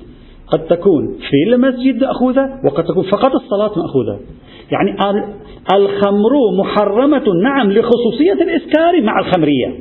قد 0.47 0.65
تكون 0.65 1.17
في 1.29 1.53
المسجد 1.53 2.03
مأخوذة 2.03 2.45
وقد 2.65 2.83
تكون 2.83 3.03
فقط 3.03 3.31
الصلاة 3.35 3.71
مأخوذة. 3.79 4.19
يعني 4.71 4.91
الخمر 5.73 6.31
محرمة 6.59 7.23
نعم 7.43 7.71
لخصوصية 7.71 8.33
الإسكار 8.33 9.01
مع 9.01 9.19
الخمرية. 9.19 9.79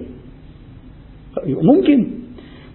ممكن. 1.47 2.11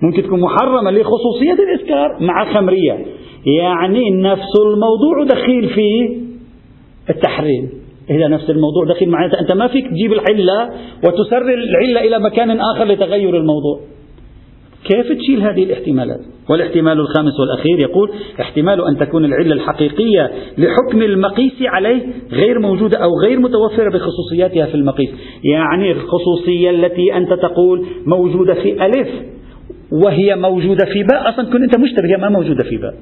ممكن 0.02 0.24
تكون 0.24 0.40
محرمة 0.40 0.92
لخصوصية 0.92 1.54
الإسكار 1.54 2.18
مع 2.22 2.44
الخمرية. 2.44 3.06
يعني 3.46 4.12
نفس 4.12 4.52
الموضوع 4.66 5.24
دخيل 5.24 5.70
في 5.70 6.18
التحريم. 7.10 7.70
إذا 8.10 8.28
نفس 8.28 8.50
الموضوع 8.50 8.86
دخيل 8.86 9.10
معناته 9.10 9.40
أنت 9.40 9.52
ما 9.52 9.68
فيك 9.68 9.88
تجيب 9.88 10.14
العلة 10.14 10.70
وتسرر 11.04 11.54
العلة 11.54 12.08
إلى 12.08 12.20
مكان 12.20 12.60
آخر 12.60 12.86
لتغير 12.86 13.38
الموضوع. 13.38 13.80
كيف 14.84 15.12
تشيل 15.12 15.42
هذه 15.42 15.64
الاحتمالات؟ 15.64 16.20
والاحتمال 16.50 17.00
الخامس 17.00 17.40
والأخير 17.40 17.80
يقول 17.80 18.12
احتمال 18.42 18.88
أن 18.88 18.98
تكون 18.98 19.26
العلة 19.26 19.54
الحقيقية 19.54 20.32
لحكم 20.58 21.02
المقيس 21.02 21.54
عليه 21.62 22.02
غير 22.32 22.60
موجودة 22.60 22.98
أو 22.98 23.10
غير 23.24 23.40
متوفرة 23.40 23.90
بخصوصياتها 23.90 24.66
في 24.66 24.76
المقيس. 24.76 25.10
يعني 25.44 25.92
الخصوصية 25.92 26.70
التي 26.70 27.18
أنت 27.18 27.34
تقول 27.34 27.86
موجودة 28.06 28.54
في 28.54 28.86
ألف 28.86 29.10
وهي 29.92 30.36
موجودة 30.36 30.86
في 30.86 31.04
باء. 31.04 31.30
أصلا 31.30 31.46
كنت 31.46 31.62
أنت 31.64 31.80
مشتبه 31.80 32.18
ما 32.18 32.30
موجودة 32.30 32.64
في 32.64 32.78
باء. 32.78 32.94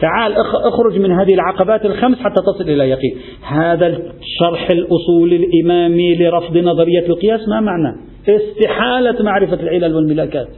تعال 0.00 0.34
اخرج 0.64 0.98
من 0.98 1.12
هذه 1.12 1.34
العقبات 1.34 1.84
الخمس 1.84 2.18
حتى 2.18 2.42
تصل 2.46 2.70
إلى 2.70 2.88
يقين. 2.88 3.16
هذا 3.48 3.86
الشرح 3.86 4.68
الأصول 4.70 5.32
الإمامي 5.32 6.14
لرفض 6.14 6.56
نظرية 6.56 7.06
القياس 7.06 7.48
ما 7.48 7.60
معنى؟ 7.60 7.96
استحالة 8.28 9.22
معرفة 9.22 9.62
العلل 9.62 9.94
والملاكات. 9.94 10.48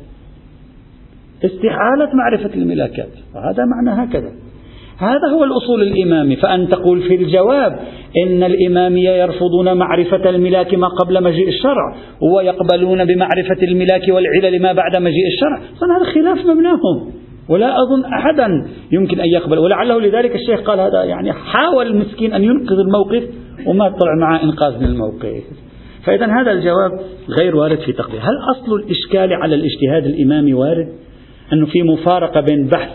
استحالة 1.44 2.10
معرفة 2.14 2.54
الملاكات. 2.54 3.08
وهذا 3.34 3.64
معنى 3.64 4.02
هكذا. 4.02 4.32
هذا 4.98 5.28
هو 5.34 5.44
الأصول 5.44 5.82
الإمامي 5.82 6.36
فأن 6.36 6.68
تقول 6.68 7.02
في 7.02 7.14
الجواب 7.14 7.78
إن 8.26 8.42
الإمامية 8.42 9.10
يرفضون 9.10 9.76
معرفة 9.76 10.30
الملاك 10.30 10.74
ما 10.74 10.88
قبل 10.88 11.22
مجيء 11.24 11.48
الشرع 11.48 11.96
ويقبلون 12.34 13.04
بمعرفة 13.04 13.62
الملاك 13.62 14.08
والعلل 14.08 14.62
ما 14.62 14.72
بعد 14.72 14.96
مجيء 14.96 15.26
الشرع. 15.26 15.58
هذا 15.58 16.12
خلاف 16.14 16.46
مبناهم. 16.46 17.12
ولا 17.52 17.82
أظن 17.82 18.04
أحدا 18.04 18.48
يمكن 18.92 19.20
أن 19.20 19.26
يقبل. 19.26 19.58
ولعله 19.58 20.00
لذلك 20.00 20.34
الشيخ 20.34 20.60
قال 20.60 20.80
هذا 20.80 21.04
يعني 21.04 21.32
حاول 21.32 21.86
المسكين 21.86 22.32
أن 22.32 22.44
ينقذ 22.44 22.76
الموقف 22.78 23.22
وما 23.66 23.88
طلع 23.88 24.14
معه 24.20 24.42
إنقاذ 24.42 24.78
من 24.78 24.86
الموقف. 24.86 25.44
فإذا 26.04 26.26
هذا 26.26 26.52
الجواب 26.52 26.90
غير 27.40 27.56
وارد 27.56 27.78
في 27.78 27.92
تقدير. 27.92 28.20
هل 28.20 28.36
أصل 28.56 28.74
الإشكال 28.74 29.32
على 29.32 29.54
الاجتهاد 29.54 30.06
الإمامي 30.06 30.54
وارد؟ 30.54 30.88
أنه 31.52 31.66
في 31.66 31.82
مفارقة 31.82 32.40
بين 32.40 32.66
بحث 32.66 32.90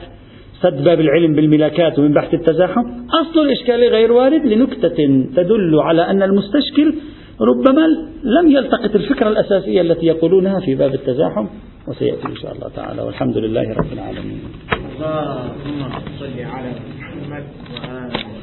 سد 0.62 0.84
باب 0.84 1.00
العلم 1.00 1.36
بالملاكات 1.36 2.00
ومن 2.00 2.14
بحث 2.14 2.34
التزاحم؟ 2.34 2.82
أصل 3.22 3.40
الإشكال 3.40 3.80
غير 3.80 4.12
وارد 4.12 4.46
لنكتة 4.46 5.26
تدل 5.36 5.80
على 5.80 6.02
أن 6.02 6.24
المستشكل 6.24 6.94
ربما 7.42 7.88
لم 8.24 8.52
يلتقط 8.52 8.96
الفكرة 8.96 9.28
الأساسية 9.28 9.82
التي 9.82 10.06
يقولونها 10.06 10.60
في 10.60 10.76
باب 10.76 10.94
التزاحم 10.94 11.48
وسيأتي 11.88 12.26
إن 12.28 12.36
شاء 12.36 12.52
الله 12.54 12.70
تعالى 12.76 13.02
والحمد 13.02 13.38
لله 13.38 13.74
رب 13.74 13.94
العالمين. 13.94 14.42
اللهم 14.74 15.90
صل 16.20 16.40
على 16.40 16.72
محمد 17.00 17.44
وآله 17.74 18.37